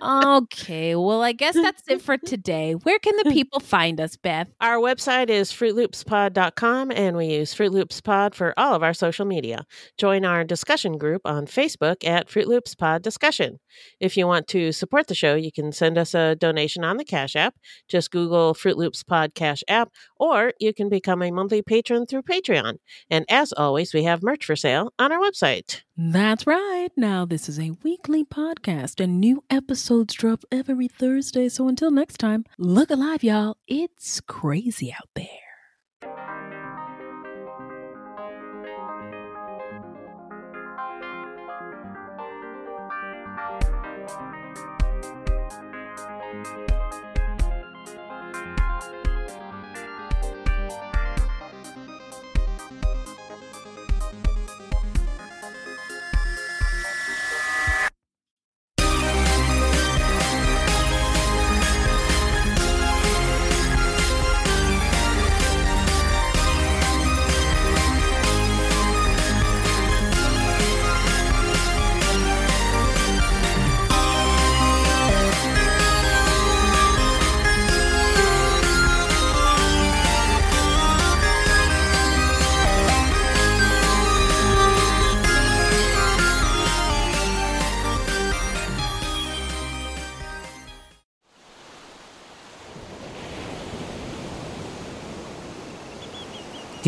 okay, 0.03 0.95
well, 0.95 1.23
I 1.23 1.33
guess 1.33 1.55
that's 1.55 1.83
it 1.89 2.01
for 2.01 2.17
today. 2.17 2.73
Where 2.75 2.99
can 2.99 3.15
the 3.23 3.31
people 3.31 3.61
find 3.61 4.01
us, 4.01 4.17
Beth? 4.17 4.49
Our 4.61 4.77
website 4.77 5.29
is 5.29 5.51
fruitloopspod.com 5.53 6.93
and 6.93 7.17
we 7.17 7.27
use 7.27 7.53
Fruit 7.53 7.73
Loops 7.73 8.01
Pod 8.01 8.35
for 8.35 8.55
all 8.57 8.75
of 8.75 8.83
our 8.83 8.95
social 8.95 9.25
media. 9.25 9.67
Join 9.99 10.25
our 10.25 10.45
discussion 10.45 10.97
group 10.97 11.23
on 11.25 11.47
Facebook 11.47 12.07
at 12.07 12.31
Fruit 12.31 12.47
Loops 12.47 12.75
Pod 12.75 13.03
Discussion. 13.03 13.59
If 13.99 14.17
you 14.17 14.27
want 14.27 14.47
to 14.49 14.73
support 14.73 15.09
the 15.09 15.15
show, 15.15 15.35
you 15.35 15.53
can 15.53 15.73
send 15.73 15.99
us 15.99 16.15
a 16.15 16.37
donation 16.37 16.85
on 16.85 16.97
the 16.97 17.05
Cash 17.05 17.37
App. 17.37 17.55
Just 17.89 18.11
Google 18.11 18.55
Fruit 18.55 18.77
Loops 18.77 19.03
Pod 19.03 19.35
Cash 19.35 19.65
App, 19.69 19.91
or 20.19 20.53
you 20.61 20.73
can 20.73 20.89
become 20.89 21.23
a 21.23 21.31
monthly 21.31 21.63
patron 21.63 22.07
through 22.07 22.23
Patreon. 22.23 22.77
And 23.11 23.25
as 23.51 23.59
always, 23.59 23.93
we 23.93 24.05
have 24.05 24.23
merch 24.23 24.45
for 24.45 24.57
sale 24.57 24.93
on 24.99 25.13
our 25.13 25.19
website. 25.19 25.83
That's 25.97 26.47
right. 26.47 26.89
Now, 26.97 27.25
this 27.25 27.49
is 27.49 27.59
a 27.59 27.73
weekly 27.83 28.25
podcast, 28.25 29.03
and 29.03 29.21
new 29.21 29.43
episodes 29.51 30.15
drop 30.15 30.45
every 30.53 30.89
Thursday. 30.89 31.49
So 31.49 31.69
until 31.69 31.91
next 31.91 32.19
time, 32.19 32.45
look 32.59 32.91
alive, 32.91 33.25
y'all. 33.25 33.57
It's 33.67 34.21
crazy 34.21 34.93
out 34.93 35.09
there. 35.15 35.40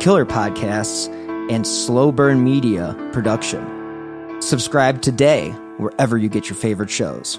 killer 0.00 0.26
podcasts, 0.26 1.08
and 1.50 1.66
slow 1.66 2.10
burn 2.12 2.42
media 2.42 2.94
production. 3.12 4.40
Subscribe 4.40 5.02
today 5.02 5.50
wherever 5.78 6.16
you 6.16 6.28
get 6.28 6.48
your 6.48 6.56
favorite 6.56 6.90
shows. 6.90 7.38